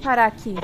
parar 0.00 0.26
aqui. 0.26 0.54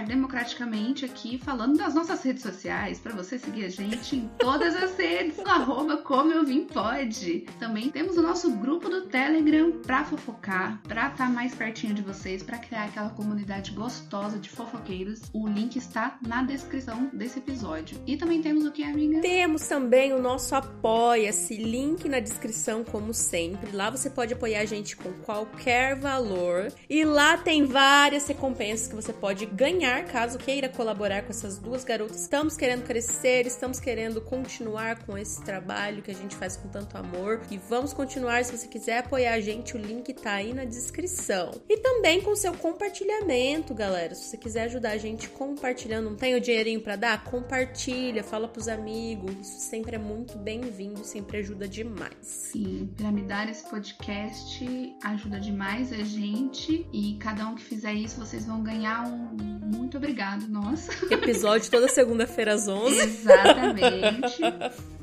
Começar 0.00 0.04
democraticamente 0.06 1.04
aqui 1.04 1.38
falando 1.38 1.76
das 1.76 1.94
nossas 1.94 2.22
redes 2.22 2.42
sociais 2.42 2.98
para 2.98 3.14
você 3.14 3.38
seguir 3.38 3.64
a 3.64 3.68
gente 3.68 4.16
em 4.16 4.30
todas 4.38 4.74
as 4.74 4.96
redes, 4.96 5.36
no 5.36 5.48
arroba 5.48 5.98
como 5.98 6.32
eu 6.32 6.44
vim 6.44 6.64
pode. 6.64 7.46
Também 7.58 7.90
temos 7.90 8.16
o 8.16 8.22
nosso 8.22 8.50
grupo 8.52 8.88
do 8.88 9.06
Telegram 9.06 9.72
pra 9.72 10.04
fofocar, 10.04 10.80
pra 10.82 11.08
estar 11.08 11.30
mais 11.30 11.54
pertinho 11.54 11.94
de 11.94 12.02
vocês, 12.02 12.42
pra 12.42 12.58
criar 12.58 12.84
aquela 12.84 13.10
comunidade 13.10 13.72
gostosa 13.72 14.38
de 14.38 14.48
fofoqueiros. 14.48 15.22
O 15.32 15.46
link 15.46 15.76
está 15.76 16.18
na 16.26 16.42
descrição 16.42 17.10
desse 17.12 17.38
episódio. 17.38 17.98
E 18.06 18.16
também 18.16 18.40
temos 18.40 18.64
o 18.64 18.72
que, 18.72 18.82
amiga? 18.82 19.20
Temos 19.20 19.66
também 19.66 20.12
o 20.12 20.20
nosso 20.20 20.54
Apoia-se, 20.54 21.56
link 21.56 22.08
na 22.08 22.20
descrição, 22.20 22.84
como 22.84 23.12
sempre. 23.12 23.72
Lá 23.72 23.90
você 23.90 24.08
pode 24.08 24.34
apoiar 24.34 24.60
a 24.60 24.66
gente 24.66 24.96
com 24.96 25.12
qualquer 25.24 25.96
valor. 25.96 26.72
E 26.88 27.04
lá 27.04 27.36
tem 27.36 27.64
várias 27.64 28.26
recompensas 28.26 28.88
que 28.88 28.94
você 28.94 29.12
pode 29.12 29.46
ganhar 29.46 29.89
caso 30.04 30.38
queira 30.38 30.68
colaborar 30.68 31.22
com 31.22 31.30
essas 31.30 31.58
duas 31.58 31.84
garotas. 31.84 32.22
Estamos 32.22 32.56
querendo 32.56 32.84
crescer, 32.84 33.46
estamos 33.46 33.80
querendo 33.80 34.20
continuar 34.20 35.04
com 35.04 35.18
esse 35.18 35.42
trabalho 35.42 36.02
que 36.02 36.10
a 36.10 36.14
gente 36.14 36.36
faz 36.36 36.56
com 36.56 36.68
tanto 36.68 36.96
amor. 36.96 37.40
E 37.50 37.58
vamos 37.58 37.92
continuar. 37.92 38.44
Se 38.44 38.56
você 38.56 38.68
quiser 38.68 38.98
apoiar 38.98 39.34
a 39.34 39.40
gente, 39.40 39.76
o 39.76 39.78
link 39.78 40.12
tá 40.14 40.34
aí 40.34 40.54
na 40.54 40.64
descrição. 40.64 41.50
E 41.68 41.76
também 41.78 42.20
com 42.20 42.34
seu 42.36 42.54
compartilhamento, 42.54 43.74
galera. 43.74 44.14
Se 44.14 44.24
você 44.24 44.36
quiser 44.36 44.64
ajudar 44.64 44.90
a 44.90 44.98
gente 44.98 45.28
compartilhando, 45.28 46.10
não 46.10 46.16
tem 46.16 46.34
o 46.34 46.40
dinheirinho 46.40 46.80
para 46.80 46.96
dar? 46.96 47.24
Compartilha, 47.24 48.22
fala 48.22 48.46
pros 48.46 48.68
amigos. 48.68 49.34
Isso 49.40 49.60
sempre 49.60 49.96
é 49.96 49.98
muito 49.98 50.38
bem-vindo, 50.38 51.04
sempre 51.04 51.38
ajuda 51.38 51.66
demais. 51.66 52.14
Sim, 52.22 52.88
piramidar 52.96 53.48
esse 53.48 53.68
podcast 53.68 54.96
ajuda 55.02 55.40
demais 55.40 55.92
a 55.92 56.04
gente 56.04 56.86
e 56.92 57.16
cada 57.18 57.46
um 57.48 57.54
que 57.54 57.62
fizer 57.62 57.94
isso 57.94 58.18
vocês 58.18 58.46
vão 58.46 58.62
ganhar 58.62 59.06
um 59.06 59.79
muito 59.80 59.96
obrigado, 59.96 60.46
nossa. 60.46 60.92
Episódio 61.12 61.70
toda 61.70 61.88
segunda-feira 61.88 62.52
às 62.54 62.68
11. 62.68 63.00
Exatamente. 63.00 64.40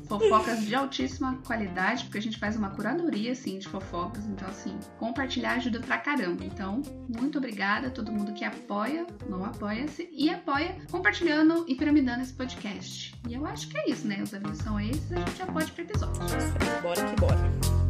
Fofocas 0.08 0.64
de 0.64 0.74
altíssima 0.74 1.36
qualidade, 1.46 2.04
porque 2.04 2.16
a 2.16 2.22
gente 2.22 2.38
faz 2.38 2.56
uma 2.56 2.70
curadoria 2.70 3.32
assim 3.32 3.58
de 3.58 3.68
fofocas, 3.68 4.24
então 4.24 4.48
assim, 4.48 4.78
compartilhar 4.98 5.54
ajuda 5.54 5.80
pra 5.80 5.98
caramba. 5.98 6.44
Então, 6.44 6.80
muito 7.06 7.36
obrigada 7.36 7.88
a 7.88 7.90
todo 7.90 8.10
mundo 8.10 8.32
que 8.32 8.44
apoia, 8.44 9.06
não 9.28 9.44
apoia-se 9.44 10.08
e 10.10 10.30
apoia 10.30 10.78
compartilhando 10.90 11.66
e 11.68 11.74
piramidando 11.74 12.22
esse 12.22 12.32
podcast. 12.32 13.14
E 13.28 13.34
eu 13.34 13.44
acho 13.44 13.68
que 13.68 13.76
é 13.76 13.90
isso, 13.90 14.06
né? 14.06 14.22
Os 14.22 14.32
avisos 14.32 14.58
são 14.58 14.80
esses, 14.80 15.12
a 15.12 15.16
gente 15.16 15.36
já 15.36 15.46
pode 15.46 15.66
ir 15.66 15.72
pro 15.72 15.82
episódio. 15.82 16.22
Bora 16.82 17.04
que 17.04 17.20
bora. 17.20 17.87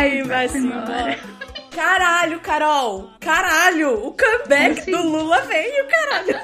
Mete 0.00 0.08
o 0.08 0.08
pé 0.08 0.14
e 0.16 0.22
vai-se 0.22 0.58
embora. 0.58 1.18
Caralho, 1.74 2.40
Carol! 2.40 3.10
Caralho! 3.20 4.06
O 4.06 4.12
comeback 4.12 4.74
Consegui. 4.76 4.90
do 4.92 5.02
Lula 5.08 5.40
veio, 5.42 5.86
caralho! 5.88 6.40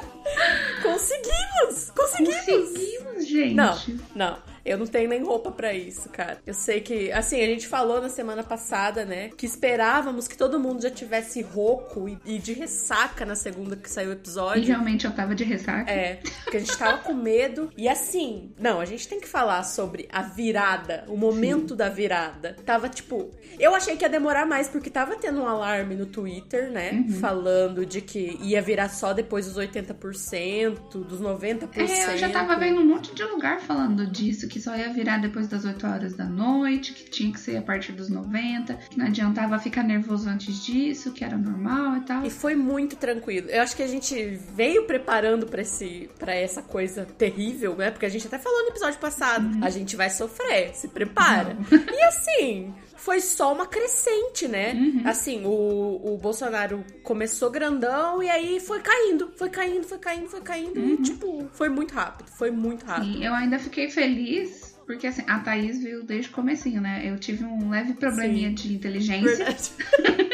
Conseguimos! 0.82 1.90
Conseguimos! 1.90 2.44
Conseguimos, 2.46 3.26
gente. 3.26 3.54
Não, 3.54 3.76
não. 4.14 4.38
Eu 4.66 4.78
não 4.78 4.86
tenho 4.86 5.08
nem 5.08 5.22
roupa 5.22 5.50
pra 5.50 5.72
isso, 5.72 6.08
cara. 6.08 6.38
Eu 6.46 6.54
sei 6.54 6.80
que, 6.80 7.10
assim, 7.12 7.40
a 7.40 7.46
gente 7.46 7.66
falou 7.66 8.00
na 8.00 8.08
semana 8.08 8.42
passada, 8.42 9.04
né, 9.04 9.30
que 9.36 9.46
esperávamos 9.46 10.26
que 10.28 10.36
todo 10.36 10.58
mundo 10.58 10.82
já 10.82 10.90
tivesse 10.90 11.40
rouco 11.42 12.08
e, 12.08 12.18
e 12.24 12.38
de 12.38 12.52
ressaca 12.52 13.24
na 13.24 13.34
segunda 13.34 13.76
que 13.76 13.90
saiu 13.90 14.08
o 14.10 14.12
E 14.12 14.16
episódio. 14.16 14.64
realmente 14.64 15.04
eu 15.06 15.12
tava 15.12 15.34
de 15.34 15.44
ressaca. 15.44 15.90
É, 15.90 16.16
porque 16.42 16.56
a 16.56 16.60
gente 16.60 16.76
tava 16.76 16.98
com 16.98 17.14
medo. 17.14 17.70
E 17.76 17.88
assim, 17.88 18.52
não, 18.58 18.80
a 18.80 18.84
gente 18.84 19.06
tem 19.08 19.20
que 19.20 19.28
falar 19.28 19.62
sobre 19.64 20.08
a 20.12 20.22
virada, 20.22 21.04
o 21.08 21.16
momento 21.16 21.74
da 21.76 21.88
virada. 21.88 22.56
Tava 22.64 22.88
tipo. 22.88 23.30
Eu 23.58 23.74
achei 23.74 23.96
que 23.96 24.04
ia 24.04 24.08
demorar 24.08 24.44
mais, 24.46 24.68
porque 24.68 24.90
tava 24.90 25.16
tendo 25.16 25.40
um 25.40 25.46
alarme 25.46 25.94
no 25.94 26.06
Twitter, 26.06 26.70
né? 26.70 26.92
Uhum. 26.92 27.08
Falando 27.20 27.86
de 27.86 28.00
que 28.00 28.36
ia 28.42 28.60
virar 28.60 28.88
só 28.88 29.12
depois 29.12 29.46
dos 29.46 29.56
80%, 29.56 31.04
dos 31.04 31.20
90%. 31.20 31.68
É, 31.76 32.14
eu 32.14 32.18
já 32.18 32.28
tava 32.28 32.56
vendo 32.56 32.80
um 32.80 32.84
monte 32.86 33.14
de 33.14 33.22
lugar 33.24 33.60
falando 33.60 34.06
disso, 34.06 34.48
que 34.48 34.55
só 34.60 34.76
ia 34.76 34.92
virar 34.92 35.18
depois 35.18 35.48
das 35.48 35.64
8 35.64 35.86
horas 35.86 36.14
da 36.14 36.24
noite, 36.24 36.92
que 36.92 37.10
tinha 37.10 37.32
que 37.32 37.40
ser 37.40 37.56
a 37.56 37.62
partir 37.62 37.92
dos 37.92 38.08
90, 38.08 38.74
que 38.74 38.98
não 38.98 39.06
adiantava 39.06 39.58
ficar 39.58 39.82
nervoso 39.82 40.28
antes 40.28 40.64
disso, 40.64 41.12
que 41.12 41.24
era 41.24 41.36
normal 41.36 41.98
e 41.98 42.00
tal. 42.00 42.24
E 42.24 42.30
foi 42.30 42.54
muito 42.54 42.96
tranquilo. 42.96 43.48
Eu 43.48 43.62
acho 43.62 43.76
que 43.76 43.82
a 43.82 43.88
gente 43.88 44.38
veio 44.54 44.86
preparando 44.86 45.46
pra 45.46 45.62
esse 45.62 46.08
para 46.18 46.34
essa 46.34 46.62
coisa 46.62 47.04
terrível, 47.04 47.76
né? 47.76 47.90
Porque 47.90 48.06
a 48.06 48.08
gente 48.08 48.26
até 48.26 48.38
falou 48.38 48.62
no 48.62 48.68
episódio 48.68 48.98
passado, 48.98 49.46
a 49.62 49.70
gente 49.70 49.96
vai 49.96 50.10
sofrer, 50.10 50.74
se 50.74 50.88
prepara. 50.88 51.56
E 51.70 52.02
assim, 52.04 52.74
foi 52.96 53.20
só 53.20 53.52
uma 53.52 53.66
crescente, 53.66 54.48
né? 54.48 54.74
Assim, 55.04 55.44
o, 55.44 56.14
o 56.14 56.18
Bolsonaro 56.18 56.84
começou 57.02 57.50
grandão 57.50 58.22
e 58.22 58.28
aí 58.28 58.60
foi 58.60 58.80
caindo, 58.80 59.30
foi 59.36 59.48
caindo, 59.48 59.84
foi 59.84 59.98
caindo, 59.98 60.28
foi 60.28 60.40
caindo. 60.40 60.80
E, 60.80 60.96
tipo, 60.98 61.48
foi 61.52 61.68
muito 61.68 61.94
rápido, 61.94 62.28
foi 62.30 62.50
muito 62.50 62.84
rápido. 62.84 63.18
E 63.18 63.24
eu 63.24 63.34
ainda 63.34 63.58
fiquei 63.58 63.90
feliz. 63.90 64.74
Porque 64.86 65.08
assim, 65.08 65.22
a 65.26 65.40
Thaís 65.40 65.82
viu 65.82 66.04
desde 66.04 66.30
o 66.30 66.32
comecinho, 66.32 66.80
né? 66.80 67.02
Eu 67.04 67.18
tive 67.18 67.44
um 67.44 67.68
leve 67.68 67.94
probleminha 67.94 68.50
Sim. 68.50 68.54
de 68.54 68.74
inteligência. 68.74 69.44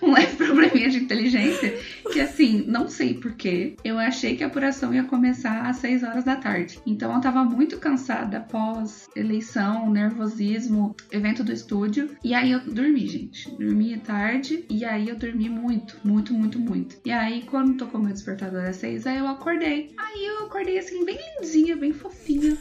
Um 0.10 0.12
leve 0.12 0.36
probleminha 0.36 0.88
de 0.88 0.98
inteligência. 0.98 1.78
Que 2.12 2.20
assim, 2.20 2.64
não 2.66 2.88
sei 2.88 3.14
porquê. 3.14 3.76
Eu 3.84 3.98
achei 3.98 4.36
que 4.36 4.42
a 4.42 4.46
apuração 4.46 4.94
ia 4.94 5.04
começar 5.04 5.68
às 5.68 5.76
6 5.76 6.02
horas 6.02 6.24
da 6.24 6.36
tarde. 6.36 6.80
Então 6.86 7.14
eu 7.14 7.20
tava 7.20 7.44
muito 7.44 7.78
cansada 7.78 8.40
pós 8.40 9.08
eleição, 9.14 9.90
nervosismo, 9.90 10.96
evento 11.12 11.44
do 11.44 11.52
estúdio. 11.52 12.10
E 12.24 12.34
aí 12.34 12.52
eu 12.52 12.60
dormi, 12.60 13.06
gente. 13.06 13.50
Dormi 13.50 13.96
tarde. 13.98 14.64
E 14.68 14.84
aí 14.84 15.08
eu 15.08 15.16
dormi 15.16 15.48
muito, 15.48 15.96
muito, 16.02 16.32
muito, 16.32 16.58
muito. 16.58 16.96
E 17.04 17.10
aí, 17.10 17.42
quando 17.42 17.76
tocou 17.76 18.00
meu 18.00 18.12
despertador 18.12 18.64
às 18.64 18.76
6, 18.76 19.06
aí 19.06 19.18
eu 19.18 19.28
acordei. 19.28 19.94
Aí 19.98 20.26
eu 20.26 20.46
acordei 20.46 20.78
assim, 20.78 21.04
bem 21.04 21.18
lindinha, 21.40 21.76
bem 21.76 21.92
fofinha. 21.92 22.56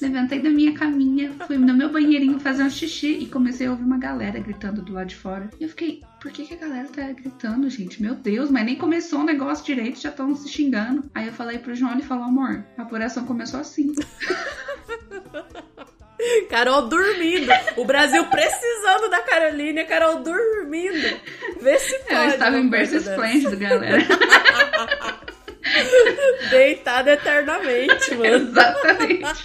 Levantei 0.00 0.40
da 0.40 0.50
minha 0.50 0.72
caminha, 0.72 1.32
fui 1.46 1.58
no 1.58 1.74
meu 1.74 1.92
banheirinho 1.92 2.40
fazer 2.40 2.62
um 2.62 2.70
xixi 2.70 3.18
e 3.20 3.26
comecei 3.26 3.66
a 3.66 3.70
ouvir 3.70 3.84
uma 3.84 3.98
galera 3.98 4.40
gritando 4.40 4.82
do 4.82 4.92
lado 4.92 5.08
de 5.08 5.16
fora. 5.16 5.50
E 5.60 5.64
eu 5.64 5.68
fiquei, 5.68 6.00
por 6.24 6.32
que, 6.32 6.46
que 6.46 6.54
a 6.54 6.56
galera 6.56 6.88
tá 6.88 7.02
gritando, 7.12 7.68
gente? 7.68 8.00
Meu 8.00 8.14
Deus, 8.14 8.50
mas 8.50 8.64
nem 8.64 8.76
começou 8.76 9.20
o 9.20 9.24
negócio 9.24 9.62
direito, 9.62 10.00
já 10.00 10.08
estão 10.08 10.34
se 10.34 10.48
xingando. 10.48 11.04
Aí 11.14 11.26
eu 11.26 11.34
falei 11.34 11.58
pro 11.58 11.74
João, 11.74 11.92
ele 11.92 12.02
falou, 12.02 12.24
amor, 12.24 12.64
a 12.78 12.82
apuração 12.82 13.26
começou 13.26 13.60
assim. 13.60 13.92
Carol 16.48 16.88
dormindo. 16.88 17.52
O 17.76 17.84
Brasil 17.84 18.24
precisando 18.24 19.10
da 19.10 19.20
Carolina 19.20 19.80
e 19.80 19.82
a 19.82 19.86
Carol 19.86 20.22
dormindo. 20.22 21.20
Vê 21.60 21.78
se 21.78 21.98
pode. 22.04 22.14
Eu 22.14 22.28
estava 22.28 22.56
em 22.56 22.62
uma 22.62 22.70
berço 22.70 22.96
esplêndido, 22.96 23.58
galera. 23.58 23.98
Deitada 26.48 27.12
eternamente, 27.12 28.14
mano. 28.14 28.48
Exatamente. 28.48 29.44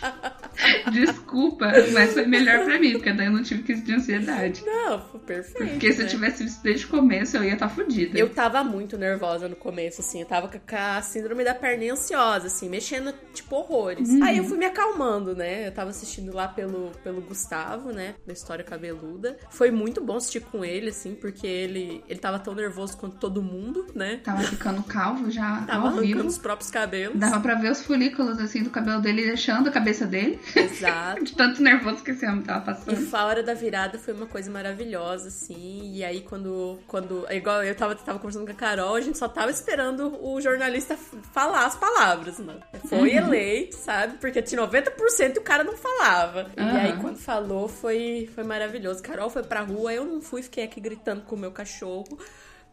Desculpa, 0.92 1.72
mas 1.94 2.14
foi 2.14 2.26
melhor 2.26 2.66
pra 2.66 2.80
mim, 2.80 2.94
porque 2.94 3.14
daí 3.14 3.28
eu 3.28 3.32
não 3.32 3.44
tive 3.44 3.64
crise 3.64 3.82
de 3.82 3.94
ansiedade. 3.94 4.64
Não, 4.66 5.00
foi 5.00 5.20
perfeito. 5.20 5.72
Porque 5.72 5.94
se 5.94 6.00
eu 6.00 6.06
né? 6.06 6.12
tivesse 6.12 6.44
visto 6.44 6.62
desde 6.62 6.86
o 6.86 6.90
começo, 6.90 7.38
eu 7.38 7.44
ia 7.44 7.54
estar 7.54 7.68
tá 7.68 7.74
fodida. 7.74 8.18
Eu 8.18 8.30
tava 8.30 8.64
muito 8.64 8.98
nervosa 8.98 9.48
no 9.48 9.56
começo, 9.56 10.02
assim. 10.02 10.22
Eu 10.22 10.26
tava 10.26 10.48
com 10.48 10.60
a 10.76 11.02
síndrome 11.02 11.44
da 11.44 11.54
perna 11.54 11.94
ansiosa, 11.94 12.48
assim, 12.48 12.70
mexendo, 12.70 13.14
tipo, 13.34 13.56
horrores. 13.56 14.10
Uhum. 14.10 14.24
Aí 14.24 14.38
eu 14.38 14.44
fui 14.44 14.58
me 14.58 14.66
acalmando, 14.66 15.36
né? 15.36 15.68
Eu 15.68 15.72
tava 15.72 15.90
assistindo 15.90 16.34
lá 16.34 16.48
pelo, 16.48 16.92
pelo 17.04 17.22
Gustavo, 17.22 17.92
né? 17.92 18.16
Da 18.26 18.34
História 18.34 18.64
Cabeluda. 18.64 19.38
Foi 19.50 19.72
muito 19.72 20.02
bom 20.02 20.18
assistir 20.18 20.42
com 20.42 20.64
ele, 20.66 20.90
assim, 20.90 21.16
porque 21.16 21.48
ele, 21.48 22.04
ele 22.08 22.20
tava 22.20 22.40
tão 22.40 22.54
nervoso 22.54 22.98
quanto 22.98 23.18
todo 23.18 23.42
mundo, 23.42 23.88
né? 23.96 24.20
Tava 24.24 24.44
ficando 24.44 24.84
calvo 24.84 25.30
já 25.32 25.62
Tava 25.62 25.88
ao 25.88 25.94
vivo. 25.94 26.04
arrancando 26.04 26.28
os 26.28 26.38
próprios 26.38 26.72
cabelos. 26.72 27.18
Dava 27.18 27.40
pra 27.40 27.56
ver 27.56 27.72
os 27.72 27.84
folículos 27.84 28.40
assim 28.40 28.64
do 28.64 28.70
cabelo 28.70 29.02
dele 29.02 29.24
deixando 29.26 29.70
a 29.70 29.72
cabeça 29.72 30.06
dele. 30.06 30.40
Exato. 30.56 31.24
De 31.24 31.34
tanto 31.36 31.62
nervoso 31.62 32.04
que 32.04 32.12
esse 32.12 32.26
homem 32.26 32.42
tava 32.42 32.72
E 32.72 32.76
passando. 32.86 33.16
a 33.16 33.26
hora 33.26 33.44
da 33.44 33.54
virada 33.54 33.98
foi 34.00 34.14
uma 34.14 34.26
coisa 34.26 34.50
maravilhosa, 34.52 35.28
assim. 35.28 35.92
E 35.94 36.04
aí, 36.04 36.22
quando. 36.22 36.80
quando 36.88 37.26
igual 37.32 37.64
eu 37.64 37.76
tava, 37.76 37.96
tava 37.96 38.20
conversando 38.20 38.46
com 38.46 38.52
a 38.52 38.56
Carol, 38.56 38.96
a 38.96 39.02
gente 39.02 39.18
só 39.18 39.28
tava 39.28 39.52
esperando 39.52 40.18
o 40.24 40.40
jornalista 40.42 40.98
falar 41.34 41.66
as 41.66 41.76
palavras, 41.76 42.40
mano. 42.40 42.62
Foi 42.88 43.00
Uhum. 43.12 43.18
eleito, 43.18 43.76
sabe? 43.76 44.18
Porque 44.18 44.42
tinha 44.42 44.62
90% 44.62 45.36
e 45.36 45.40
o 45.40 45.44
cara 45.44 45.64
não 45.64 45.76
falava. 45.78 46.48
E 46.58 46.62
Aham. 46.62 46.80
aí, 46.80 46.98
quando 46.98 47.18
falou, 47.18 47.68
foi, 47.68 48.30
foi 48.34 48.44
maravilhoso. 48.44 49.02
Carol 49.04 49.30
foi 49.30 49.44
pra 49.44 49.62
rua, 49.62 49.94
eu 49.94 50.06
não 50.06 50.22
fui, 50.22 50.42
fiquei 50.42 50.64
aqui 50.64 50.80
gritando 50.80 51.22
com 51.22 51.36
o 51.36 51.40
meu 51.40 51.52
cachorro. 51.52 52.18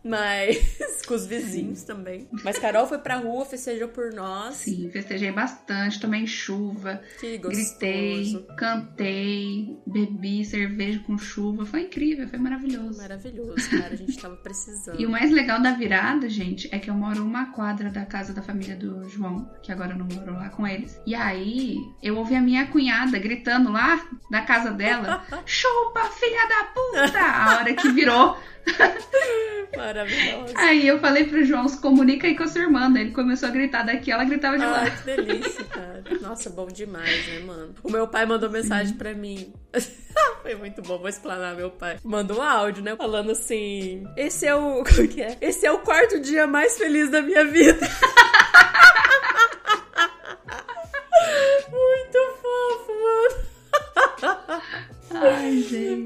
Mas. 0.06 1.02
com 1.06 1.14
os 1.14 1.26
vizinhos 1.26 1.82
também. 1.84 2.28
Mas 2.44 2.58
Carol 2.58 2.86
foi 2.86 2.98
pra 2.98 3.16
rua, 3.16 3.44
festejou 3.44 3.88
por 3.88 4.12
nós. 4.12 4.54
Sim, 4.56 4.90
festejei 4.90 5.30
bastante, 5.32 6.00
tomei 6.00 6.26
chuva, 6.26 7.00
Que 7.20 7.38
gostoso. 7.38 7.56
gritei, 7.78 8.46
cantei, 8.56 9.76
bebi 9.86 10.44
cerveja 10.44 11.00
com 11.06 11.16
chuva. 11.18 11.64
Foi 11.64 11.82
incrível, 11.82 12.28
foi 12.28 12.38
maravilhoso. 12.38 12.98
Maravilhoso, 12.98 13.70
cara. 13.70 13.92
A 13.92 13.96
gente 13.96 14.18
tava 14.18 14.36
precisando. 14.36 14.96
E 14.98 15.04
o 15.04 15.10
mais 15.10 15.30
legal 15.30 15.60
da 15.60 15.72
virada, 15.72 16.28
gente, 16.28 16.68
é 16.72 16.78
que 16.78 16.88
eu 16.88 16.94
moro 16.94 17.22
uma 17.22 17.52
quadra 17.52 17.90
da 17.90 18.04
casa 18.06 18.32
da 18.32 18.40
família 18.40 18.74
do 18.76 19.08
João, 19.08 19.50
que 19.62 19.70
agora 19.70 19.92
eu 19.92 19.98
não 19.98 20.06
moro 20.06 20.32
lá 20.34 20.48
com 20.48 20.66
eles. 20.66 20.98
E 21.06 21.14
aí, 21.14 21.76
eu 22.02 22.16
ouvi 22.16 22.34
a 22.34 22.40
minha 22.40 22.66
cunhada 22.68 23.18
gritando 23.18 23.70
lá 23.70 24.08
da 24.30 24.40
casa 24.42 24.70
dela: 24.70 25.24
chupa, 25.44 26.04
filha 26.10 26.48
da 26.48 26.64
puta! 26.64 27.20
A 27.20 27.56
hora 27.58 27.74
que 27.74 27.88
virou. 27.92 28.36
Maravilhoso. 29.76 30.54
Aí 30.56 30.86
eu 30.86 30.98
falei 30.98 31.24
pro 31.24 31.44
João: 31.44 31.68
se 31.68 31.80
comunica 31.80 32.26
aí 32.26 32.36
com 32.36 32.44
a 32.44 32.48
sua 32.48 32.62
irmã. 32.62 32.90
Daí 32.90 33.02
Ele 33.02 33.10
começou 33.12 33.48
a 33.48 33.52
gritar 33.52 33.82
daqui, 33.82 34.10
ela 34.10 34.24
gritava 34.24 34.58
de 34.58 34.64
lá. 34.64 34.80
Ai, 34.80 34.96
que 34.96 35.04
delícia, 35.04 35.64
cara. 35.64 36.02
Nossa, 36.20 36.50
bom 36.50 36.66
demais, 36.66 37.26
né, 37.28 37.40
mano? 37.40 37.74
O 37.82 37.90
meu 37.90 38.08
pai 38.08 38.26
mandou 38.26 38.50
mensagem 38.50 38.94
pra 38.94 39.14
mim. 39.14 39.52
Foi 40.42 40.54
muito 40.54 40.80
bom, 40.80 40.98
vou 40.98 41.08
explanar 41.08 41.54
meu 41.54 41.70
pai. 41.70 41.98
Mandou 42.02 42.38
um 42.38 42.42
áudio, 42.42 42.82
né? 42.82 42.96
Falando 42.96 43.32
assim: 43.32 44.06
Esse 44.16 44.46
é 44.46 44.54
o. 44.54 44.82
Como 44.84 45.08
que 45.08 45.22
é? 45.22 45.36
Esse 45.40 45.66
é 45.66 45.72
o 45.72 45.78
quarto 45.78 46.20
dia 46.20 46.46
mais 46.46 46.78
feliz 46.78 47.10
da 47.10 47.20
minha 47.20 47.44
vida. 47.44 47.86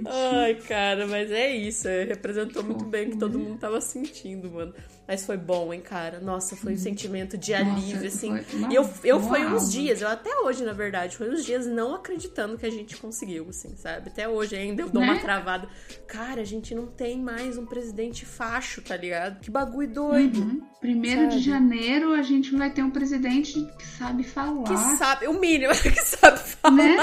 Gente. 0.02 0.35
Ai, 0.35 0.55
cara, 0.55 1.06
mas 1.06 1.31
é 1.31 1.50
isso. 1.55 1.88
é, 1.88 2.05
Representou 2.05 2.62
muito 2.62 2.85
bem 2.85 3.08
o 3.08 3.11
que 3.12 3.17
todo 3.19 3.38
mundo 3.38 3.58
tava 3.58 3.81
sentindo, 3.81 4.50
mano. 4.50 4.75
Mas 5.06 5.26
foi 5.26 5.37
bom, 5.37 5.73
hein, 5.75 5.81
cara? 5.81 6.20
Nossa, 6.20 6.55
foi 6.55 6.75
um 6.75 6.76
sentimento 6.76 7.37
de 7.37 7.52
Nossa, 7.52 7.64
alívio, 7.64 8.06
assim. 8.06 8.37
foi 8.43 8.58
uma 8.61 8.73
E 8.73 8.76
eu, 8.76 8.88
eu 9.02 9.20
foi 9.20 9.44
uns 9.44 9.73
dias, 9.73 10.00
eu 10.02 10.08
até 10.08 10.31
hoje, 10.44 10.62
na 10.64 10.73
verdade, 10.73 11.17
foi 11.17 11.29
uns 11.31 11.44
dias 11.44 11.67
não 11.67 11.94
acreditando 11.97 12.56
que 12.56 12.64
a 12.64 12.70
gente 12.70 12.97
conseguiu, 12.97 13.47
assim, 13.50 13.75
sabe? 13.76 14.08
Até 14.08 14.29
hoje 14.29 14.55
ainda 14.55 14.82
eu 14.82 14.88
dou 14.88 15.02
uma 15.02 15.14
Né? 15.14 15.20
travada. 15.20 15.69
Cara, 16.06 16.41
a 16.43 16.44
gente 16.44 16.75
não 16.76 16.87
tem 16.87 17.19
mais 17.20 17.58
um 17.58 17.67
presidente 17.67 18.25
facho, 18.25 18.82
tá 18.82 18.97
ligado? 18.97 19.41
Que 19.41 19.50
bagulho 19.50 19.93
doido. 19.93 20.41
Uhum. 20.41 20.62
Primeiro 20.81 21.23
de 21.29 21.35
Sabe? 21.35 21.41
janeiro 21.44 22.14
a 22.14 22.23
gente 22.23 22.55
vai 22.56 22.70
ter 22.70 22.82
um 22.82 22.91
presidente 22.91 23.52
que 23.79 23.87
sabe 23.87 24.23
falar. 24.23 24.62
Que 24.64 24.76
sabe, 24.97 25.26
o 25.26 25.38
mínimo, 25.41 25.73
que 25.82 26.00
sabe 26.02 26.38
falar. 26.38 26.75
Né? 26.76 26.97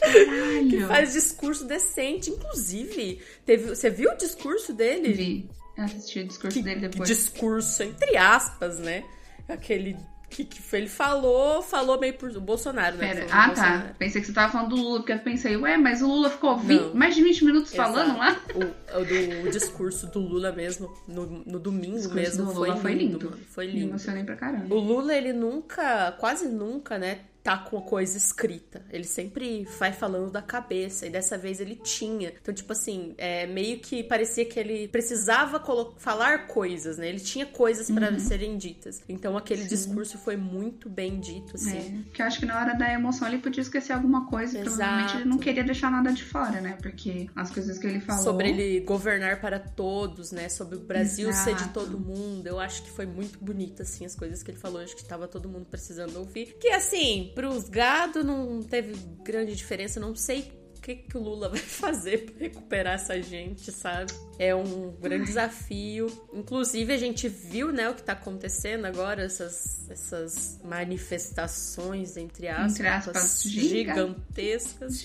Caralho. 0.00 0.86
Faz 0.88 1.12
discurso 1.12 1.64
decente. 1.64 2.30
Inclusive, 2.30 3.20
teve, 3.44 3.68
você 3.74 3.90
viu 3.90 4.10
o 4.12 4.16
discurso 4.16 4.72
dele? 4.72 5.12
Vi. 5.12 5.50
Assisti 5.78 6.20
o 6.20 6.26
discurso 6.26 6.56
que 6.58 6.62
dele 6.62 6.80
depois. 6.88 7.08
discurso, 7.08 7.82
entre 7.82 8.16
aspas, 8.16 8.78
né? 8.78 9.02
Aquele 9.48 9.96
que, 10.28 10.44
que 10.44 10.62
foi, 10.62 10.80
ele 10.80 10.88
falou, 10.88 11.60
falou 11.60 11.98
meio 11.98 12.14
por 12.14 12.30
o 12.30 12.40
Bolsonaro, 12.40 12.96
né? 12.96 13.14
Pera. 13.14 13.26
Ah, 13.32 13.46
Bolsonaro. 13.48 13.82
tá. 13.88 13.94
Pensei 13.98 14.20
que 14.20 14.26
você 14.28 14.32
tava 14.32 14.52
falando 14.52 14.68
do 14.68 14.76
Lula, 14.76 14.98
porque 15.00 15.12
eu 15.12 15.18
pensei, 15.18 15.56
ué, 15.56 15.76
mas 15.76 16.02
o 16.02 16.06
Lula 16.06 16.30
ficou 16.30 16.56
vi- 16.58 16.78
Não. 16.78 16.94
mais 16.94 17.16
de 17.16 17.22
20 17.22 17.44
minutos 17.46 17.74
falando 17.74 18.14
Exato. 18.14 18.58
lá. 18.58 18.64
O, 18.94 19.00
o 19.00 19.04
do 19.04 19.48
o 19.48 19.50
discurso 19.50 20.06
do 20.06 20.20
Lula 20.20 20.52
mesmo, 20.52 20.94
no, 21.08 21.26
no 21.26 21.58
domingo 21.58 22.10
mesmo, 22.14 22.44
do 22.46 22.52
foi, 22.52 22.68
Lula 22.68 22.80
foi 22.80 22.92
lindo, 22.94 23.18
lindo. 23.18 23.38
Foi 23.48 23.66
Me 23.66 23.72
lindo. 23.72 23.88
emocionei 23.88 24.22
pra 24.22 24.36
caramba. 24.36 24.72
O 24.72 24.78
Lula, 24.78 25.14
ele 25.16 25.32
nunca, 25.32 26.12
quase 26.12 26.46
nunca, 26.46 26.96
né, 26.96 27.18
tá 27.42 27.56
com 27.56 27.78
a 27.78 27.82
coisa 27.82 28.16
escrita. 28.16 28.84
Ele 28.90 29.04
sempre 29.04 29.66
vai 29.78 29.92
falando 29.92 30.30
da 30.30 30.42
cabeça, 30.42 31.06
e 31.06 31.10
dessa 31.10 31.38
vez 31.38 31.60
ele 31.60 31.76
tinha. 31.76 32.32
Então, 32.40 32.52
tipo 32.52 32.72
assim, 32.72 33.14
é 33.16 33.46
meio 33.46 33.78
que 33.80 34.02
parecia 34.02 34.44
que 34.44 34.58
ele 34.58 34.88
precisava 34.88 35.62
falar 35.98 36.46
coisas, 36.46 36.98
né? 36.98 37.08
Ele 37.08 37.20
tinha 37.20 37.46
coisas 37.46 37.90
pra 37.90 38.18
serem 38.18 38.56
ditas. 38.56 39.02
Então, 39.08 39.36
aquele 39.36 39.64
discurso 39.64 40.18
foi 40.18 40.36
muito 40.36 40.88
bem 40.88 41.18
dito, 41.18 41.56
assim. 41.56 41.78
É, 41.78 42.02
porque 42.04 42.22
eu 42.22 42.26
acho 42.26 42.40
que 42.40 42.46
na 42.46 42.60
hora 42.60 42.74
da 42.74 42.92
emoção 42.92 43.26
ele 43.28 43.38
podia 43.38 43.62
esquecer 43.62 43.92
alguma 43.92 44.26
coisa 44.26 44.58
e 44.58 44.62
provavelmente 44.62 45.16
ele 45.16 45.24
não 45.24 45.32
Exato. 45.32 45.42
queria 45.42 45.64
deixar 45.64 45.90
nada 45.90 46.12
de 46.12 46.24
fora, 46.24 46.60
né? 46.60 46.76
Porque 46.80 47.28
as 47.34 47.50
coisas 47.50 47.78
que 47.78 47.86
ele 47.86 48.00
falou. 48.00 48.22
Sobre 48.22 48.50
ele 48.50 48.80
governar 48.80 49.40
para 49.40 49.58
todos, 49.58 50.30
né? 50.32 50.48
Sobre 50.48 50.76
o 50.76 50.80
Brasil 50.80 51.32
ser 51.32 51.54
de 51.54 51.62
Exato. 51.62 51.72
todo 51.72 51.98
mundo. 51.98 52.46
Eu 52.46 52.58
acho 52.58 52.82
que 52.82 52.90
foi 52.90 53.06
muito 53.06 53.38
bonito, 53.42 53.82
assim, 53.82 54.04
as 54.04 54.14
coisas 54.14 54.42
que 54.42 54.50
ele 54.50 54.58
falou. 54.58 54.80
Acho 54.80 54.96
que 54.96 55.04
tava 55.04 55.26
todo 55.26 55.48
mundo 55.48 55.66
precisando 55.66 56.16
ouvir. 56.16 56.56
Que, 56.60 56.68
assim, 56.68 57.29
pros 57.34 57.68
gado 57.68 58.22
não 58.24 58.62
teve 58.62 58.94
grande 59.22 59.54
diferença. 59.54 59.98
Não 60.00 60.14
sei 60.14 60.52
o 60.76 60.80
que, 60.80 60.94
que 60.94 61.16
o 61.16 61.20
Lula 61.20 61.48
vai 61.50 61.58
fazer 61.60 62.24
pra 62.30 62.38
recuperar 62.40 62.94
essa 62.94 63.20
gente, 63.20 63.70
sabe? 63.70 64.12
É 64.38 64.54
um 64.54 64.92
grande 65.00 65.26
desafio. 65.26 66.06
Inclusive, 66.32 66.92
a 66.92 66.96
gente 66.96 67.28
viu, 67.28 67.70
né, 67.72 67.88
o 67.90 67.94
que 67.94 68.02
tá 68.02 68.12
acontecendo 68.14 68.86
agora, 68.86 69.22
essas, 69.22 69.88
essas 69.90 70.58
manifestações, 70.64 72.16
entre 72.16 72.48
aspas, 72.48 72.72
Entre 72.72 72.88
aspas, 72.88 73.42
giga- 73.42 73.94
gigantescas. 73.94 75.00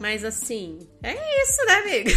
Mas 0.00 0.24
assim, 0.24 0.78
é 1.02 1.12
isso, 1.42 1.64
né, 1.66 1.72
amiga? 1.74 2.10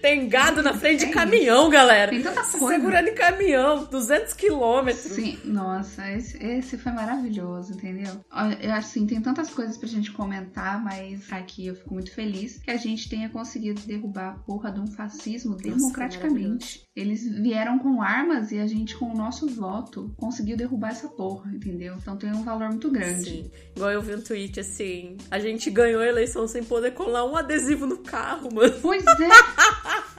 Tem 0.00 0.28
gado 0.28 0.62
na 0.62 0.74
frente 0.74 1.06
de 1.06 1.12
caminhão, 1.12 1.70
galera. 1.70 2.10
Tem 2.10 2.22
tanta 2.22 2.42
coisa. 2.42 2.74
segurando 2.74 3.08
em 3.08 3.14
caminhão, 3.14 3.84
200 3.84 4.34
quilômetros. 4.34 5.12
Sim, 5.12 5.38
nossa, 5.44 6.10
esse, 6.10 6.36
esse 6.44 6.76
foi 6.76 6.92
maravilhoso, 6.92 7.72
entendeu? 7.72 8.12
Eu 8.60 8.72
acho 8.72 8.88
assim, 8.88 9.06
tem 9.06 9.20
tantas 9.22 9.48
coisas 9.48 9.78
pra 9.78 9.88
gente 9.88 10.12
comentar, 10.12 10.82
mas 10.82 11.32
aqui 11.32 11.66
eu 11.66 11.74
fico 11.74 11.94
muito 11.94 12.12
feliz 12.12 12.58
que 12.58 12.70
a 12.70 12.76
gente 12.76 13.08
tenha 13.08 13.30
conseguido 13.30 13.80
derrubar 13.80 14.28
a 14.28 14.38
porra 14.44 14.70
de 14.70 14.80
um 14.80 14.86
fascismo 14.86 15.56
democraticamente. 15.56 16.83
Eles 16.96 17.26
vieram 17.28 17.76
com 17.76 18.00
armas 18.00 18.52
e 18.52 18.58
a 18.58 18.68
gente, 18.68 18.96
com 18.96 19.06
o 19.06 19.16
nosso 19.16 19.48
voto, 19.48 20.14
conseguiu 20.16 20.56
derrubar 20.56 20.90
essa 20.90 21.08
porra, 21.08 21.50
entendeu? 21.52 21.96
Então 22.00 22.16
tem 22.16 22.30
um 22.30 22.44
valor 22.44 22.68
muito 22.68 22.88
grande. 22.88 23.24
Sim. 23.24 23.50
Igual 23.74 23.90
eu 23.90 24.00
vi 24.00 24.14
um 24.14 24.20
tweet 24.20 24.60
assim: 24.60 25.16
a 25.28 25.40
gente 25.40 25.70
ganhou 25.70 26.00
a 26.00 26.06
eleição 26.06 26.46
sem 26.46 26.62
poder 26.62 26.92
colar 26.92 27.24
um 27.24 27.36
adesivo 27.36 27.84
no 27.84 27.98
carro, 27.98 28.48
mano. 28.54 28.74
Pois 28.80 29.04
é! 29.04 29.28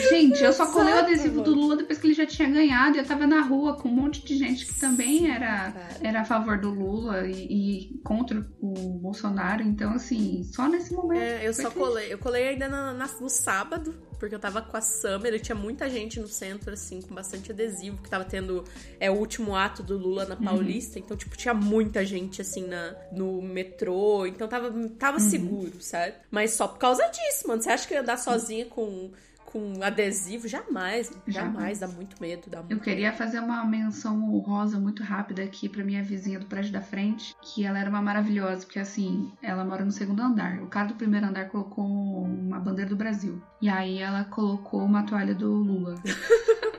Gente, 0.00 0.42
eu 0.42 0.52
só 0.52 0.66
colei 0.72 0.92
o 0.94 0.98
adesivo 0.98 1.40
do 1.42 1.54
Lula 1.54 1.76
depois 1.76 1.98
que 1.98 2.06
ele 2.06 2.14
já 2.14 2.26
tinha 2.26 2.48
ganhado 2.48 2.96
e 2.96 3.00
eu 3.00 3.04
tava 3.06 3.26
na 3.26 3.40
rua 3.42 3.74
com 3.76 3.88
um 3.88 3.92
monte 3.92 4.24
de 4.24 4.36
gente 4.36 4.66
que 4.66 4.78
também 4.78 5.30
era, 5.30 5.72
era 6.02 6.20
a 6.22 6.24
favor 6.24 6.58
do 6.58 6.70
Lula 6.70 7.26
e, 7.26 7.90
e 7.92 7.98
contra 8.04 8.46
o 8.60 8.72
Bolsonaro. 8.98 9.62
Então, 9.62 9.92
assim, 9.92 10.42
só 10.52 10.68
nesse 10.68 10.92
momento. 10.94 11.20
É, 11.20 11.46
eu 11.46 11.52
só 11.52 11.62
triste. 11.64 11.78
colei. 11.78 12.12
Eu 12.12 12.18
colei 12.18 12.48
ainda 12.48 12.68
na- 12.68 12.92
no 13.20 13.28
sábado, 13.28 13.94
porque 14.18 14.34
eu 14.34 14.38
tava 14.38 14.62
com 14.62 14.76
a 14.76 14.80
Summer 14.80 15.34
e 15.34 15.40
tinha 15.40 15.54
muita 15.56 15.88
gente 15.90 16.18
no 16.20 16.28
centro, 16.28 16.72
assim, 16.72 17.00
com 17.02 17.14
bastante 17.14 17.50
adesivo, 17.52 17.98
que 18.02 18.08
tava 18.08 18.24
tendo 18.24 18.64
é, 19.00 19.10
o 19.10 19.14
último 19.14 19.54
ato 19.56 19.82
do 19.82 19.96
Lula 19.98 20.22
Uhum. 20.24 20.28
na 20.30 20.36
Paulista. 20.36 20.98
Então, 20.98 21.16
tipo, 21.16 21.36
tinha 21.36 21.54
muita 21.54 22.04
gente, 22.04 22.40
assim, 22.40 22.66
na, 22.66 22.94
no 23.12 23.40
metrô. 23.42 24.26
Então 24.26 24.46
tava, 24.48 24.70
tava 24.98 25.18
Uhum. 25.18 25.30
seguro, 25.30 25.80
sabe? 25.80 26.14
Mas 26.30 26.52
só 26.54 26.66
por 26.68 26.78
causa 26.78 27.02
disso, 27.08 27.48
mano. 27.48 27.60
Você 27.62 27.70
acha 27.70 27.86
que 27.86 27.94
eu 27.94 27.96
ia 27.96 28.02
andar 28.02 28.16
sozinha 28.18 28.66
com, 28.66 29.10
com 29.52 29.82
adesivo? 29.82 30.48
Jamais. 30.48 31.12
Jamais. 31.28 31.80
Dá 31.80 31.86
muito 31.86 32.16
medo. 32.20 32.48
Dá 32.48 32.58
muito 32.58 32.72
Eu 32.72 32.80
queria 32.80 33.12
fazer 33.12 33.38
uma 33.38 33.62
menção 33.66 34.34
honrosa 34.34 34.80
muito 34.80 35.02
rápida 35.02 35.42
aqui 35.42 35.68
pra 35.68 35.84
minha 35.84 36.02
vizinha 36.02 36.38
do 36.38 36.46
prédio 36.46 36.72
da 36.72 36.80
frente, 36.80 37.36
que 37.42 37.64
ela 37.64 37.78
era 37.78 37.90
uma 37.90 38.00
maravilhosa, 38.00 38.64
porque 38.64 38.78
assim, 38.78 39.30
ela 39.42 39.62
mora 39.64 39.84
no 39.84 39.92
segundo 39.92 40.22
andar. 40.22 40.62
O 40.62 40.66
cara 40.68 40.88
do 40.88 40.94
primeiro 40.94 41.26
andar 41.26 41.50
colocou 41.50 41.84
uma 41.84 42.58
bandeira 42.58 42.88
do 42.88 42.96
Brasil. 42.96 43.42
E 43.60 43.68
aí 43.68 43.98
ela 43.98 44.24
colocou 44.24 44.82
uma 44.82 45.04
toalha 45.04 45.34
do 45.34 45.52
Lula 45.52 45.94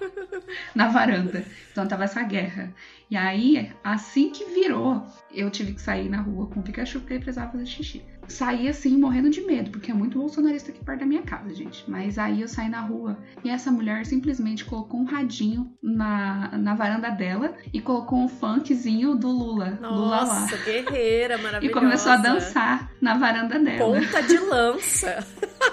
na 0.76 0.88
varanda. 0.88 1.44
Então 1.72 1.88
tava 1.88 2.04
essa 2.04 2.22
guerra. 2.24 2.74
E 3.10 3.16
aí, 3.16 3.72
assim 3.84 4.32
que 4.32 4.46
virou, 4.46 5.06
eu 5.32 5.50
tive 5.50 5.74
que 5.74 5.82
sair 5.82 6.10
na 6.10 6.22
rua 6.22 6.48
com 6.48 6.60
o 6.60 6.64
Pikachu 6.64 7.00
porque 7.00 7.14
ele 7.14 7.24
precisava 7.24 7.52
fazer 7.52 7.66
xixi. 7.66 8.04
Saí 8.28 8.70
assim, 8.70 8.98
morrendo 8.98 9.30
de 9.30 9.42
medo, 9.42 9.70
porque 9.70 9.92
é 9.92 9.94
muito 9.94 10.18
bolsonarista 10.18 10.72
aqui 10.72 10.84
perto 10.84 11.02
da 11.02 11.06
minha 11.06 11.22
casa, 11.24 11.54
gente. 11.54 11.84
Mas 11.90 12.18
aí 12.18 12.42
eu 12.42 12.48
saí 12.48 12.70
na 12.70 12.80
rua 12.80 13.18
e 13.44 13.50
essa 13.50 13.70
mulher 13.70 14.06
simplesmente 14.06 14.64
colocou 14.64 15.02
um 15.02 15.04
radinho 15.04 15.72
na, 15.82 16.58
na 16.58 16.74
varanda 16.74 17.10
dela 17.10 17.54
e 17.74 17.82
colocou 17.82 18.20
um 18.20 18.30
funkzinho 18.30 19.14
do 19.16 19.28
Lula. 19.30 19.78
Lula 19.82 20.22
lá. 20.22 20.26
Nossa, 20.26 20.58
guerreira, 20.58 21.36
E 21.36 21.42
maravilhosa. 21.42 21.80
começou 21.80 22.12
a 22.14 22.18
dançar 22.18 22.92
na 23.02 23.16
varanda 23.18 23.60
dela. 23.60 23.78
Ponta 23.78 24.22
de 24.24 24.38
lança. 24.38 25.20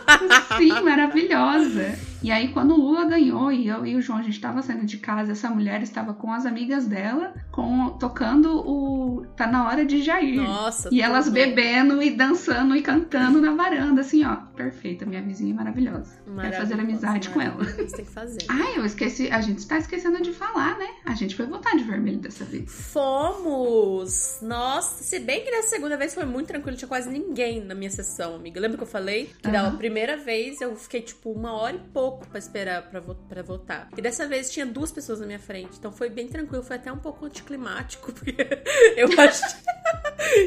Sim, 0.59 0.83
maravilhosa. 0.83 2.10
E 2.23 2.31
aí, 2.31 2.49
quando 2.49 2.75
o 2.75 2.81
Lula 2.81 3.07
ganhou 3.07 3.51
e 3.51 3.67
eu 3.67 3.87
e 3.87 3.97
o 3.97 4.03
João, 4.03 4.19
a 4.19 4.23
gente 4.23 4.41
tava 4.41 4.61
saindo 4.63 4.85
de 4.85 4.99
casa, 4.99 5.33
essa 5.33 5.49
mulher 5.49 5.83
estava 5.83 6.13
com 6.13 6.33
as 6.33 6.45
amigas 6.45 6.87
dela, 6.87 7.33
com, 7.51 7.91
tocando 7.91 8.59
o 8.59 9.25
Tá 9.37 9.47
na 9.47 9.67
hora 9.67 9.87
de 9.87 10.03
Jair. 10.03 10.43
Nossa, 10.43 10.91
E 10.93 11.01
elas 11.01 11.29
bebendo 11.29 12.03
e 12.03 12.11
dançando 12.11 12.77
e 12.77 12.83
cantando 12.83 13.41
na 13.41 13.55
varanda, 13.55 14.03
assim, 14.03 14.25
ó. 14.25 14.37
Perfeita, 14.63 15.07
minha 15.07 15.23
vizinha 15.23 15.55
maravilhosa. 15.55 16.11
Quero 16.41 16.57
fazer 16.57 16.75
amizade 16.75 17.29
com 17.31 17.41
ela. 17.41 17.55
maravilhoso, 17.57 17.97
Tem 17.97 18.05
que 18.05 18.11
fazer. 18.11 18.41
Ai, 18.49 18.77
eu 18.77 18.85
esqueci. 18.85 19.29
A 19.31 19.41
gente 19.41 19.67
tá 19.67 19.79
esquecendo 19.79 20.21
de 20.23 20.33
falar, 20.33 20.77
né? 20.79 20.89
A 21.05 21.15
gente 21.15 21.35
foi 21.35 21.47
votar 21.47 21.77
de 21.77 21.85
vermelho 21.85 22.19
dessa 22.19 22.45
vez. 22.45 22.71
Fomos! 22.71 24.39
Nossa, 24.43 25.03
se 25.03 25.19
bem 25.19 25.45
que 25.45 25.51
na 25.51 25.63
segunda 25.63 25.97
vez 25.97 26.15
foi 26.15 26.25
muito 26.25 26.49
tranquilo, 26.49 26.77
tinha 26.77 26.89
quase 26.89 27.09
ninguém 27.11 27.65
na 27.65 27.75
minha 27.75 27.91
sessão, 27.91 28.35
amiga. 28.35 28.61
Lembra 28.61 28.77
que 28.77 28.83
eu 28.83 28.89
falei? 28.89 29.31
Que 29.43 29.51
da 29.51 29.63
Aham. 29.63 29.77
primeira 29.77 30.17
vez 30.17 30.61
eu 30.61 30.75
fiquei, 30.77 31.01
tipo, 31.03 31.31
uma 31.33 31.53
hora 31.53 31.77
e 31.77 31.79
pouco 31.79 32.27
pra 32.29 32.39
esperar 32.39 32.83
pra, 32.91 33.01
vo 33.01 33.15
pra 33.15 33.43
votar. 33.43 33.89
E 33.97 34.03
dessa 34.03 34.27
vez 34.27 34.51
tinha 34.51 34.67
duas 34.67 34.93
pessoas 34.93 35.21
na 35.21 35.27
minha 35.27 35.39
frente, 35.39 35.79
então 35.79 35.91
foi 35.93 36.09
bem 36.09 36.29
tranquilo, 36.29 36.63
foi 36.63 36.77
até 36.77 36.93
um 36.93 36.99
pouco 36.99 37.25
anticlimático, 37.27 38.13
porque 38.15 38.37
eu 38.97 39.09
achei, 39.19 39.59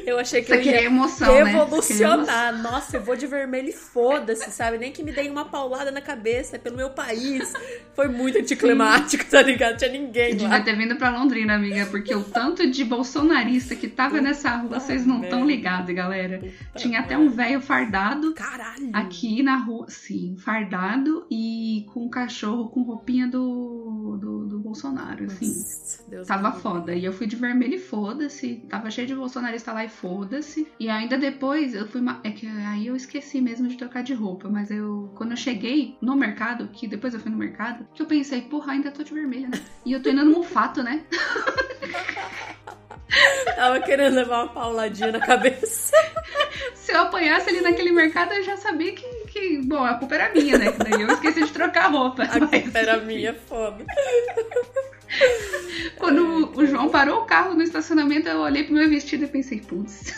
eu 0.06 0.20
achei 0.20 0.42
que 0.42 0.48
Você 0.50 0.70
eu 0.70 0.74
ia 0.74 0.84
emoção, 0.84 1.44
né? 1.44 2.52
Nossa, 2.62 2.98
eu 2.98 3.02
vou 3.02 3.16
de 3.16 3.28
vermelho 3.28 3.70
e 3.70 3.74
foda-se, 4.04 4.52
sabe? 4.52 4.78
Nem 4.78 4.92
que 4.92 5.04
me 5.04 5.12
deem 5.12 5.30
uma 5.32 5.46
paulada 5.46 5.92
na 5.92 6.02
cabeça 6.02 6.58
pelo 6.60 6.76
meu 6.78 6.90
país. 6.90 7.54
Foi 7.96 8.08
muito 8.08 8.38
anticlimático, 8.40 9.26
tá 9.26 9.42
ligado? 9.42 9.78
Tinha 9.78 9.92
ninguém 9.92 10.32
Devia 10.32 10.48
lá. 10.50 10.62
ter 10.62 10.76
vindo 10.76 10.96
pra 10.96 11.10
Londrina, 11.10 11.56
amiga, 11.56 11.86
porque 11.88 12.14
o 12.14 12.24
tanto 12.24 12.70
de 12.70 12.84
bolsonarista 12.84 13.76
que 13.76 13.88
tava 13.88 14.20
nessa 14.22 14.56
rua, 14.58 14.80
vocês 14.80 15.06
não 15.06 15.24
estão 15.24 15.46
ligados, 15.46 15.94
galera. 15.96 16.42
Tinha 16.76 17.00
até 17.00 17.18
um 17.18 17.30
velho 17.30 17.62
fardado 17.62 18.34
Caralho! 18.34 18.90
aqui 18.94 19.42
na 19.44 19.58
rua, 19.58 19.86
sim, 19.90 20.36
fardado 20.38 21.26
e 21.30 21.86
com 21.94 22.06
um 22.06 22.10
cachorro 22.10 22.70
com 22.70 22.82
roupinha 22.82 23.28
do, 23.28 24.18
do, 24.20 24.46
do 24.48 24.60
Bolsonaro, 24.60 25.26
assim. 25.26 25.48
Nossa, 25.48 26.04
Deus 26.10 26.28
Tava 26.28 26.48
livre. 26.48 26.62
foda. 26.62 26.96
E 26.96 27.06
eu 27.06 27.14
fui 27.14 27.28
de 27.28 27.36
vermelho 27.36 27.76
e 27.76 27.80
foda-se. 27.80 28.64
Tava 28.70 28.90
cheio 28.90 29.08
de 29.08 29.16
bolsonarista 29.16 29.72
lá 29.72 29.86
e 29.86 29.90
foda-se. 29.90 30.68
E 30.80 30.90
ainda 30.90 31.18
depois 31.18 31.74
eu 31.76 31.88
fui. 31.88 32.02
ma- 32.02 32.20
É 32.24 32.32
que 32.32 32.48
aí 32.48 32.88
eu 32.88 32.96
esqueci 32.96 33.40
mesmo 33.42 33.68
de 33.68 33.78
trocar 33.94 34.04
de 34.04 34.14
roupa. 34.14 34.50
Mas 34.50 34.72
eu. 34.72 35.12
Quando 35.16 35.32
eu 35.32 35.38
cheguei 35.38 35.96
no 36.02 36.16
mercado, 36.16 36.68
que 36.74 36.88
depois 36.88 37.14
eu 37.14 37.20
fui 37.20 37.32
no 37.32 37.38
mercado, 37.38 37.88
que 37.94 38.02
eu 38.02 38.08
pensei, 38.08 38.42
porra, 38.42 38.74
ainda 38.74 38.90
tô 38.92 39.04
de 39.04 39.14
vermelha, 39.14 39.48
né? 39.48 39.62
E 39.86 39.94
eu 39.94 40.02
tô 40.02 40.10
indo 40.10 40.26
num 40.26 40.42
fato, 40.42 40.82
né? 40.82 41.04
Tava 43.56 43.80
querendo 43.82 44.16
levar 44.16 44.44
uma 44.44 44.52
pauladinha 44.52 45.12
na 45.12 45.20
cabeça. 45.20 45.96
Se 46.74 46.92
eu 46.92 47.02
apanhasse 47.02 47.48
ali 47.50 47.62
naquele 47.62 47.92
mercado, 47.92 48.34
eu 48.34 48.44
já 48.44 48.58
sabia 48.58 48.94
que. 48.94 49.06
que 49.28 49.62
bom, 49.64 49.84
a 49.84 49.94
culpa 49.94 50.16
era 50.16 50.34
minha, 50.34 50.58
né? 50.58 50.72
Que 50.72 50.80
daí 50.80 51.02
eu 51.02 51.08
esqueci 51.08 51.44
de 51.44 51.52
trocar 51.52 51.86
a 51.86 51.90
roupa. 51.90 52.24
A 52.24 52.40
Mas 52.50 52.64
culpa 52.64 52.80
era 52.80 52.98
minha, 52.98 53.36
foda. 53.36 53.86
Quando 55.98 56.52
o- 56.58 56.66
João 56.66 56.90
parou 56.90 57.22
o 57.22 57.26
carro 57.26 57.54
no 57.56 57.62
estacionamento, 57.62 58.28
eu 58.28 58.40
olhei 58.40 58.64
pro 58.64 58.74
meu 58.74 58.90
vestido 58.90 59.26
e 59.26 59.28
pensei, 59.28 59.60
putz. 59.62 60.14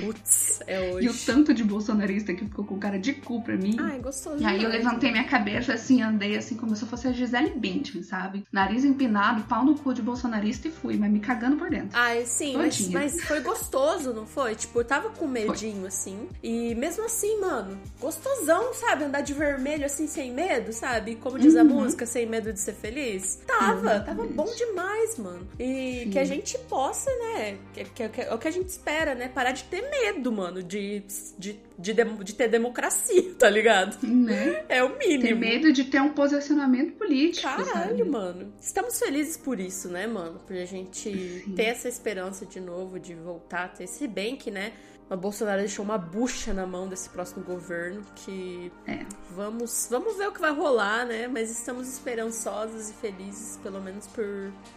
Putz, 0.00 0.60
é 0.66 0.78
E 0.80 0.90
o 0.90 0.94
hoje. 0.94 1.26
tanto 1.26 1.52
de 1.52 1.62
bolsonarista 1.64 2.32
que 2.34 2.44
ficou 2.44 2.64
com 2.64 2.78
cara 2.78 2.98
de 2.98 3.12
cu 3.14 3.42
pra 3.42 3.56
mim. 3.56 3.76
Ai, 3.78 3.98
gostoso. 3.98 4.42
E 4.42 4.44
aí 4.46 4.54
eu 4.62 4.70
demais. 4.70 4.84
levantei 4.84 5.10
minha 5.10 5.24
cabeça 5.24 5.74
assim, 5.74 6.02
andei 6.02 6.36
assim 6.36 6.56
como 6.56 6.74
se 6.76 6.82
eu 6.82 6.88
fosse 6.88 7.08
a 7.08 7.12
Gisele 7.12 7.50
Bündchen, 7.50 8.02
sabe? 8.02 8.44
Nariz 8.52 8.84
empinado, 8.84 9.42
pau 9.44 9.64
no 9.64 9.74
cu 9.74 9.92
de 9.94 10.02
bolsonarista 10.02 10.68
e 10.68 10.70
fui, 10.70 10.96
mas 10.96 11.10
me 11.10 11.20
cagando 11.20 11.56
por 11.56 11.70
dentro. 11.70 11.90
Ai, 11.92 12.24
sim, 12.26 12.56
mas, 12.56 12.88
mas 12.88 13.20
foi 13.22 13.40
gostoso, 13.40 14.12
não 14.12 14.26
foi? 14.26 14.54
Tipo, 14.54 14.80
eu 14.80 14.84
tava 14.84 15.10
com 15.10 15.26
medinho, 15.26 15.86
assim. 15.86 16.28
E 16.42 16.74
mesmo 16.74 17.04
assim, 17.04 17.40
mano, 17.40 17.78
gostosão, 18.00 18.72
sabe? 18.74 19.04
Andar 19.04 19.20
de 19.22 19.32
vermelho, 19.34 19.84
assim, 19.86 20.06
sem 20.06 20.32
medo, 20.32 20.72
sabe? 20.72 21.16
Como 21.16 21.38
diz 21.38 21.56
a 21.56 21.62
Uhum. 21.62 21.68
música, 21.68 22.04
sem 22.06 22.26
medo 22.26 22.52
de 22.52 22.60
ser 22.60 22.74
feliz. 22.74 23.38
Tava, 23.46 24.00
tava 24.00 24.26
bom 24.26 24.46
demais, 24.56 24.99
mano. 25.18 25.46
E 25.58 26.02
Sim. 26.04 26.10
que 26.10 26.18
a 26.18 26.24
gente 26.24 26.58
possa, 26.68 27.10
né? 27.10 27.58
Que, 27.74 27.84
que- 27.84 28.08
que- 28.08 28.20
é 28.22 28.34
o 28.34 28.38
que 28.38 28.48
a 28.48 28.50
gente 28.50 28.68
espera, 28.68 29.14
né? 29.14 29.28
Parar 29.28 29.52
de 29.52 29.64
ter 29.64 29.82
medo, 29.90 30.30
mano, 30.32 30.62
de, 30.62 31.02
de, 31.38 31.58
de, 31.78 31.94
de 31.94 32.34
ter 32.34 32.48
democracia, 32.48 33.34
tá 33.38 33.48
ligado? 33.48 33.96
Né? 34.06 34.64
É 34.68 34.82
o 34.84 34.96
mínimo. 34.98 35.22
Ter 35.22 35.34
medo 35.34 35.72
de 35.72 35.84
ter 35.84 36.00
um 36.00 36.10
posicionamento 36.10 36.92
político. 36.96 37.42
Caralho, 37.48 37.70
sabe? 37.98 38.04
mano. 38.04 38.52
Estamos 38.60 38.98
felizes 38.98 39.36
por 39.36 39.58
isso, 39.60 39.88
né, 39.88 40.06
mano? 40.06 40.40
Por 40.46 40.56
a 40.56 40.64
gente 40.64 40.98
Sim. 41.44 41.52
ter 41.54 41.64
essa 41.64 41.88
esperança 41.88 42.44
de 42.46 42.60
novo, 42.60 42.98
de 42.98 43.14
voltar 43.14 43.64
a 43.64 43.68
ter. 43.68 43.86
Se 43.86 44.06
bem 44.06 44.36
que, 44.36 44.50
né, 44.50 44.72
o 45.10 45.16
Bolsonaro 45.16 45.58
deixou 45.60 45.84
uma 45.84 45.98
bucha 45.98 46.54
na 46.54 46.66
mão 46.66 46.88
desse 46.88 47.08
próximo 47.10 47.44
governo 47.44 48.02
que 48.14 48.70
É. 48.86 49.04
vamos, 49.34 49.88
vamos 49.90 50.16
ver 50.16 50.28
o 50.28 50.32
que 50.32 50.40
vai 50.40 50.52
rolar, 50.52 51.04
né? 51.04 51.26
Mas 51.28 51.50
estamos 51.50 51.88
esperançosos 51.88 52.90
e 52.90 52.94
felizes, 52.94 53.58
pelo 53.62 53.80
menos 53.80 54.06
por 54.06 54.24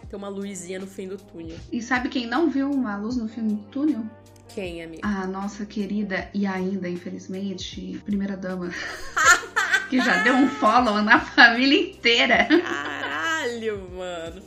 ter 0.08 0.16
uma 0.16 0.28
luzinha 0.28 0.78
no 0.80 0.86
fim 0.86 1.06
do 1.08 1.16
túnel. 1.16 1.56
E 1.72 1.80
sabe 1.80 2.08
quem 2.08 2.26
não 2.26 2.50
viu 2.50 2.70
uma 2.70 2.96
luz 2.96 3.16
no 3.16 3.28
filme 3.28 3.54
do 3.54 3.62
túnel? 3.70 4.02
Quem, 4.48 4.82
amigo? 4.82 5.00
A 5.04 5.26
nossa 5.26 5.64
querida 5.64 6.28
e 6.34 6.46
ainda, 6.46 6.88
infelizmente, 6.88 8.00
primeira 8.04 8.36
dama. 8.36 8.70
que 9.88 10.00
já 10.00 10.22
deu 10.22 10.34
um 10.34 10.48
follow 10.48 11.02
na 11.02 11.20
família 11.20 11.90
inteira. 11.90 12.46
Caralho, 12.62 13.88
mano. 13.90 14.42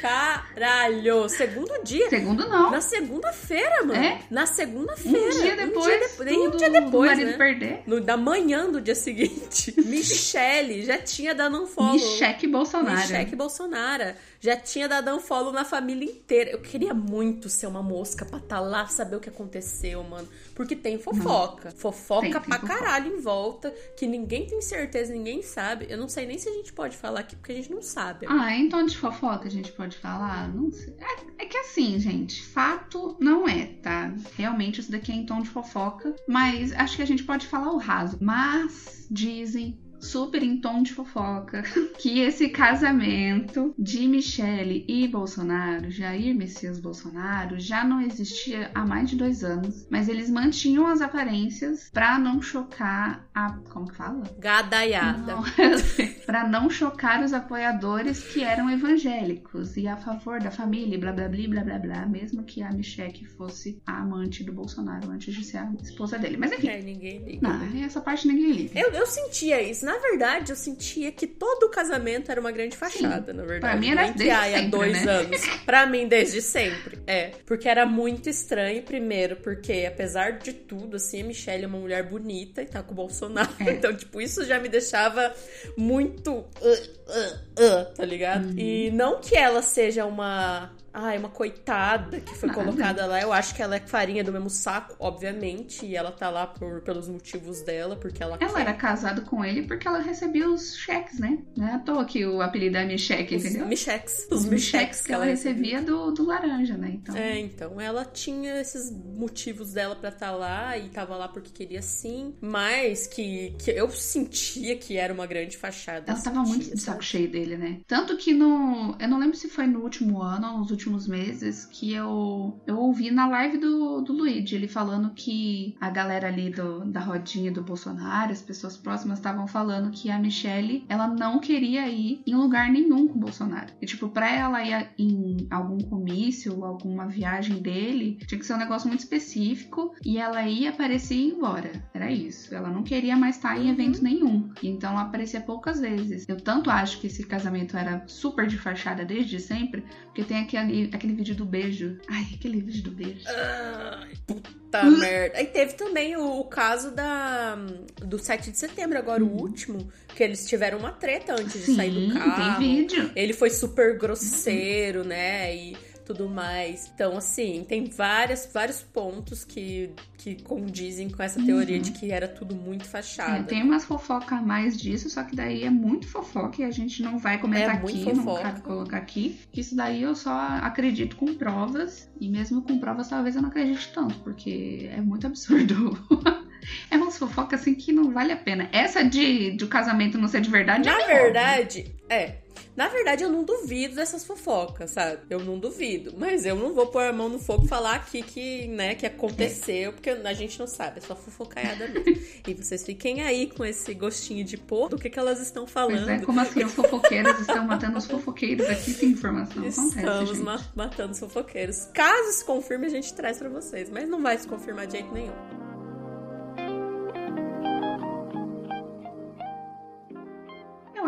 Caralho! 0.00 1.28
Segundo 1.28 1.82
dia. 1.84 2.08
Segundo 2.08 2.48
não. 2.48 2.70
Na 2.70 2.80
segunda-feira, 2.80 3.84
mano. 3.84 3.94
É? 3.94 4.18
Na 4.30 4.46
segunda-feira. 4.46 5.18
Um 5.18 5.30
dia 5.40 5.56
depois. 5.56 6.00
depo- 6.00 6.24
Nem 6.24 6.48
um 6.48 6.50
dia 6.56 6.68
do 6.70 6.72
depois, 6.84 7.10
marido 7.12 7.30
né? 7.30 7.36
perder. 7.36 7.82
No, 7.86 8.00
da 8.00 8.16
manhã 8.16 8.70
do 8.70 8.80
dia 8.80 8.94
seguinte, 8.94 9.74
Michele 9.84 10.84
já 10.84 10.98
tinha 10.98 11.34
dado 11.34 11.62
um 11.62 11.66
follow. 11.66 11.92
Micheque 11.94 12.46
Bolsonaro. 12.46 12.96
Michele 13.00 13.36
Bolsonaro. 13.36 14.14
Já 14.40 14.56
tinha 14.56 14.88
dado 14.88 15.10
um 15.14 15.18
follow 15.20 15.52
na 15.52 15.64
família 15.64 16.04
inteira. 16.08 16.50
Eu 16.50 16.60
queria 16.60 16.94
muito 16.94 17.48
ser 17.48 17.66
uma 17.66 17.82
mosca 17.82 18.24
pra 18.24 18.38
estar 18.38 18.60
lá, 18.60 18.86
saber 18.86 19.16
o 19.16 19.20
que 19.20 19.28
aconteceu, 19.28 20.02
mano. 20.04 20.28
Porque 20.54 20.76
tem 20.76 20.98
fofoca. 20.98 21.70
Fofoca 21.72 22.22
Tem, 22.22 22.32
tem 22.32 22.40
pra 22.42 22.58
fofoca. 22.60 22.78
caralho 22.78 23.16
em 23.16 23.20
volta, 23.20 23.70
que 23.96 24.06
ninguém 24.06 24.46
tem 24.46 24.60
certeza, 24.62 25.12
ninguém 25.12 25.42
sabe. 25.42 25.86
Eu 25.88 25.98
não 25.98 26.08
sei 26.08 26.24
nem 26.26 26.38
se 26.38 26.48
a 26.48 26.52
gente 26.52 26.72
pode 26.72 26.96
falar 26.96 27.20
aqui, 27.20 27.34
porque 27.34 27.52
a 27.52 27.54
gente 27.56 27.70
não 27.70 27.82
sabe. 27.82 28.26
Ah, 28.28 28.54
em 28.54 28.68
tom 28.68 28.84
de 28.86 28.96
fofoca 28.96 29.46
a 29.48 29.50
gente 29.50 29.72
pode 29.72 29.96
falar? 29.98 30.48
Não 30.54 30.70
sei. 30.70 30.94
É, 31.00 31.42
é 31.44 31.46
que 31.46 31.56
assim, 31.58 31.98
gente, 31.98 32.44
fato 32.46 33.16
não 33.20 33.48
é, 33.48 33.66
tá? 33.82 34.14
Realmente 34.36 34.80
isso 34.80 34.92
daqui 34.92 35.10
é 35.10 35.14
em 35.16 35.26
tom 35.26 35.42
de 35.42 35.48
fofoca, 35.50 36.14
mas 36.28 36.72
acho 36.72 36.96
que 36.96 37.02
a 37.02 37.06
gente 37.06 37.24
pode 37.24 37.46
falar 37.46 37.72
o 37.72 37.78
raso. 37.78 38.16
Mas 38.20 39.06
dizem 39.10 39.78
super 40.00 40.42
em 40.42 40.60
tom 40.60 40.82
de 40.82 40.92
fofoca 40.92 41.62
que 41.98 42.20
esse 42.20 42.48
casamento 42.48 43.74
de 43.78 44.06
Michele 44.06 44.84
e 44.88 45.06
Bolsonaro, 45.08 45.90
Jair 45.90 46.34
Messias 46.34 46.78
Bolsonaro, 46.78 47.58
já 47.58 47.84
não 47.84 48.00
existia 48.00 48.70
há 48.74 48.84
mais 48.84 49.10
de 49.10 49.16
dois 49.16 49.42
anos, 49.44 49.86
mas 49.90 50.08
eles 50.08 50.30
mantinham 50.30 50.86
as 50.86 51.00
aparências 51.00 51.90
pra 51.92 52.18
não 52.18 52.40
chocar 52.40 53.26
a 53.34 53.52
como 53.70 53.88
que 53.88 53.96
fala? 53.96 54.22
Gadaiada. 54.38 55.18
Não, 55.34 55.42
para 56.26 56.46
não 56.48 56.68
chocar 56.70 57.22
os 57.22 57.32
apoiadores 57.32 58.22
que 58.24 58.42
eram 58.42 58.70
evangélicos 58.70 59.76
e 59.76 59.86
a 59.88 59.96
favor 59.96 60.40
da 60.40 60.50
família, 60.50 60.98
blá 60.98 61.12
blá 61.12 61.28
blá 61.28 61.46
blá 61.48 61.64
blá 61.64 61.78
blá, 61.78 62.06
mesmo 62.06 62.42
que 62.44 62.62
a 62.62 62.70
Michelle 62.72 63.24
fosse 63.36 63.80
a 63.86 63.98
amante 64.02 64.44
do 64.44 64.52
Bolsonaro 64.52 65.10
antes 65.10 65.34
de 65.34 65.44
ser 65.44 65.58
a 65.58 65.72
esposa 65.82 66.18
dele. 66.18 66.36
Mas 66.36 66.52
enfim, 66.52 66.68
É, 66.68 66.80
ninguém 66.82 67.24
liga. 67.24 67.48
não, 67.48 67.84
essa 67.84 68.00
parte 68.00 68.28
ninguém 68.28 68.52
liga. 68.52 68.78
Eu, 68.78 68.90
eu 68.92 69.06
sentia 69.06 69.60
isso. 69.62 69.84
Na 69.88 69.96
verdade, 69.96 70.52
eu 70.52 70.56
sentia 70.56 71.10
que 71.10 71.26
todo 71.26 71.62
o 71.62 71.70
casamento 71.70 72.30
era 72.30 72.38
uma 72.38 72.52
grande 72.52 72.76
fachada, 72.76 73.32
na 73.32 73.42
verdade. 73.42 73.60
Pra 73.60 73.76
mim 73.76 73.90
era 73.90 74.02
Entre 74.08 74.18
desde 74.18 74.30
ai, 74.30 74.54
há 74.54 74.58
sempre, 74.58 74.70
dois 74.70 75.02
né? 75.02 75.12
anos. 75.12 75.40
Pra 75.64 75.86
mim, 75.86 76.06
desde 76.06 76.42
sempre. 76.42 76.98
É. 77.06 77.30
Porque 77.46 77.66
era 77.66 77.86
muito 77.86 78.28
estranho, 78.28 78.82
primeiro, 78.82 79.36
porque 79.36 79.86
apesar 79.88 80.32
de 80.32 80.52
tudo, 80.52 80.96
assim, 80.96 81.22
a 81.22 81.24
Michelle 81.24 81.64
é 81.64 81.66
uma 81.66 81.78
mulher 81.78 82.02
bonita 82.02 82.60
e 82.60 82.66
tá 82.66 82.82
com 82.82 82.92
o 82.92 82.94
Bolsonaro. 82.94 83.48
É. 83.60 83.78
Então, 83.78 83.96
tipo, 83.96 84.20
isso 84.20 84.44
já 84.44 84.58
me 84.58 84.68
deixava 84.68 85.32
muito. 85.74 86.32
uh, 86.32 86.42
uh, 86.42 87.62
uh, 87.64 87.94
tá 87.94 88.04
ligado? 88.04 88.46
Uhum. 88.46 88.58
E 88.58 88.90
não 88.90 89.20
que 89.22 89.36
ela 89.36 89.62
seja 89.62 90.04
uma. 90.04 90.70
Ai, 91.00 91.16
uma 91.16 91.28
coitada 91.28 92.20
que 92.20 92.34
foi 92.34 92.48
Nada. 92.48 92.60
colocada 92.60 93.06
lá. 93.06 93.20
Eu 93.22 93.32
acho 93.32 93.54
que 93.54 93.62
ela 93.62 93.76
é 93.76 93.80
farinha 93.80 94.24
do 94.24 94.32
mesmo 94.32 94.50
saco, 94.50 94.96
obviamente. 94.98 95.86
E 95.86 95.94
ela 95.94 96.10
tá 96.10 96.28
lá 96.28 96.44
por, 96.46 96.80
pelos 96.82 97.06
motivos 97.08 97.62
dela, 97.62 97.94
porque 97.94 98.20
ela, 98.20 98.36
Ela 98.40 98.52
quer. 98.54 98.60
era 98.62 98.74
casada 98.74 99.20
com 99.20 99.44
ele 99.44 99.62
porque 99.62 99.86
ela 99.86 100.00
recebia 100.00 100.50
os 100.50 100.76
cheques, 100.76 101.20
né? 101.20 101.38
Não 101.56 101.68
é 101.68 101.74
à 101.74 101.78
toa 101.78 102.04
que 102.04 102.26
o 102.26 102.40
apelido 102.42 102.76
é 102.78 102.84
Micheque, 102.84 103.36
Os 103.36 103.44
entendeu? 103.44 103.66
micheques. 103.66 104.26
Os 104.30 104.44
micheques 104.44 105.02
que 105.02 105.12
ela 105.12 105.24
recebia 105.24 105.80
do, 105.80 106.10
do 106.10 106.24
laranja, 106.26 106.76
né? 106.76 106.90
Então, 106.94 107.16
É, 107.16 107.38
então 107.38 107.80
ela 107.80 108.04
tinha 108.04 108.60
esses 108.60 108.90
motivos 108.90 109.72
dela 109.72 109.94
pra 109.94 110.08
estar 110.08 110.32
lá 110.32 110.76
e 110.76 110.88
tava 110.88 111.14
lá 111.16 111.28
porque 111.28 111.50
queria 111.52 111.80
sim, 111.80 112.34
mas 112.40 113.06
que, 113.06 113.54
que 113.58 113.70
eu 113.70 113.88
sentia 113.90 114.76
que 114.76 114.96
era 114.96 115.14
uma 115.14 115.26
grande 115.26 115.56
fachada. 115.56 116.10
ela 116.10 116.20
tava 116.20 116.40
muito 116.40 116.64
sentia, 116.64 116.74
de 116.74 116.80
saco 116.82 117.04
cheio 117.04 117.30
dele, 117.30 117.56
né? 117.56 117.80
Tanto 117.86 118.16
que 118.16 118.32
no. 118.34 118.96
Eu 118.98 119.08
não 119.08 119.18
lembro 119.18 119.36
se 119.36 119.48
foi 119.48 119.66
no 119.68 119.80
último 119.82 120.20
ano 120.22 120.52
ou 120.52 120.58
nos 120.58 120.70
últimos 120.70 120.87
meses 121.06 121.66
que 121.66 121.92
eu, 121.92 122.60
eu 122.66 122.78
ouvi 122.78 123.10
na 123.10 123.28
live 123.28 123.58
do, 123.58 124.00
do 124.00 124.12
Luigi, 124.12 124.54
ele 124.54 124.68
falando 124.68 125.10
que 125.14 125.76
a 125.80 125.90
galera 125.90 126.28
ali 126.28 126.50
do, 126.50 126.84
da 126.84 127.00
rodinha 127.00 127.50
do 127.52 127.62
Bolsonaro, 127.62 128.32
as 128.32 128.42
pessoas 128.42 128.76
próximas, 128.76 129.18
estavam 129.18 129.46
falando 129.46 129.90
que 129.90 130.10
a 130.10 130.18
Michelle, 130.18 130.84
ela 130.88 131.08
não 131.08 131.38
queria 131.38 131.88
ir 131.88 132.22
em 132.26 132.34
lugar 132.34 132.70
nenhum 132.70 133.08
com 133.08 133.16
o 133.16 133.20
Bolsonaro. 133.20 133.72
E, 133.80 133.86
tipo, 133.86 134.08
pra 134.08 134.30
ela 134.30 134.62
ir 134.62 134.90
em 134.98 135.46
algum 135.50 135.78
comício, 135.78 136.64
alguma 136.64 137.06
viagem 137.06 137.60
dele, 137.60 138.18
tinha 138.26 138.38
que 138.38 138.46
ser 138.46 138.54
um 138.54 138.58
negócio 138.58 138.88
muito 138.88 139.00
específico 139.00 139.94
e 140.04 140.18
ela 140.18 140.46
ia 140.46 140.70
aparecer 140.70 141.14
e 141.14 141.28
ir 141.28 141.34
embora. 141.34 141.72
Era 141.92 142.10
isso. 142.10 142.54
Ela 142.54 142.70
não 142.70 142.82
queria 142.82 143.16
mais 143.16 143.36
estar 143.36 143.58
em 143.58 143.70
evento 143.70 144.02
nenhum. 144.02 144.50
Então 144.62 144.92
ela 144.92 145.02
aparecia 145.02 145.40
poucas 145.40 145.80
vezes. 145.80 146.24
Eu 146.28 146.36
tanto 146.36 146.70
acho 146.70 147.00
que 147.00 147.06
esse 147.06 147.24
casamento 147.24 147.76
era 147.76 148.04
super 148.06 148.46
de 148.46 148.58
fachada 148.58 149.04
desde 149.04 149.40
sempre, 149.40 149.84
porque 150.04 150.24
tem 150.24 150.38
aquele, 150.38 150.77
aquele 150.92 151.12
vídeo 151.14 151.34
do 151.34 151.44
beijo. 151.44 151.98
Ai, 152.08 152.26
aquele 152.34 152.60
vídeo 152.60 152.82
do 152.84 152.90
beijo. 152.90 153.24
Ai, 153.26 154.12
puta 154.26 154.84
merda. 154.90 155.40
E 155.40 155.46
teve 155.46 155.74
também 155.74 156.16
o, 156.16 156.40
o 156.40 156.44
caso 156.44 156.90
da 156.90 157.56
do 158.04 158.18
7 158.18 158.50
de 158.50 158.58
setembro, 158.58 158.98
agora 158.98 159.24
o 159.24 159.28
último, 159.28 159.90
que 160.14 160.22
eles 160.22 160.48
tiveram 160.48 160.78
uma 160.78 160.92
treta 160.92 161.32
antes 161.32 161.52
de 161.54 161.66
Sim, 161.66 161.76
sair 161.76 162.08
do 162.08 162.14
carro. 162.14 162.58
tem 162.58 162.76
vídeo. 162.76 163.10
Ele 163.16 163.32
foi 163.32 163.50
super 163.50 163.98
grosseiro, 163.98 165.04
né? 165.04 165.54
E 165.54 165.76
tudo 166.08 166.28
mais. 166.28 166.90
Então, 166.94 167.16
assim, 167.18 167.64
tem 167.68 167.84
várias, 167.84 168.48
vários 168.52 168.80
pontos 168.80 169.44
que, 169.44 169.90
que 170.16 170.42
condizem 170.42 171.08
com 171.10 171.22
essa 171.22 171.40
teoria 171.44 171.78
de 171.78 171.90
que 171.92 172.10
era 172.10 172.26
tudo 172.26 172.54
muito 172.54 172.82
É, 172.82 172.88
fachada. 172.88 173.44
tem 173.44 173.62
umas 173.62 173.84
fofoca 173.84 174.36
a 174.36 174.42
mais 174.42 174.76
disso, 174.76 175.10
só 175.10 175.22
que 175.22 175.36
daí 175.36 175.64
é 175.64 175.70
muito 175.70 176.06
fofoca 176.08 176.62
e 176.62 176.64
a 176.64 176.70
gente 176.70 177.02
não 177.02 177.18
vai 177.18 177.38
comentar 177.38 177.74
É 177.74 177.78
aqui, 177.78 178.12
não 178.12 178.34
cabe 178.36 178.60
colocar 178.62 178.96
aqui. 178.96 179.38
Que 179.52 179.60
isso 179.60 179.76
daí 179.76 180.02
eu 180.02 180.14
só 180.14 180.30
acredito 180.62 181.14
com 181.16 181.34
provas, 181.34 182.10
e 182.20 182.28
mesmo 182.28 182.62
com 182.62 182.78
provas 182.78 183.08
talvez 183.08 183.36
eu 183.36 183.42
não 183.42 183.50
acredite 183.50 183.92
tanto, 183.92 184.14
porque 184.20 184.88
é 184.92 185.00
muito 185.00 185.26
absurdo. 185.26 185.98
é 186.90 186.96
umas 186.96 187.18
fofocas 187.18 187.60
assim 187.60 187.74
que 187.74 187.92
não 187.92 188.10
vale 188.12 188.32
a 188.32 188.36
pena. 188.36 188.68
Essa 188.72 189.04
de, 189.04 189.50
de 189.56 189.64
o 189.64 189.68
casamento 189.68 190.16
não 190.18 190.28
ser 190.28 190.40
de 190.40 190.50
verdade 190.50 190.88
é 190.88 190.92
Na 190.92 190.98
óbvio. 190.98 191.14
verdade, 191.16 191.94
é. 192.08 192.36
Na 192.76 192.88
verdade, 192.88 193.24
eu 193.24 193.30
não 193.30 193.44
duvido 193.44 193.94
dessas 193.96 194.24
fofocas, 194.24 194.90
sabe? 194.92 195.22
Eu 195.28 195.40
não 195.40 195.58
duvido. 195.58 196.14
Mas 196.16 196.46
eu 196.46 196.54
não 196.56 196.72
vou 196.74 196.86
pôr 196.86 197.02
a 197.04 197.12
mão 197.12 197.28
no 197.28 197.38
fogo 197.38 197.64
e 197.64 197.68
falar 197.68 197.94
aqui 197.96 198.22
que, 198.22 198.66
né, 198.68 198.94
que 198.94 199.06
aconteceu, 199.06 199.92
porque 199.92 200.10
a 200.10 200.32
gente 200.34 200.58
não 200.58 200.66
sabe, 200.66 200.98
é 200.98 201.00
só 201.00 201.16
fofocaiada 201.16 201.88
mesmo. 201.88 202.22
e 202.46 202.54
vocês 202.54 202.84
fiquem 202.84 203.22
aí 203.22 203.48
com 203.48 203.64
esse 203.64 203.92
gostinho 203.94 204.44
de 204.44 204.56
pôr 204.56 204.88
do 204.88 204.98
que, 204.98 205.10
que 205.10 205.18
elas 205.18 205.40
estão 205.40 205.66
falando. 205.66 206.06
Pois 206.06 206.08
é, 206.20 206.24
como 206.24 206.40
assim, 206.40 206.64
os 206.64 206.72
fofoqueiros 206.72 207.38
estão 207.40 207.66
matando 207.66 207.98
os 207.98 208.06
fofoqueiros 208.06 208.68
aqui 208.68 208.92
sem 208.92 209.10
informação. 209.10 209.62
Acontece, 209.62 209.98
Estamos 209.98 210.38
ma- 210.38 210.64
matando 210.74 211.12
os 211.12 211.18
fofoqueiros. 211.18 211.86
Caso 211.92 212.32
se 212.32 212.44
confirme, 212.44 212.86
a 212.86 212.90
gente 212.90 213.12
traz 213.14 213.38
pra 213.38 213.48
vocês. 213.48 213.90
Mas 213.90 214.08
não 214.08 214.22
vai 214.22 214.38
se 214.38 214.46
confirmar 214.46 214.86
de 214.86 214.92
jeito 214.94 215.12
nenhum. 215.12 215.32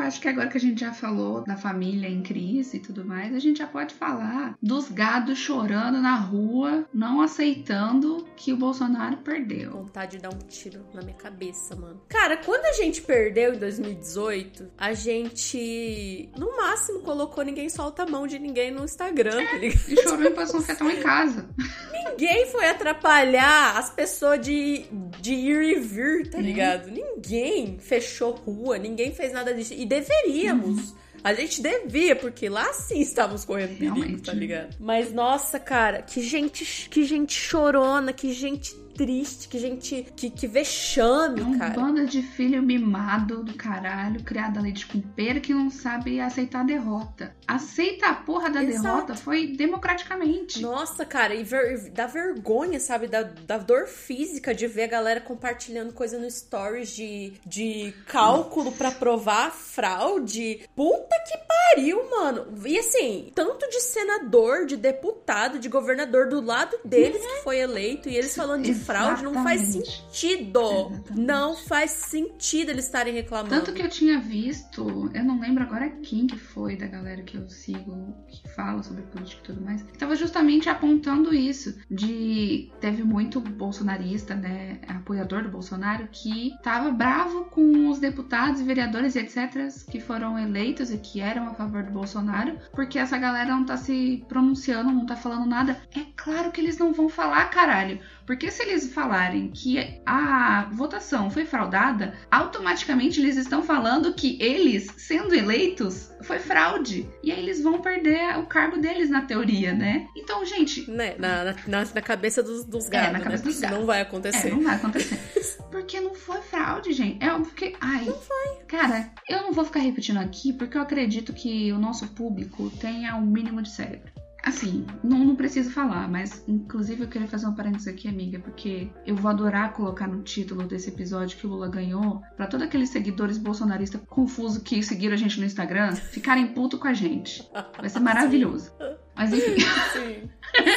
Acho 0.01 0.21
que 0.21 0.29
agora 0.29 0.49
que 0.49 0.57
a 0.57 0.61
gente 0.61 0.81
já 0.81 0.93
falou 0.93 1.43
da 1.45 1.57
família 1.57 2.09
em 2.09 2.23
crise 2.23 2.77
e 2.77 2.81
tudo 2.81 3.05
mais, 3.05 3.35
a 3.35 3.39
gente 3.39 3.59
já 3.59 3.67
pode 3.67 3.95
falar 3.95 4.57
dos 4.63 4.91
gados 4.91 5.39
chorando 5.39 6.01
na 6.01 6.17
rua, 6.17 6.87
não 6.93 7.21
aceitando 7.21 8.27
que 8.37 8.53
o 8.53 8.57
Bolsonaro 8.57 9.19
perdeu. 9.19 9.73
Vontade 9.73 10.17
de 10.17 10.23
dar 10.23 10.31
um 10.31 10.39
tiro 10.39 10.85
na 10.95 11.03
minha 11.03 11.17
cabeça, 11.17 11.77
mano. 11.77 12.01
Cara, 12.09 12.37
quando 12.37 12.65
a 12.65 12.73
gente 12.73 13.03
perdeu 13.03 13.55
em 13.55 13.59
2018, 13.59 14.71
a 14.77 14.93
gente, 14.93 16.31
no 16.37 16.57
máximo, 16.57 17.01
colocou 17.01 17.45
ninguém 17.45 17.69
solta 17.69 18.03
a 18.03 18.07
mão 18.07 18.27
de 18.27 18.39
ninguém 18.39 18.71
no 18.71 18.85
Instagram, 18.85 19.45
tá 19.45 19.57
ligado? 19.59 19.81
E 19.89 20.03
chorou 20.03 20.25
e 20.25 20.31
passou 20.31 20.61
um 20.61 20.63
fetão 20.63 20.91
em 20.91 21.01
casa. 21.01 21.49
Ninguém 21.93 22.47
foi 22.47 22.67
atrapalhar 22.67 23.79
as 23.79 23.91
pessoas 23.91 24.41
de, 24.41 24.85
de 25.21 25.35
ir 25.35 25.63
e 25.63 25.81
vir, 25.81 26.31
tá 26.31 26.39
ligado? 26.39 26.91
Ninguém 26.91 27.79
fechou 27.79 28.33
rua, 28.33 28.79
ninguém 28.79 29.13
fez 29.13 29.33
nada 29.33 29.55
disso. 29.55 29.75
E 29.75 29.85
deveríamos. 29.91 30.79
Uhum. 30.79 31.01
A 31.23 31.35
gente 31.35 31.61
devia, 31.61 32.17
porque 32.17 32.49
lá 32.49 32.73
sim 32.73 33.01
estávamos 33.01 33.45
correndo 33.45 33.77
perigo, 33.77 33.95
Realmente. 33.97 34.23
tá 34.23 34.33
ligado? 34.33 34.75
Mas 34.81 35.13
nossa, 35.13 35.59
cara, 35.61 36.01
que 36.01 36.23
gente, 36.23 36.89
que 36.89 37.05
gente 37.05 37.35
chorona, 37.35 38.11
que 38.13 38.33
gente 38.33 38.75
triste, 39.01 39.49
que 39.49 39.59
gente. 39.59 40.07
Que, 40.15 40.29
que 40.29 40.47
vexame, 40.47 41.41
É 41.41 41.45
um 41.45 41.59
cara. 41.59 41.73
bando 41.73 42.05
de 42.07 42.21
filho 42.21 42.63
mimado 42.63 43.43
do 43.43 43.55
caralho, 43.55 44.23
criado 44.23 44.59
a 44.59 44.61
leite 44.61 44.87
com 44.87 45.01
pera, 45.01 45.41
que 45.41 45.55
não 45.55 45.71
sabe 45.71 46.21
aceitar 46.21 46.61
a 46.61 46.65
derrota. 46.65 47.35
Aceita 47.49 48.09
a 48.09 48.15
porra 48.15 48.51
da 48.51 48.63
Exato. 48.63 48.83
derrota 48.83 49.15
foi 49.15 49.47
democraticamente. 49.57 50.61
Nossa, 50.61 51.07
cara, 51.07 51.35
e 51.35 51.43
ver, 51.43 51.91
dá 51.91 52.07
vergonha, 52.07 52.79
sabe? 52.79 53.09
Da, 53.09 53.23
da 53.23 53.57
dor 53.57 53.87
física 53.87 54.55
de 54.55 54.67
ver 54.67 54.85
a 54.85 54.89
galera 54.89 55.21
compartilhando 55.21 55.95
coisa 55.95 56.19
no 56.19 56.31
stories 56.31 56.91
de, 56.95 57.33
de 57.47 57.95
cálculo 58.07 58.71
pra 58.73 58.91
provar 58.91 59.51
fraude. 59.51 60.69
Puta 60.77 61.17
que 61.27 61.39
pariu, 61.75 62.11
mano. 62.11 62.47
E 62.67 62.79
assim, 62.79 63.33
tanto 63.35 63.67
de 63.71 63.81
senador, 63.81 64.67
de 64.67 64.77
deputado, 64.77 65.59
de 65.59 65.69
governador 65.71 66.29
do 66.29 66.41
lado 66.41 66.77
deles 66.85 67.21
que 67.25 67.43
foi 67.43 67.59
eleito 67.61 68.09
e 68.11 68.17
eles 68.17 68.37
falando 68.37 68.63
de 68.65 68.75
fraude 68.91 69.23
não 69.23 69.35
faz 69.43 69.61
Exatamente. 69.63 70.05
sentido. 70.13 70.61
Exatamente. 70.61 71.27
Não 71.27 71.57
faz 71.57 71.91
sentido 71.91 72.71
eles 72.71 72.85
estarem 72.85 73.15
reclamando. 73.15 73.51
Tanto 73.51 73.73
que 73.73 73.83
eu 73.83 73.89
tinha 73.89 74.19
visto, 74.19 75.11
eu 75.15 75.25
não 75.25 75.41
lembro 75.41 75.63
agora 75.63 75.89
quem 76.03 76.27
que 76.27 76.39
foi 76.39 76.77
da 76.77 76.87
galera 76.87 77.23
que 77.23 77.37
eu 77.37 77.49
sigo, 77.49 78.15
que 78.29 78.49
fala 78.51 78.83
sobre 78.83 79.03
política 79.03 79.41
e 79.43 79.47
tudo 79.47 79.65
mais, 79.65 79.83
que 79.83 79.99
tava 79.99 80.15
justamente 80.17 80.69
apontando 80.69 81.35
isso, 81.35 81.79
de 81.91 82.71
teve 82.81 83.03
muito 83.03 83.41
bolsonarista, 83.41 84.35
né, 84.35 84.81
apoiador 84.89 85.43
do 85.43 85.51
Bolsonaro, 85.51 86.09
que 86.11 86.55
tava 86.63 86.91
bravo 86.91 87.45
com 87.47 87.89
os 87.89 87.99
deputados, 87.99 88.61
vereadores 88.61 89.15
e 89.15 89.21
etc, 89.21 89.69
que 89.91 90.01
foram 90.01 90.39
eleitos 90.39 90.93
e 90.93 90.99
que 90.99 91.21
eram 91.21 91.49
a 91.49 91.55
favor 91.55 91.83
do 91.83 91.93
Bolsonaro, 91.93 92.59
porque 92.73 92.99
essa 92.99 93.19
galera 93.19 93.51
não 93.51 93.65
tá 93.65 93.77
se 93.77 94.25
pronunciando, 94.29 94.91
não 94.91 95.07
tá 95.07 95.17
falando 95.17 95.47
nada. 95.47 95.81
É 95.95 96.01
claro 96.17 96.51
que 96.51 96.61
eles 96.61 96.79
não 96.79 96.93
vão 96.93 97.09
falar, 97.09 97.47
caralho. 97.51 98.01
Porque 98.31 98.49
se 98.49 98.63
eles 98.63 98.95
falarem 98.95 99.49
que 99.49 100.01
a 100.07 100.69
votação 100.73 101.29
foi 101.29 101.45
fraudada, 101.45 102.15
automaticamente 102.31 103.19
eles 103.19 103.37
estão 103.37 103.61
falando 103.61 104.15
que 104.15 104.41
eles, 104.41 104.87
sendo 104.97 105.35
eleitos, 105.35 106.13
foi 106.23 106.39
fraude. 106.39 107.11
E 107.25 107.33
aí 107.33 107.41
eles 107.41 107.61
vão 107.61 107.81
perder 107.81 108.39
o 108.39 108.47
cargo 108.47 108.79
deles 108.79 109.11
na 109.11 109.23
teoria, 109.23 109.75
né? 109.75 110.07
Então, 110.17 110.47
gente, 110.47 110.89
Né? 110.89 111.17
Na, 111.19 111.43
na, 111.67 111.85
na- 111.93 112.01
cabeça 112.01 112.41
dos, 112.41 112.65
dos 112.65 112.89
É, 112.93 113.01
na 113.11 113.15
né? 113.15 113.21
cabeça 113.21 113.43
dos 113.43 113.55
Isso 113.55 113.63
gados. 113.63 113.79
não 113.79 113.85
vai 113.85 113.99
é, 113.99 114.03
acontecer. 114.03 114.51
não 114.51 114.63
vai 114.63 114.77
acontecer. 114.77 115.19
Porque 115.69 116.01
não 116.01 116.15
foi 116.15 116.41
fraude, 116.41 116.93
gente. 116.93 117.19
É 117.25 117.33
óbvio 117.33 117.53
que. 117.53 117.75
Ai. 117.81 118.05
Não 118.05 118.15
foi. 118.15 118.65
Cara, 118.69 119.11
eu 119.29 119.43
não 119.43 119.53
vou 119.53 119.65
ficar 119.65 119.81
repetindo 119.81 120.19
aqui 120.19 120.53
porque 120.53 120.77
eu 120.77 120.83
acredito 120.83 121.33
que 121.33 121.73
o 121.73 121.79
nosso 121.79 122.07
público 122.09 122.71
tenha 122.81 123.17
um 123.17 123.27
mínimo 123.27 123.61
de 123.61 123.71
cérebro. 123.71 124.20
Assim, 124.43 124.87
não, 125.05 125.19
não 125.19 125.37
preciso 125.37 125.71
falar, 125.71 126.09
mas 126.09 126.43
inclusive 126.49 127.03
eu 127.05 127.09
queria 127.09 127.29
fazer 127.29 127.47
um 127.47 127.55
parênteses 127.55 127.87
aqui, 127.89 128.09
amiga, 128.09 128.39
porque 128.39 128.89
eu 129.07 129.15
vou 129.15 129.31
adorar 129.31 129.73
colocar 129.75 130.07
no 130.09 130.23
título 130.23 130.63
desse 130.67 130.89
episódio 130.89 131.37
que 131.37 131.47
o 131.47 131.51
Lula 131.51 131.69
ganhou, 131.69 132.23
pra 132.37 132.47
todos 132.47 132.67
aqueles 132.67 132.89
seguidores 132.89 133.37
bolsonaristas 133.37 134.01
confusos 134.09 134.63
que 134.63 134.83
seguiram 134.83 135.15
a 135.15 135.19
gente 135.19 135.39
no 135.39 135.45
Instagram 135.45 135.95
ficarem 135.95 136.47
puto 136.49 136.79
com 136.79 136.89
a 136.89 136.95
gente. 136.95 137.47
Vai 137.79 137.89
ser 137.91 138.01
maravilhoso. 138.01 138.73
Mas 139.15 139.33
enfim. 139.35 139.57
Sim, 139.93 140.31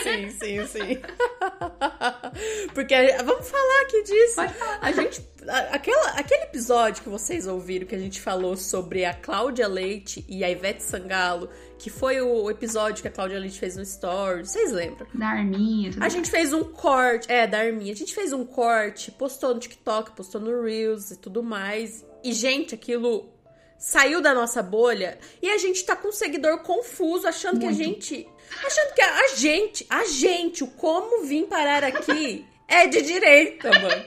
sim, 0.04 0.30
sim, 0.32 0.66
sim. 0.68 0.98
Porque 2.74 2.94
a- 2.94 3.24
vamos 3.24 3.50
falar 3.50 3.82
aqui 3.84 4.04
disso. 4.04 4.42
A 4.82 4.92
gente. 4.92 5.22
a- 5.48 5.74
Aquela, 5.76 6.10
aquele 6.12 6.44
episódio 6.44 7.04
que 7.04 7.10
vocês 7.10 7.48
ouviram 7.48 7.86
que 7.88 7.96
a 7.96 8.00
gente 8.00 8.20
falou 8.20 8.56
sobre 8.58 9.06
a 9.06 9.14
Cláudia 9.14 9.68
Leite 9.68 10.26
e 10.28 10.44
a 10.44 10.50
Ivete 10.50 10.84
Sangalo, 10.84 11.50
que 11.84 11.90
foi 11.90 12.22
o 12.22 12.50
episódio 12.50 13.02
que 13.02 13.10
a 13.10 13.12
Cláudia 13.12 13.38
Leite 13.38 13.60
fez 13.60 13.76
no 13.76 13.84
Story, 13.84 14.46
vocês 14.48 14.72
lembram? 14.72 15.06
Da 15.14 15.28
Arminha, 15.28 15.92
tudo 15.92 16.02
A 16.02 16.08
gente 16.08 16.32
fez 16.32 16.54
um 16.54 16.64
corte, 16.64 17.30
é, 17.30 17.46
da 17.46 17.60
Arminha. 17.60 17.92
A 17.92 17.96
gente 17.96 18.16
fez 18.16 18.32
um 18.32 18.46
corte, 18.46 19.12
postou 19.12 19.54
no 19.54 19.60
TikTok, 19.60 20.12
postou 20.16 20.40
no 20.40 20.62
Reels 20.64 21.12
e 21.12 21.18
tudo 21.18 21.44
mais. 21.44 22.06
E, 22.24 22.32
gente, 22.32 22.74
aquilo 22.74 23.30
saiu 23.78 24.22
da 24.22 24.34
nossa 24.34 24.64
bolha 24.64 25.18
e 25.42 25.50
a 25.50 25.58
gente 25.58 25.84
tá 25.84 25.94
com 25.94 26.08
um 26.08 26.12
seguidor 26.14 26.60
confuso, 26.60 27.28
achando 27.28 27.60
que 27.60 27.66
a 27.66 27.70
Muito. 27.72 27.84
gente. 27.84 28.30
Achando 28.66 28.94
que 28.94 29.02
a, 29.02 29.16
a 29.20 29.28
gente, 29.36 29.86
a 29.90 30.06
gente, 30.06 30.64
o 30.64 30.68
como 30.68 31.26
vim 31.26 31.44
parar 31.44 31.84
aqui 31.84 32.46
é 32.66 32.88
de 32.88 33.02
direita, 33.02 33.70
mano. 33.70 34.06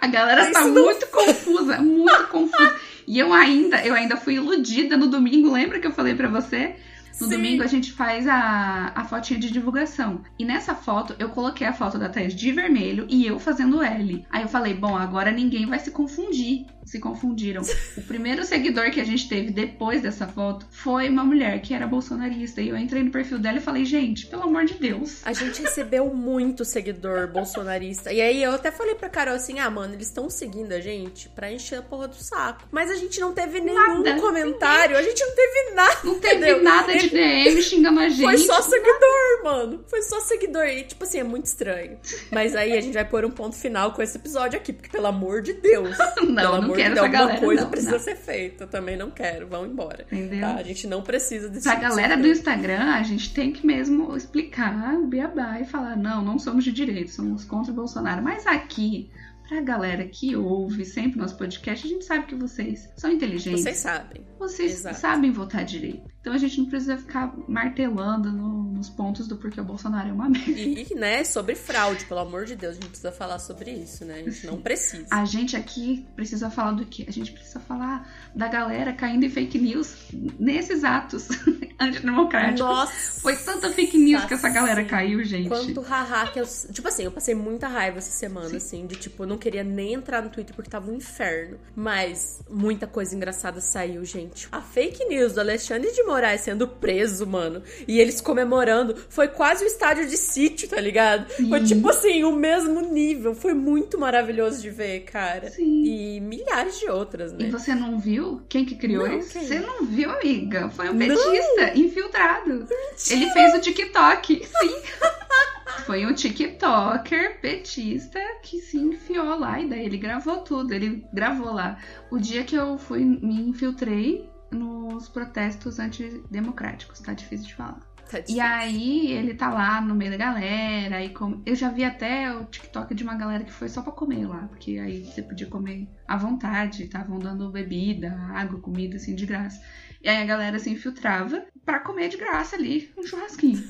A 0.00 0.06
galera 0.06 0.44
Isso 0.44 0.52
tá 0.54 0.60
não- 0.64 0.82
muito 0.84 1.06
confusa, 1.12 1.76
muito 1.76 2.26
confusa. 2.28 2.80
E 3.06 3.18
eu 3.18 3.34
ainda, 3.34 3.84
eu 3.84 3.92
ainda 3.92 4.16
fui 4.16 4.36
iludida 4.36 4.96
no 4.96 5.08
domingo, 5.08 5.52
lembra 5.52 5.78
que 5.78 5.86
eu 5.86 5.92
falei 5.92 6.14
pra 6.14 6.28
você? 6.28 6.74
No 7.20 7.26
Sim. 7.26 7.32
domingo 7.34 7.62
a 7.62 7.66
gente 7.66 7.92
faz 7.92 8.26
a, 8.26 8.92
a 8.94 9.04
fotinha 9.04 9.38
de 9.38 9.50
divulgação. 9.50 10.22
E 10.38 10.44
nessa 10.44 10.74
foto 10.74 11.14
eu 11.18 11.28
coloquei 11.28 11.66
a 11.66 11.72
foto 11.72 11.98
da 11.98 12.08
Thaís 12.08 12.34
de 12.34 12.52
vermelho 12.52 13.06
e 13.08 13.26
eu 13.26 13.38
fazendo 13.38 13.82
L. 13.82 14.26
Aí 14.30 14.42
eu 14.42 14.48
falei, 14.48 14.74
bom, 14.74 14.96
agora 14.96 15.30
ninguém 15.30 15.66
vai 15.66 15.78
se 15.78 15.90
confundir. 15.90 16.66
Se 16.84 16.98
confundiram. 16.98 17.62
O 17.96 18.02
primeiro 18.02 18.42
seguidor 18.44 18.90
que 18.90 19.00
a 19.00 19.04
gente 19.04 19.28
teve 19.28 19.50
depois 19.50 20.02
dessa 20.02 20.26
foto 20.26 20.66
foi 20.70 21.08
uma 21.08 21.22
mulher 21.22 21.60
que 21.60 21.74
era 21.74 21.86
bolsonarista. 21.86 22.60
E 22.60 22.68
eu 22.70 22.76
entrei 22.76 23.02
no 23.02 23.10
perfil 23.10 23.38
dela 23.38 23.58
e 23.58 23.60
falei, 23.60 23.84
gente, 23.84 24.26
pelo 24.26 24.44
amor 24.44 24.64
de 24.64 24.74
Deus. 24.74 25.20
A 25.24 25.32
gente 25.32 25.60
recebeu 25.62 26.12
muito 26.14 26.64
seguidor 26.64 27.28
bolsonarista. 27.30 28.12
E 28.12 28.20
aí 28.20 28.42
eu 28.42 28.52
até 28.52 28.70
falei 28.70 28.94
pra 28.94 29.08
Carol 29.08 29.34
assim: 29.34 29.58
ah, 29.58 29.70
mano, 29.70 29.94
eles 29.94 30.06
estão 30.08 30.28
seguindo 30.30 30.72
a 30.72 30.80
gente 30.80 31.28
pra 31.28 31.52
encher 31.52 31.78
a 31.78 31.82
porra 31.82 32.08
do 32.08 32.16
saco. 32.16 32.62
Mas 32.70 32.90
a 32.90 32.96
gente 32.96 33.20
não 33.20 33.32
teve 33.32 33.60
nenhum 33.60 34.02
Nada. 34.02 34.20
comentário, 34.20 34.96
a 34.96 35.02
gente 35.02 35.20
não 35.24 35.34
teve 35.34 35.74
nada. 35.74 35.98
Não 36.04 36.18
teve 36.18 36.36
entendeu? 36.36 36.62
nada 36.62 36.96
de 36.96 37.01
DM 37.08 37.62
xingando 37.62 38.00
a 38.00 38.08
gente. 38.08 38.22
Foi 38.22 38.38
só 38.38 38.62
seguidor, 38.62 39.44
mano. 39.44 39.84
Foi 39.86 40.02
só 40.02 40.20
seguidor. 40.20 40.66
E, 40.66 40.84
tipo 40.84 41.04
assim, 41.04 41.18
é 41.18 41.24
muito 41.24 41.46
estranho. 41.46 41.98
Mas 42.30 42.54
aí 42.54 42.76
a 42.76 42.80
gente 42.80 42.94
vai 42.94 43.04
pôr 43.04 43.24
um 43.24 43.30
ponto 43.30 43.56
final 43.56 43.92
com 43.92 44.02
esse 44.02 44.16
episódio 44.16 44.58
aqui, 44.58 44.72
porque 44.72 44.90
pelo 44.90 45.06
amor 45.06 45.42
de 45.42 45.54
Deus. 45.54 45.96
Não, 46.22 46.34
pelo 46.34 46.34
não 46.34 46.54
amor 46.54 46.76
quero 46.76 46.94
de 46.94 46.94
Deus, 46.94 47.06
alguma 47.06 47.26
galera, 47.26 47.40
coisa 47.40 47.62
não, 47.62 47.70
precisa 47.70 47.92
não. 47.92 47.98
ser 47.98 48.16
feita. 48.16 48.64
Eu 48.64 48.68
também 48.68 48.96
não 48.96 49.10
quero. 49.10 49.46
Vão 49.46 49.66
embora. 49.66 50.06
Entendeu? 50.10 50.40
Tá? 50.40 50.54
A 50.54 50.62
gente 50.62 50.86
não 50.86 51.02
precisa 51.02 51.48
desse 51.48 51.64
Pra 51.64 51.76
tipo 51.76 51.88
galera 51.88 52.16
do. 52.16 52.26
Instagram, 52.28 52.94
a 52.94 53.02
gente 53.02 53.34
tem 53.34 53.52
que 53.52 53.66
mesmo 53.66 54.16
explicar 54.16 54.94
o 54.94 55.06
beabá 55.06 55.60
e 55.60 55.64
falar: 55.64 55.96
não, 55.96 56.24
não 56.24 56.38
somos 56.38 56.64
de 56.64 56.72
direita, 56.72 57.12
somos 57.12 57.44
contra 57.44 57.72
o 57.72 57.74
Bolsonaro. 57.74 58.22
Mas 58.22 58.46
aqui, 58.46 59.10
pra 59.48 59.60
galera 59.60 60.04
que 60.06 60.34
ouve 60.36 60.84
sempre 60.84 61.18
nosso 61.18 61.36
podcast, 61.36 61.86
a 61.86 61.90
gente 61.90 62.04
sabe 62.04 62.26
que 62.26 62.34
vocês 62.34 62.88
são 62.96 63.10
inteligentes. 63.10 63.62
Vocês 63.62 63.78
sabem. 63.78 64.26
Vocês 64.38 64.72
Exato. 64.72 64.98
sabem 64.98 65.30
votar 65.30 65.64
direito. 65.64 66.11
Então 66.22 66.32
a 66.32 66.38
gente 66.38 66.56
não 66.58 66.66
precisa 66.66 66.96
ficar 66.96 67.34
martelando 67.48 68.30
no- 68.32 68.62
nos 68.72 68.88
pontos 68.88 69.26
do 69.26 69.36
porquê 69.36 69.60
o 69.60 69.64
Bolsonaro 69.64 70.08
é 70.08 70.12
uma 70.12 70.28
merda. 70.30 70.50
E, 70.52 70.94
né, 70.94 71.24
sobre 71.24 71.54
fraude, 71.56 72.04
pelo 72.06 72.20
amor 72.20 72.44
de 72.46 72.54
Deus, 72.56 72.72
a 72.72 72.74
gente 72.74 72.86
precisa 72.88 73.10
falar 73.12 73.38
sobre 73.40 73.72
isso, 73.72 74.04
né? 74.04 74.20
A 74.24 74.30
gente 74.30 74.46
não 74.46 74.56
precisa. 74.62 75.06
A 75.10 75.24
gente 75.24 75.56
aqui 75.56 76.06
precisa 76.14 76.48
falar 76.48 76.72
do 76.72 76.86
quê? 76.86 77.04
A 77.08 77.10
gente 77.10 77.32
precisa 77.32 77.58
falar 77.58 78.08
da 78.34 78.46
galera 78.48 78.92
caindo 78.92 79.24
em 79.24 79.30
fake 79.30 79.58
news 79.58 79.94
nesses 80.38 80.84
atos 80.84 81.28
antidemocráticos. 81.80 82.60
Nossa! 82.60 83.20
Foi 83.20 83.36
tanta 83.36 83.70
fake 83.70 83.98
news 83.98 84.24
que 84.24 84.34
essa 84.34 84.48
galera 84.48 84.82
sim. 84.82 84.88
caiu, 84.88 85.24
gente. 85.24 85.48
Quanto 85.48 85.80
haha 85.80 86.28
que 86.28 86.38
eu. 86.40 86.46
Tipo 86.72 86.86
assim, 86.88 87.02
eu 87.04 87.10
passei 87.12 87.34
muita 87.34 87.66
raiva 87.68 87.98
essa 87.98 88.10
semana, 88.12 88.48
Sim. 88.48 88.56
assim, 88.56 88.86
de 88.86 88.94
tipo, 88.96 89.24
eu 89.24 89.26
não 89.26 89.38
queria 89.38 89.64
nem 89.64 89.94
entrar 89.94 90.22
no 90.22 90.30
Twitter 90.30 90.54
porque 90.54 90.70
tava 90.70 90.90
um 90.90 90.94
inferno. 90.96 91.58
Mas 91.74 92.40
muita 92.48 92.86
coisa 92.86 93.14
engraçada 93.14 93.60
saiu, 93.60 94.04
gente. 94.04 94.48
A 94.52 94.60
fake 94.60 95.04
news 95.06 95.32
do 95.34 95.40
Alexandre 95.40 95.90
de 95.92 96.02
Moraes 96.12 96.42
sendo 96.42 96.68
preso, 96.68 97.26
mano, 97.26 97.62
e 97.88 97.98
eles 97.98 98.20
comemorando, 98.20 98.94
foi 99.08 99.28
quase 99.28 99.64
o 99.64 99.66
estádio 99.66 100.06
de 100.06 100.16
sítio, 100.18 100.68
tá 100.68 100.78
ligado? 100.78 101.26
Foi 101.48 101.60
Sim. 101.60 101.66
tipo 101.74 101.88
assim, 101.88 102.22
o 102.22 102.32
mesmo 102.36 102.82
nível. 102.82 103.34
Foi 103.34 103.54
muito 103.54 103.98
maravilhoso 103.98 104.60
de 104.60 104.68
ver, 104.68 105.00
cara. 105.00 105.50
Sim. 105.50 105.84
E 105.84 106.20
milhares 106.20 106.78
de 106.78 106.90
outras, 106.90 107.32
né? 107.32 107.46
E 107.46 107.50
você 107.50 107.74
não 107.74 107.98
viu 107.98 108.42
quem 108.46 108.64
que 108.64 108.74
criou 108.74 109.08
Não, 109.08 109.18
isso? 109.18 109.32
quem? 109.32 109.46
Você 109.46 109.58
não 109.58 109.86
viu, 109.86 110.10
amiga? 110.10 110.68
Foi 110.68 110.90
um 110.90 110.98
petista 110.98 111.72
infiltrado. 111.74 112.66
Ele 113.10 113.30
fez 113.30 113.54
o 113.54 113.60
TikTok. 113.60 114.44
Sim. 114.44 114.82
Foi 115.86 116.06
um 116.06 116.12
TikToker 116.12 117.40
petista 117.40 118.20
que 118.42 118.60
se 118.60 118.76
enfiou 118.76 119.38
lá 119.38 119.60
e 119.60 119.68
daí 119.68 119.84
ele 119.84 119.96
gravou 119.96 120.38
tudo. 120.38 120.72
Ele 120.72 121.04
gravou 121.12 121.52
lá. 121.52 121.78
O 122.10 122.18
dia 122.18 122.44
que 122.44 122.54
eu 122.54 122.78
fui, 122.78 123.00
me 123.04 123.48
infiltrei 123.48 124.30
nos 124.52 125.08
protestos 125.08 125.78
antidemocráticos, 125.78 127.00
tá 127.00 127.12
difícil 127.12 127.46
de 127.48 127.54
falar. 127.54 127.80
Tá 128.10 128.18
E 128.28 128.34
difícil. 128.34 128.42
aí 128.42 129.12
ele 129.12 129.34
tá 129.34 129.48
lá 129.50 129.80
no 129.80 129.94
meio 129.94 130.10
da 130.10 130.16
galera 130.18 131.02
e 131.02 131.10
com... 131.10 131.40
eu 131.46 131.54
já 131.54 131.70
vi 131.70 131.82
até 131.84 132.34
o 132.34 132.44
TikTok 132.44 132.94
de 132.94 133.02
uma 133.04 133.14
galera 133.14 133.44
que 133.44 133.52
foi 133.52 133.68
só 133.68 133.80
pra 133.82 133.92
comer 133.92 134.26
lá, 134.26 134.48
porque 134.48 134.78
aí 134.78 135.04
você 135.06 135.22
podia 135.22 135.46
comer 135.46 135.88
à 136.06 136.16
vontade, 136.16 136.82
estavam 136.84 137.18
dando 137.18 137.50
bebida, 137.50 138.12
água, 138.34 138.60
comida 138.60 138.96
assim 138.96 139.14
de 139.14 139.24
graça. 139.24 139.62
E 140.02 140.08
aí 140.08 140.18
a 140.22 140.26
galera 140.26 140.58
se 140.58 140.68
infiltrava 140.68 141.44
pra 141.64 141.80
comer 141.80 142.08
de 142.08 142.16
graça 142.18 142.56
ali, 142.56 142.92
um 142.98 143.02
churrasquinho. 143.02 143.62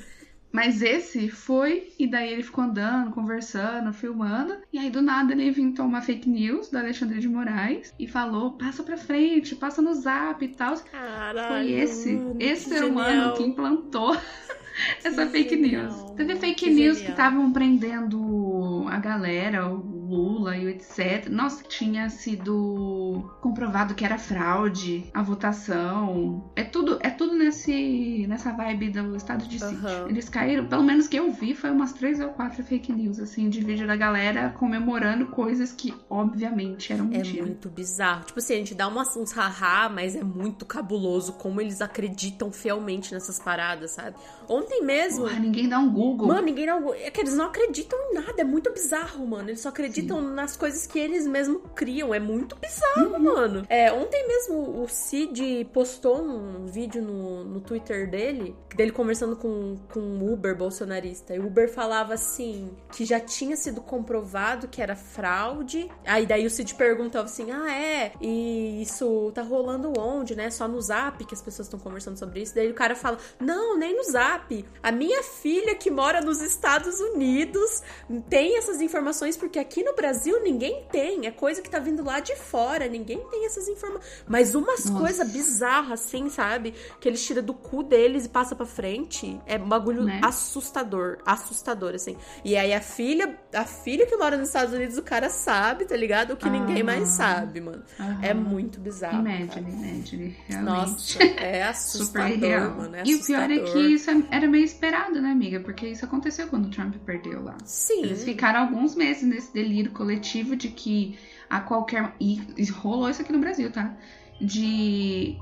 Mas 0.52 0.82
esse 0.82 1.30
foi, 1.30 1.92
e 1.98 2.06
daí 2.06 2.30
ele 2.30 2.42
ficou 2.42 2.62
andando, 2.64 3.10
conversando, 3.10 3.92
filmando. 3.92 4.58
E 4.70 4.78
aí 4.78 4.90
do 4.90 5.00
nada 5.00 5.32
ele 5.32 5.48
inventou 5.48 5.86
uma 5.86 6.02
fake 6.02 6.28
news 6.28 6.68
do 6.68 6.76
Alexandre 6.76 7.18
de 7.18 7.28
Moraes 7.28 7.94
e 7.98 8.06
falou: 8.06 8.52
passa 8.52 8.82
pra 8.82 8.98
frente, 8.98 9.56
passa 9.56 9.80
no 9.80 9.94
zap 9.94 10.44
e 10.44 10.48
tal. 10.48 10.76
Caralho, 10.76 11.48
Foi 11.48 11.72
esse, 11.72 12.18
esse 12.38 12.68
ser 12.68 12.84
humano 12.84 13.34
que 13.34 13.42
implantou 13.42 14.14
essa 15.02 15.26
Que 15.26 15.32
fake 15.32 15.56
news. 15.56 15.94
Teve 16.16 16.36
fake 16.36 16.54
que 16.64 16.70
news 16.70 16.98
que 16.98 17.06
genial. 17.06 17.10
estavam 17.10 17.52
prendendo 17.52 18.86
a 18.88 18.98
galera, 18.98 19.68
o 19.68 19.76
Lula 20.12 20.56
e 20.56 20.66
o 20.66 20.68
etc. 20.68 21.28
Nossa, 21.30 21.62
tinha 21.64 22.08
sido 22.10 23.30
comprovado 23.40 23.94
que 23.94 24.04
era 24.04 24.18
fraude 24.18 25.04
a 25.14 25.22
votação. 25.22 26.50
É 26.56 26.64
tudo, 26.64 26.98
é 27.00 27.10
tudo 27.10 27.34
nesse 27.34 28.26
nessa 28.28 28.52
vibe 28.52 28.90
do 28.90 29.16
estado 29.16 29.46
de 29.46 29.58
sítio. 29.58 30.08
Eles 30.08 30.28
caíram, 30.28 30.66
pelo 30.66 30.82
menos 30.82 31.08
que 31.08 31.16
eu 31.18 31.30
vi, 31.32 31.54
foi 31.54 31.70
umas 31.70 31.92
três 31.92 32.20
ou 32.20 32.28
quatro 32.30 32.62
fake 32.62 32.92
news 32.92 33.18
assim 33.18 33.48
de 33.48 33.60
vídeo 33.62 33.86
da 33.86 33.96
galera 33.96 34.50
comemorando 34.50 35.26
coisas 35.26 35.72
que 35.72 35.94
obviamente 36.10 36.92
eram 36.92 37.06
É 37.06 37.18
mentira. 37.18 37.46
muito 37.46 37.68
bizarro. 37.70 38.24
Tipo 38.24 38.38
assim, 38.38 38.54
a 38.54 38.58
gente 38.58 38.74
dá 38.74 38.88
umas, 38.88 39.16
uns 39.16 39.32
haha, 39.32 39.88
mas 39.88 40.14
é 40.14 40.22
muito 40.22 40.64
cabuloso 40.66 41.32
como 41.34 41.60
eles 41.60 41.80
acreditam 41.80 42.52
fielmente 42.52 43.12
nessas 43.14 43.38
paradas, 43.38 43.92
sabe? 43.92 44.16
Ontem 44.62 44.82
mesmo. 44.84 45.22
Porra, 45.24 45.38
ninguém 45.38 45.68
dá 45.68 45.78
um 45.78 45.92
Google. 45.92 46.28
Mano, 46.28 46.42
ninguém 46.42 46.66
não. 46.66 46.92
É 46.94 47.10
que 47.10 47.20
eles 47.20 47.34
não 47.34 47.46
acreditam 47.46 47.98
em 48.10 48.14
nada, 48.14 48.34
é 48.40 48.44
muito 48.44 48.70
bizarro, 48.72 49.26
mano. 49.26 49.50
Eles 49.50 49.60
só 49.60 49.68
acreditam 49.70 50.20
nas 50.20 50.56
coisas 50.56 50.86
que 50.86 50.98
eles 50.98 51.26
mesmos 51.26 51.60
criam. 51.74 52.14
É 52.14 52.20
muito 52.20 52.56
bizarro, 52.56 53.12
Uhum. 53.14 53.18
mano. 53.34 53.66
É, 53.68 53.92
ontem 53.92 54.26
mesmo 54.28 54.82
o 54.82 54.88
Cid 54.88 55.68
postou 55.72 56.22
um 56.22 56.66
vídeo 56.66 57.02
no, 57.02 57.44
no 57.44 57.60
Twitter 57.60 58.08
dele, 58.10 58.54
dele 58.74 58.90
conversando 58.92 59.36
com, 59.36 59.76
com 59.92 60.00
um 60.00 60.32
Uber 60.32 60.56
bolsonarista. 60.56 61.34
E 61.34 61.38
o 61.38 61.46
Uber 61.46 61.68
falava 61.72 62.14
assim: 62.14 62.70
que 62.92 63.04
já 63.04 63.18
tinha 63.20 63.56
sido 63.56 63.80
comprovado 63.80 64.68
que 64.68 64.80
era 64.82 64.94
fraude. 64.96 65.90
Aí 66.04 66.26
daí 66.26 66.46
o 66.46 66.50
Cid 66.50 66.74
perguntava 66.74 67.24
assim: 67.26 67.50
ah, 67.50 67.72
é? 67.72 68.12
E 68.20 68.82
isso 68.82 69.30
tá 69.34 69.42
rolando 69.42 69.92
onde, 69.98 70.34
né? 70.36 70.50
Só 70.50 70.68
no 70.68 70.80
zap 70.80 71.24
que 71.24 71.34
as 71.34 71.42
pessoas 71.42 71.66
estão 71.66 71.80
conversando 71.80 72.18
sobre 72.18 72.42
isso. 72.42 72.54
Daí 72.54 72.70
o 72.70 72.74
cara 72.74 72.94
fala: 72.94 73.18
não, 73.40 73.76
nem 73.76 73.96
no 73.96 74.04
zap. 74.04 74.51
A 74.82 74.90
minha 74.92 75.22
filha 75.22 75.74
que 75.74 75.90
mora 75.90 76.20
nos 76.20 76.40
Estados 76.40 76.98
Unidos 77.00 77.82
tem 78.28 78.58
essas 78.58 78.80
informações, 78.80 79.36
porque 79.36 79.58
aqui 79.58 79.82
no 79.82 79.94
Brasil 79.94 80.40
ninguém 80.42 80.84
tem. 80.90 81.26
É 81.26 81.30
coisa 81.30 81.62
que 81.62 81.70
tá 81.70 81.78
vindo 81.78 82.04
lá 82.04 82.20
de 82.20 82.34
fora. 82.36 82.88
Ninguém 82.88 83.18
tem 83.30 83.46
essas 83.46 83.68
informações. 83.68 84.04
Mas 84.26 84.54
umas 84.54 84.88
coisas 84.90 85.28
bizarras, 85.30 86.00
assim, 86.04 86.28
sabe? 86.28 86.74
Que 87.00 87.08
eles 87.08 87.24
tiram 87.24 87.42
do 87.42 87.54
cu 87.54 87.82
deles 87.82 88.26
e 88.26 88.28
passa 88.28 88.54
pra 88.56 88.66
frente. 88.66 89.40
É 89.46 89.56
um 89.56 89.68
bagulho 89.68 90.02
Né? 90.04 90.20
assustador. 90.22 91.18
Assustador, 91.24 91.94
assim. 91.94 92.16
E 92.44 92.56
aí 92.56 92.72
a 92.72 92.80
filha, 92.80 93.38
a 93.54 93.64
filha 93.64 94.06
que 94.06 94.16
mora 94.16 94.36
nos 94.36 94.48
Estados 94.48 94.74
Unidos, 94.74 94.98
o 94.98 95.02
cara 95.02 95.28
sabe, 95.30 95.84
tá 95.84 95.96
ligado? 95.96 96.32
O 96.32 96.36
que 96.36 96.48
ninguém 96.50 96.82
Ah. 96.82 96.84
mais 96.84 97.08
sabe, 97.08 97.60
mano. 97.60 97.82
É 98.20 98.34
muito 98.34 98.80
bizarro. 98.80 99.20
Imagine, 99.20 99.46
cara. 99.48 99.60
imagine, 99.60 100.36
realmente. 100.48 100.64
Nossa, 100.90 101.22
é 101.22 101.62
assustador, 101.68 102.76
mano. 102.76 102.96
É 102.96 103.02
e 103.04 103.14
o 103.14 103.24
pior 103.24 103.50
é 103.50 103.54
assustador. 103.54 103.72
que 103.72 103.94
isso 103.94 104.10
era 104.42 104.50
meio 104.50 104.64
esperado, 104.64 105.20
né, 105.20 105.30
amiga? 105.30 105.60
Porque 105.60 105.86
isso 105.88 106.04
aconteceu 106.04 106.48
quando 106.48 106.66
o 106.66 106.70
Trump 106.70 106.94
perdeu 107.06 107.42
lá. 107.42 107.56
Sim. 107.64 108.02
Eles 108.04 108.24
ficaram 108.24 108.60
alguns 108.60 108.94
meses 108.94 109.22
nesse 109.22 109.52
delírio 109.52 109.92
coletivo 109.92 110.56
de 110.56 110.68
que 110.68 111.16
a 111.48 111.60
qualquer. 111.60 112.14
E 112.20 112.40
e 112.56 112.64
rolou 112.70 113.08
isso 113.08 113.22
aqui 113.22 113.32
no 113.32 113.38
Brasil, 113.38 113.70
tá? 113.70 113.96
De 114.40 115.36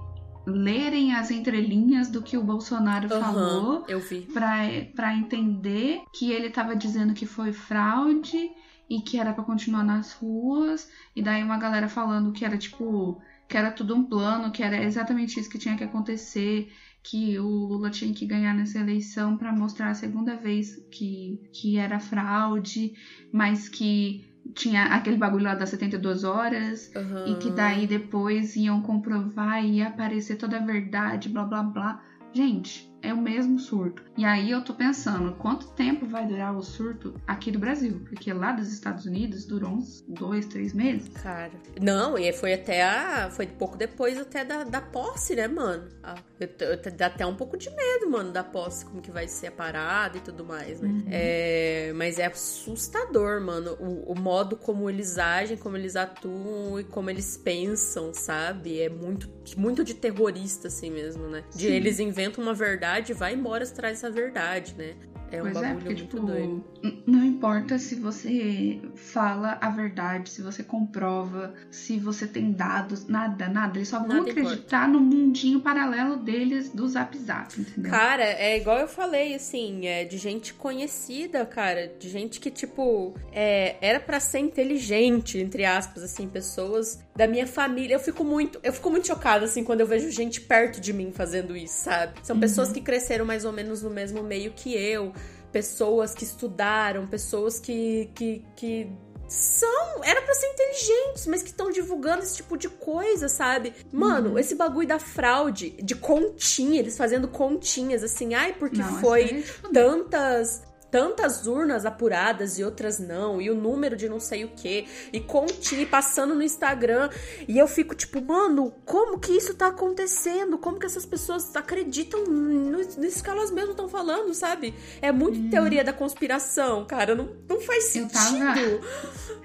lerem 0.46 1.14
as 1.14 1.30
entrelinhas 1.30 2.08
do 2.08 2.22
que 2.22 2.36
o 2.36 2.42
Bolsonaro 2.42 3.12
Aham, 3.12 3.20
falou 3.20 3.84
eu 3.88 4.00
vi. 4.00 4.22
pra, 4.32 4.56
pra 4.96 5.14
entender 5.14 6.02
que 6.12 6.32
ele 6.32 6.50
tava 6.50 6.74
dizendo 6.74 7.12
que 7.14 7.26
foi 7.26 7.52
fraude 7.52 8.50
e 8.88 9.00
que 9.02 9.18
era 9.18 9.32
pra 9.32 9.44
continuar 9.44 9.84
nas 9.84 10.12
ruas. 10.12 10.90
E 11.14 11.22
daí 11.22 11.42
uma 11.42 11.58
galera 11.58 11.88
falando 11.88 12.32
que 12.32 12.44
era 12.44 12.56
tipo. 12.58 13.20
que 13.48 13.56
era 13.56 13.70
tudo 13.70 13.94
um 13.94 14.04
plano, 14.04 14.50
que 14.50 14.62
era 14.62 14.82
exatamente 14.82 15.38
isso 15.38 15.48
que 15.50 15.58
tinha 15.58 15.76
que 15.76 15.84
acontecer. 15.84 16.72
Que 17.02 17.38
o 17.38 17.46
Lula 17.46 17.90
tinha 17.90 18.12
que 18.12 18.26
ganhar 18.26 18.54
nessa 18.54 18.78
eleição 18.78 19.36
pra 19.36 19.52
mostrar 19.52 19.90
a 19.90 19.94
segunda 19.94 20.36
vez 20.36 20.76
que, 20.90 21.40
que 21.52 21.76
era 21.78 21.98
fraude, 21.98 22.92
mas 23.32 23.68
que 23.68 24.22
tinha 24.54 24.84
aquele 24.84 25.16
bagulho 25.16 25.44
lá 25.44 25.54
das 25.54 25.70
72 25.70 26.24
horas, 26.24 26.90
Aham. 26.94 27.26
e 27.28 27.38
que 27.38 27.50
daí 27.50 27.86
depois 27.86 28.56
iam 28.56 28.80
comprovar 28.82 29.64
e 29.64 29.76
ia 29.76 29.88
aparecer 29.88 30.36
toda 30.36 30.58
a 30.58 30.64
verdade, 30.64 31.28
blá 31.28 31.44
blá 31.44 31.62
blá. 31.62 32.00
Gente, 32.32 32.89
é 33.02 33.12
o 33.12 33.16
mesmo 33.16 33.58
surto. 33.58 34.02
E 34.16 34.24
aí 34.24 34.50
eu 34.50 34.62
tô 34.62 34.74
pensando, 34.74 35.32
quanto 35.34 35.68
tempo 35.68 36.06
vai 36.06 36.26
durar 36.26 36.56
o 36.56 36.62
surto 36.62 37.14
aqui 37.26 37.50
do 37.50 37.58
Brasil? 37.58 38.02
Porque 38.08 38.32
lá 38.32 38.52
dos 38.52 38.72
Estados 38.72 39.06
Unidos 39.06 39.44
durou 39.46 39.70
uns 39.70 40.04
dois, 40.08 40.46
três 40.46 40.72
meses. 40.72 41.08
Cara. 41.22 41.52
Não, 41.80 42.18
e 42.18 42.32
foi 42.32 42.54
até 42.54 42.82
a. 42.82 43.30
Foi 43.30 43.46
pouco 43.46 43.76
depois 43.76 44.18
até 44.18 44.44
da, 44.44 44.64
da 44.64 44.80
posse, 44.80 45.34
né, 45.34 45.48
mano? 45.48 45.88
Ah, 46.02 46.16
eu, 46.38 46.48
eu, 46.60 46.92
dá 46.96 47.06
até 47.06 47.24
um 47.24 47.34
pouco 47.34 47.56
de 47.56 47.70
medo, 47.70 48.10
mano, 48.10 48.32
da 48.32 48.44
posse, 48.44 48.84
como 48.84 49.00
que 49.00 49.10
vai 49.10 49.26
ser 49.28 49.48
a 49.48 49.52
parada 49.52 50.18
e 50.18 50.20
tudo 50.20 50.44
mais, 50.44 50.80
né? 50.80 50.88
Uhum. 50.88 51.04
É, 51.10 51.92
mas 51.94 52.18
é 52.18 52.26
assustador, 52.26 53.40
mano, 53.40 53.76
o, 53.80 54.12
o 54.12 54.18
modo 54.18 54.56
como 54.56 54.88
eles 54.88 55.18
agem, 55.18 55.56
como 55.56 55.76
eles 55.76 55.96
atuam 55.96 56.78
e 56.78 56.84
como 56.84 57.08
eles 57.10 57.36
pensam, 57.36 58.12
sabe? 58.12 58.80
É 58.80 58.88
muito, 58.88 59.28
muito 59.56 59.82
de 59.82 59.94
terrorista, 59.94 60.68
assim 60.68 60.90
mesmo, 60.90 61.28
né? 61.28 61.44
De 61.54 61.66
Sim. 61.66 61.72
eles 61.72 61.98
inventam 61.98 62.42
uma 62.42 62.54
verdade 62.54 62.89
e 62.98 63.12
vai 63.14 63.34
embora 63.34 63.64
atrás 63.64 64.00
dessa 64.00 64.10
verdade, 64.10 64.74
né? 64.76 64.94
É 65.32 65.40
um 65.40 65.44
Pois 65.44 65.56
é, 65.56 65.60
bagulho 65.60 65.74
porque, 65.76 65.88
muito 65.94 66.04
tipo, 66.16 66.26
doido. 66.26 66.64
não 67.06 67.24
importa 67.24 67.78
se 67.78 67.94
você 67.94 68.80
fala 68.96 69.58
a 69.60 69.70
verdade, 69.70 70.30
se 70.30 70.42
você 70.42 70.62
comprova, 70.62 71.54
se 71.70 71.98
você 71.98 72.26
tem 72.26 72.52
dados, 72.52 73.06
nada, 73.06 73.48
nada. 73.48 73.78
Eles 73.78 73.88
só 73.88 73.98
vão 74.00 74.08
Nada 74.08 74.30
acreditar 74.30 74.88
no 74.88 75.00
mundinho 75.00 75.60
paralelo 75.60 76.16
deles 76.16 76.70
do 76.70 76.88
Zap 76.88 77.16
Zap, 77.18 77.60
entendeu? 77.60 77.90
Cara, 77.90 78.24
é 78.24 78.56
igual 78.56 78.78
eu 78.78 78.88
falei, 78.88 79.34
assim, 79.34 79.86
é 79.86 80.04
de 80.04 80.18
gente 80.18 80.52
conhecida, 80.54 81.44
cara, 81.46 81.92
de 81.98 82.08
gente 82.08 82.40
que, 82.40 82.50
tipo, 82.50 83.14
é, 83.32 83.76
era 83.80 84.00
pra 84.00 84.18
ser 84.18 84.40
inteligente, 84.40 85.38
entre 85.38 85.64
aspas, 85.64 86.02
assim, 86.02 86.28
pessoas 86.28 86.98
da 87.14 87.26
minha 87.26 87.46
família. 87.46 87.94
Eu 87.94 88.00
fico 88.00 88.24
muito, 88.24 88.58
eu 88.62 88.72
fico 88.72 88.90
muito 88.90 89.06
chocada, 89.06 89.44
assim, 89.44 89.62
quando 89.62 89.80
eu 89.80 89.86
vejo 89.86 90.10
gente 90.10 90.40
perto 90.40 90.80
de 90.80 90.92
mim 90.92 91.12
fazendo 91.12 91.56
isso, 91.56 91.84
sabe? 91.84 92.14
São 92.22 92.38
pessoas 92.40 92.72
que 92.72 92.80
cresceram 92.80 93.24
mais 93.24 93.44
ou 93.44 93.52
menos 93.52 93.82
no 93.82 93.90
mesmo 93.90 94.22
meio 94.22 94.52
que 94.52 94.74
eu, 94.74 95.12
pessoas 95.52 96.14
que 96.14 96.24
estudaram, 96.24 97.06
pessoas 97.06 97.58
que, 97.58 98.10
que, 98.14 98.44
que 98.56 98.92
são, 99.28 100.02
era 100.02 100.20
pra 100.22 100.34
ser 100.34 100.46
inteligentes, 100.48 101.26
mas 101.26 101.42
que 101.42 101.50
estão 101.50 101.70
divulgando 101.70 102.22
esse 102.22 102.36
tipo 102.36 102.56
de 102.56 102.68
coisa, 102.68 103.28
sabe? 103.28 103.72
Mano, 103.92 104.36
esse 104.38 104.56
bagulho 104.56 104.88
da 104.88 104.98
fraude, 104.98 105.70
de 105.70 105.94
continha, 105.94 106.80
eles 106.80 106.96
fazendo 106.96 107.28
continhas, 107.28 108.02
assim, 108.02 108.34
ai, 108.34 108.52
porque 108.54 108.78
Não, 108.78 109.00
foi 109.00 109.22
é 109.22 109.42
fuder. 109.42 109.72
tantas 109.72 110.62
tantas 110.90 111.46
urnas 111.46 111.86
apuradas 111.86 112.58
e 112.58 112.64
outras 112.64 112.98
não, 112.98 113.40
e 113.40 113.50
o 113.50 113.54
número 113.54 113.96
de 113.96 114.08
não 114.08 114.18
sei 114.20 114.44
o 114.44 114.48
que, 114.48 114.86
e 115.12 115.20
continha 115.20 115.82
e 115.82 115.86
passando 115.86 116.34
no 116.34 116.42
Instagram, 116.42 117.08
e 117.46 117.58
eu 117.58 117.66
fico 117.68 117.94
tipo, 117.94 118.20
mano, 118.20 118.72
como 118.84 119.18
que 119.18 119.32
isso 119.32 119.54
tá 119.54 119.68
acontecendo? 119.68 120.58
Como 120.58 120.78
que 120.78 120.86
essas 120.86 121.06
pessoas 121.06 121.54
acreditam 121.54 122.24
nisso 122.26 123.22
que 123.22 123.30
elas 123.30 123.50
mesmas 123.50 123.70
estão 123.70 123.88
falando, 123.88 124.32
sabe? 124.34 124.74
É 125.00 125.10
muito 125.12 125.50
teoria 125.50 125.84
da 125.84 125.92
conspiração, 125.92 126.84
cara, 126.84 127.14
não, 127.14 127.28
não 127.48 127.60
faz 127.60 127.84
Eu 127.96 128.08
sentido. 128.08 128.38
tava- 128.38 128.60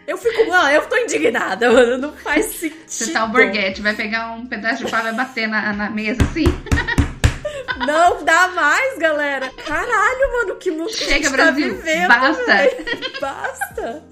Eu 0.07 0.17
fico, 0.17 0.47
mano, 0.49 0.69
eu 0.69 0.87
tô 0.87 0.95
indignada, 0.97 1.71
mano, 1.71 1.97
não 1.97 2.13
faz 2.13 2.45
sentido. 2.47 2.75
Você 2.87 3.11
tá 3.11 3.25
o 3.25 3.29
Borghetti, 3.29 3.81
vai 3.81 3.95
pegar 3.95 4.33
um 4.33 4.45
pedaço 4.45 4.85
de 4.85 4.91
pau 4.91 4.99
e 4.99 5.03
vai 5.03 5.13
bater 5.13 5.47
na, 5.47 5.73
na 5.73 5.89
mesa 5.89 6.21
assim? 6.23 6.45
Não 7.85 8.23
dá 8.23 8.47
mais, 8.49 8.97
galera. 8.97 9.49
Caralho, 9.65 10.31
mano, 10.33 10.55
que 10.55 10.71
mundo 10.71 10.87
que 10.89 11.03
a 11.03 11.07
Chega, 11.07 11.23
gente 11.23 11.31
Brasil, 11.31 11.75
tá 11.75 11.81
vivendo, 11.81 12.07
basta. 12.07 12.45
velho. 12.45 12.85
Basta. 13.21 14.03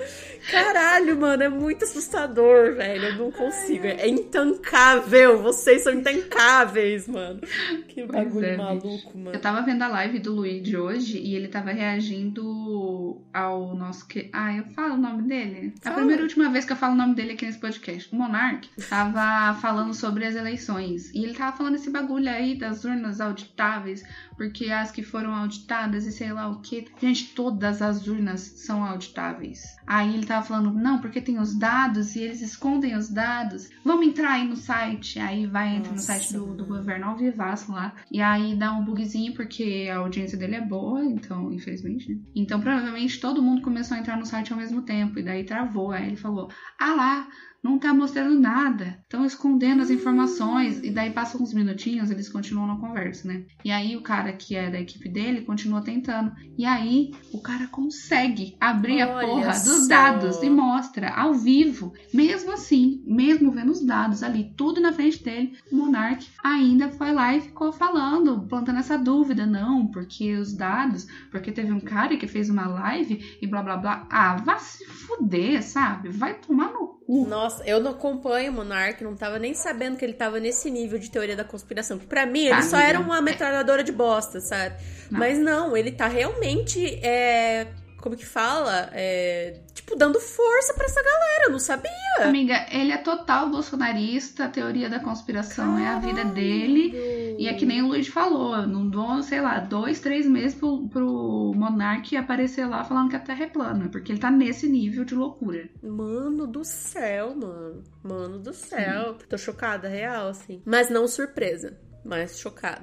Caralho, 0.49 1.19
mano, 1.19 1.43
é 1.43 1.49
muito 1.49 1.83
assustador, 1.85 2.75
velho. 2.75 3.05
Eu 3.05 3.15
não 3.17 3.31
consigo. 3.31 3.85
É 3.85 4.07
intancável. 4.07 5.41
Vocês 5.41 5.83
são 5.83 5.93
intancáveis, 5.93 7.07
mano. 7.07 7.39
Que 7.87 8.05
Pois 8.05 8.07
bagulho 8.07 8.45
é, 8.45 8.57
maluco, 8.57 9.17
mano. 9.17 9.35
Eu 9.35 9.39
tava 9.39 9.61
vendo 9.61 9.81
a 9.81 9.87
live 9.87 10.19
do 10.19 10.33
Luigi 10.33 10.75
hoje 10.75 11.17
e 11.17 11.35
ele 11.35 11.47
tava 11.47 11.71
reagindo 11.71 13.21
ao 13.33 13.75
nosso. 13.75 14.07
Que... 14.07 14.29
Ah, 14.33 14.55
eu 14.55 14.65
falo 14.65 14.95
o 14.95 14.97
nome 14.97 15.23
dele? 15.23 15.73
É 15.75 15.79
a 15.79 15.91
Fala. 15.91 15.97
primeira 15.97 16.21
e 16.21 16.23
última 16.23 16.49
vez 16.49 16.65
que 16.65 16.73
eu 16.73 16.77
falo 16.77 16.93
o 16.93 16.97
nome 16.97 17.15
dele 17.15 17.33
aqui 17.33 17.45
nesse 17.45 17.59
podcast. 17.59 18.13
O 18.13 18.15
Monark 18.17 18.69
tava 18.89 19.59
falando 19.59 19.93
sobre 19.93 20.25
as 20.25 20.35
eleições. 20.35 21.11
E 21.13 21.23
ele 21.23 21.33
tava 21.33 21.55
falando 21.55 21.75
esse 21.75 21.89
bagulho 21.89 22.29
aí 22.29 22.55
das 22.55 22.83
urnas 22.83 23.21
auditáveis, 23.21 24.03
porque 24.35 24.71
as 24.71 24.91
que 24.91 25.03
foram 25.03 25.33
auditadas 25.33 26.05
e 26.05 26.11
sei 26.11 26.31
lá 26.31 26.49
o 26.49 26.59
que. 26.61 26.87
Gente, 27.01 27.33
todas 27.33 27.81
as 27.81 28.07
urnas 28.07 28.41
são 28.41 28.83
auditáveis. 28.83 29.63
Aí 29.85 30.13
ele 30.13 30.25
tava 30.25 30.45
falando, 30.45 30.73
não, 30.73 30.99
porque 30.99 31.21
tem 31.21 31.39
os 31.39 31.57
dados 31.57 32.15
e 32.15 32.21
eles 32.21 32.41
escondem 32.41 32.95
os 32.95 33.09
dados. 33.09 33.69
Vamos 33.83 34.07
entrar 34.07 34.33
aí 34.33 34.47
no 34.47 34.55
site. 34.55 35.19
Aí 35.19 35.45
vai, 35.45 35.75
entra 35.75 35.89
no 35.89 35.95
Nossa, 35.95 36.07
site 36.07 36.33
do, 36.33 36.55
do 36.55 36.65
governo 36.65 37.05
ao 37.07 37.17
vivaço 37.17 37.71
lá. 37.71 37.93
E 38.11 38.21
aí 38.21 38.55
dá 38.55 38.71
um 38.73 38.83
bugzinho 38.83 39.33
porque 39.33 39.89
a 39.91 39.97
audiência 39.97 40.37
dele 40.37 40.55
é 40.55 40.61
boa, 40.61 41.03
então, 41.03 41.51
infelizmente. 41.51 42.13
né? 42.13 42.21
Então, 42.35 42.59
provavelmente 42.59 43.19
todo 43.19 43.41
mundo 43.41 43.61
começou 43.61 43.95
a 43.95 43.99
entrar 43.99 44.17
no 44.17 44.25
site 44.25 44.51
ao 44.51 44.59
mesmo 44.59 44.81
tempo. 44.81 45.19
E 45.19 45.23
daí 45.23 45.43
travou. 45.43 45.91
Aí 45.91 46.07
ele 46.07 46.15
falou: 46.15 46.49
Ah 46.79 46.93
lá, 46.93 47.27
não 47.63 47.79
tá 47.79 47.93
mostrando 47.93 48.37
nada. 48.37 48.99
Estão 49.03 49.25
escondendo 49.25 49.81
as 49.81 49.89
informações. 49.89 50.83
E 50.83 50.91
daí 50.91 51.11
passam 51.11 51.41
uns 51.41 51.53
minutinhos, 51.53 52.11
eles 52.11 52.27
continuam 52.27 52.67
na 52.67 52.75
conversa, 52.75 53.27
né? 53.27 53.45
E 53.63 53.71
aí 53.71 53.95
o 53.95 54.01
cara 54.01 54.33
que 54.33 54.55
é 54.55 54.69
da 54.69 54.81
equipe 54.81 55.07
dele 55.07 55.41
continua 55.41 55.81
tentando. 55.81 56.33
E 56.57 56.65
aí 56.65 57.11
o 57.31 57.41
cara 57.41 57.67
consegue 57.67 58.57
abrir 58.59 59.01
a 59.01 59.07
Olha 59.15 59.27
porra 59.27 59.51
dos 59.51 59.83
só. 59.83 59.87
dados 59.87 60.43
e 60.43 60.49
mostra 60.49 61.09
ao 61.09 61.33
vivo. 61.33 61.93
Mesmo 62.13 62.51
assim, 62.51 63.01
mesmo 63.07 63.51
vendo 63.51 63.71
os 63.71 63.85
dados 63.85 64.23
ali, 64.23 64.53
tudo 64.57 64.81
na 64.81 64.91
frente 64.91 65.23
dele, 65.23 65.57
o 65.71 65.75
Monark 65.77 66.27
ainda 66.43 66.89
foi 66.89 67.13
lá 67.13 67.35
e 67.35 67.41
ficou 67.41 67.71
falando, 67.71 68.41
plantando 68.47 68.79
essa 68.79 68.97
dúvida. 68.97 69.45
Não, 69.45 69.87
porque 69.87 70.35
os 70.35 70.53
dados, 70.53 71.07
porque 71.31 71.51
teve 71.51 71.71
um 71.71 71.79
cara 71.79 72.17
que 72.17 72.27
fez 72.27 72.49
uma 72.49 72.67
live 72.67 73.37
e 73.41 73.47
blá 73.47 73.63
blá 73.63 73.77
blá. 73.77 74.07
Ah, 74.11 74.35
vá 74.35 74.57
se 74.57 74.85
fuder, 74.85 75.63
sabe? 75.63 76.09
Vai 76.09 76.33
tomar 76.33 76.73
no. 76.73 77.01
Nossa, 77.07 77.63
eu 77.65 77.79
não 77.79 77.91
acompanho 77.91 78.51
o 78.51 78.55
Monark, 78.55 79.03
não 79.03 79.15
tava 79.15 79.37
nem 79.37 79.53
sabendo 79.53 79.97
que 79.97 80.05
ele 80.05 80.13
tava 80.13 80.39
nesse 80.39 80.71
nível 80.71 80.97
de 80.97 81.09
teoria 81.11 81.35
da 81.35 81.43
conspiração. 81.43 81.97
Pra 81.99 82.25
mim, 82.25 82.45
ele 82.45 82.55
Tá, 82.55 82.61
só 82.61 82.75
amiga. 82.77 82.89
era 82.89 82.99
uma 82.99 83.21
metralhadora 83.21 83.83
de 83.83 83.91
bosta, 83.91 84.39
sabe? 84.39 84.75
Não. 85.11 85.19
Mas 85.19 85.37
não, 85.37 85.75
ele 85.75 85.91
tá 85.91 86.07
realmente. 86.07 86.99
É, 87.03 87.67
como 88.03 88.17
que 88.17 88.25
fala? 88.25 88.89
É, 88.91 89.61
tipo, 89.73 89.95
dando 89.95 90.19
força 90.19 90.73
pra 90.73 90.83
essa 90.83 91.01
galera. 91.01 91.45
Eu 91.45 91.51
não 91.51 91.59
sabia. 91.59 91.91
Amiga, 92.19 92.65
ele 92.69 92.91
é 92.91 92.97
total 92.97 93.49
bolsonarista, 93.49 94.43
a 94.43 94.49
teoria 94.49 94.89
da 94.89 94.99
conspiração 94.99 95.79
é 95.79 95.87
a 95.87 95.99
vida 95.99 96.25
dele. 96.25 97.35
E 97.39 97.47
é 97.47 97.53
que 97.53 97.65
nem 97.65 97.81
o 97.81 97.87
Luiz 97.87 98.09
falou, 98.09 98.67
não 98.67 98.89
dou, 98.89 99.23
sei 99.23 99.39
lá, 99.39 99.57
dois, 99.59 100.01
três 100.01 100.27
meses 100.27 100.53
pro, 100.53 100.85
pro 100.89 101.53
Monark 101.55 102.17
aparecer 102.17 102.65
lá 102.65 102.83
falando 102.83 103.09
que 103.09 103.15
a 103.15 103.21
Terra 103.21 103.45
é 103.45 103.47
plana, 103.47 103.87
porque 103.87 104.11
ele 104.11 104.19
tá 104.19 104.29
nesse 104.29 104.67
nível 104.67 105.05
de 105.05 105.15
loucura. 105.15 105.69
Mano 105.81 106.45
do 106.45 106.65
céu, 106.65 107.33
mano. 107.33 107.83
Mano 108.03 108.37
do 108.37 108.51
céu. 108.51 109.17
Tô 109.29 109.37
chocada, 109.37 109.87
real, 109.87 110.27
assim. 110.27 110.61
Mas 110.65 110.89
não 110.89 111.07
surpresa. 111.07 111.79
Mas 112.05 112.39
chocada. 112.39 112.81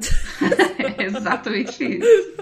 É 0.98 1.04
exatamente 1.04 1.84
isso. 1.98 2.34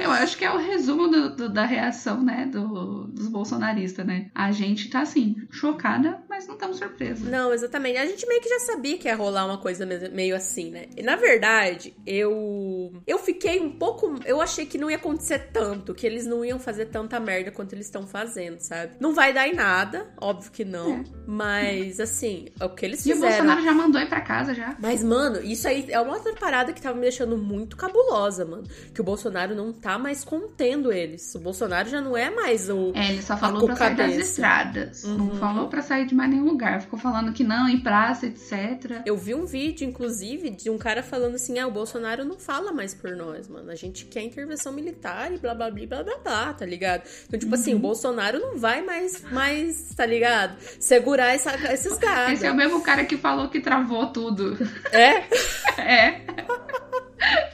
Eu 0.00 0.10
acho 0.10 0.36
que 0.36 0.44
é 0.44 0.50
o 0.52 0.58
resumo 0.58 1.08
do- 1.08 1.34
do- 1.34 1.48
da 1.48 1.64
reação, 1.64 2.22
né, 2.22 2.46
do- 2.50 3.04
dos 3.06 3.28
bolsonaristas, 3.28 4.04
né? 4.06 4.30
A 4.34 4.52
gente 4.52 4.90
tá 4.90 5.00
assim, 5.00 5.36
chocada, 5.50 6.22
mas 6.28 6.46
não 6.46 6.54
estamos 6.54 6.76
surpresa. 6.76 7.28
Não, 7.28 7.52
exatamente. 7.52 7.96
A 7.98 8.06
gente 8.06 8.26
meio 8.26 8.40
que 8.40 8.48
já 8.48 8.60
sabia 8.60 8.98
que 8.98 9.08
ia 9.08 9.16
rolar 9.16 9.46
uma 9.46 9.58
coisa 9.58 9.86
me- 9.86 10.08
meio 10.10 10.36
assim, 10.36 10.70
né? 10.70 10.86
E, 10.96 11.02
na 11.02 11.16
verdade, 11.16 11.94
eu 12.06 12.92
eu 13.06 13.18
fiquei 13.18 13.58
um 13.60 13.70
pouco, 13.70 14.14
eu 14.26 14.40
achei 14.40 14.66
que 14.66 14.76
não 14.78 14.90
ia 14.90 14.96
acontecer 14.96 15.50
tanto, 15.52 15.94
que 15.94 16.06
eles 16.06 16.26
não 16.26 16.44
iam 16.44 16.58
fazer 16.58 16.86
tanta 16.86 17.18
merda 17.18 17.50
quanto 17.50 17.72
eles 17.72 17.86
estão 17.86 18.06
fazendo, 18.06 18.60
sabe? 18.60 18.92
Não 19.00 19.14
vai 19.14 19.32
dar 19.32 19.48
em 19.48 19.54
nada, 19.54 20.06
óbvio 20.20 20.50
que 20.52 20.64
não, 20.64 21.02
mas 21.26 21.98
assim, 22.00 22.48
o 22.60 22.68
que 22.68 22.84
eles 22.84 23.04
E 23.06 23.12
o 23.12 23.14
fizeram 23.14 23.30
Bolsonaro 23.36 23.62
já 23.64 23.72
mandou 23.72 24.00
ir 24.00 24.08
pra 24.08 24.20
casa 24.20 24.54
já. 24.54 24.76
Mas, 24.80 25.02
mano, 25.02 25.40
isso 25.42 25.66
aí 25.66 25.86
é 25.94 26.00
uma 26.00 26.14
outra 26.14 26.32
parada 26.34 26.72
que 26.72 26.80
tava 26.82 26.94
me 26.96 27.02
deixando 27.02 27.36
muito 27.38 27.76
cabulosa, 27.76 28.44
mano. 28.44 28.64
Que 28.92 29.00
o 29.00 29.04
Bolsonaro 29.04 29.54
não 29.54 29.72
tá 29.72 29.98
mais 29.98 30.24
contendo 30.24 30.92
eles. 30.92 31.34
O 31.34 31.38
Bolsonaro 31.38 31.88
já 31.88 32.00
não 32.00 32.16
é 32.16 32.30
mais 32.30 32.68
o. 32.68 32.92
É, 32.94 33.10
ele 33.12 33.22
só 33.22 33.36
falou 33.36 33.64
pra 33.66 33.76
sair 33.76 33.96
das 33.96 34.14
estradas. 34.14 35.04
Não 35.04 35.28
Uhum. 35.28 35.36
falou 35.36 35.68
pra 35.68 35.82
sair 35.82 36.06
de 36.06 36.14
mais 36.14 36.30
nenhum 36.30 36.44
lugar. 36.44 36.80
Ficou 36.82 36.98
falando 36.98 37.32
que 37.32 37.42
não, 37.44 37.68
em 37.68 37.80
praça, 37.80 38.26
etc. 38.26 39.02
Eu 39.06 39.16
vi 39.16 39.34
um 39.34 39.44
vídeo, 39.46 39.86
inclusive, 39.88 40.50
de 40.50 40.68
um 40.70 40.78
cara 40.78 41.02
falando 41.02 41.36
assim: 41.36 41.58
ah, 41.58 41.66
o 41.66 41.70
Bolsonaro 41.70 42.24
não 42.24 42.38
fala 42.38 42.72
mais 42.72 42.94
por 42.94 43.10
nós, 43.16 43.48
mano. 43.48 43.70
A 43.70 43.74
gente 43.74 44.04
quer 44.06 44.22
intervenção 44.22 44.72
militar 44.72 45.32
e 45.32 45.38
blá 45.38 45.54
blá 45.54 45.70
blá 45.70 45.86
blá 45.86 46.02
blá, 46.02 46.18
blá 46.22 46.52
tá 46.54 46.66
ligado? 46.66 47.02
Então, 47.26 47.38
tipo 47.38 47.54
Uhum. 47.54 47.60
assim, 47.60 47.74
o 47.74 47.78
Bolsonaro 47.78 48.38
não 48.38 48.56
vai 48.58 48.82
mais, 48.82 49.22
mais 49.30 49.94
tá 49.94 50.04
ligado? 50.06 50.56
Segurar 50.80 51.34
essa- 51.34 51.54
esses 51.72 51.96
gados. 51.98 52.34
Esse 52.34 52.46
é 52.46 52.50
o 52.50 52.54
mesmo 52.54 52.82
cara 52.82 53.04
que 53.04 53.16
falou 53.16 53.48
que 53.48 53.60
travou 53.60 54.06
tudo. 54.08 54.56
É? 54.92 55.24
É. 55.84 56.20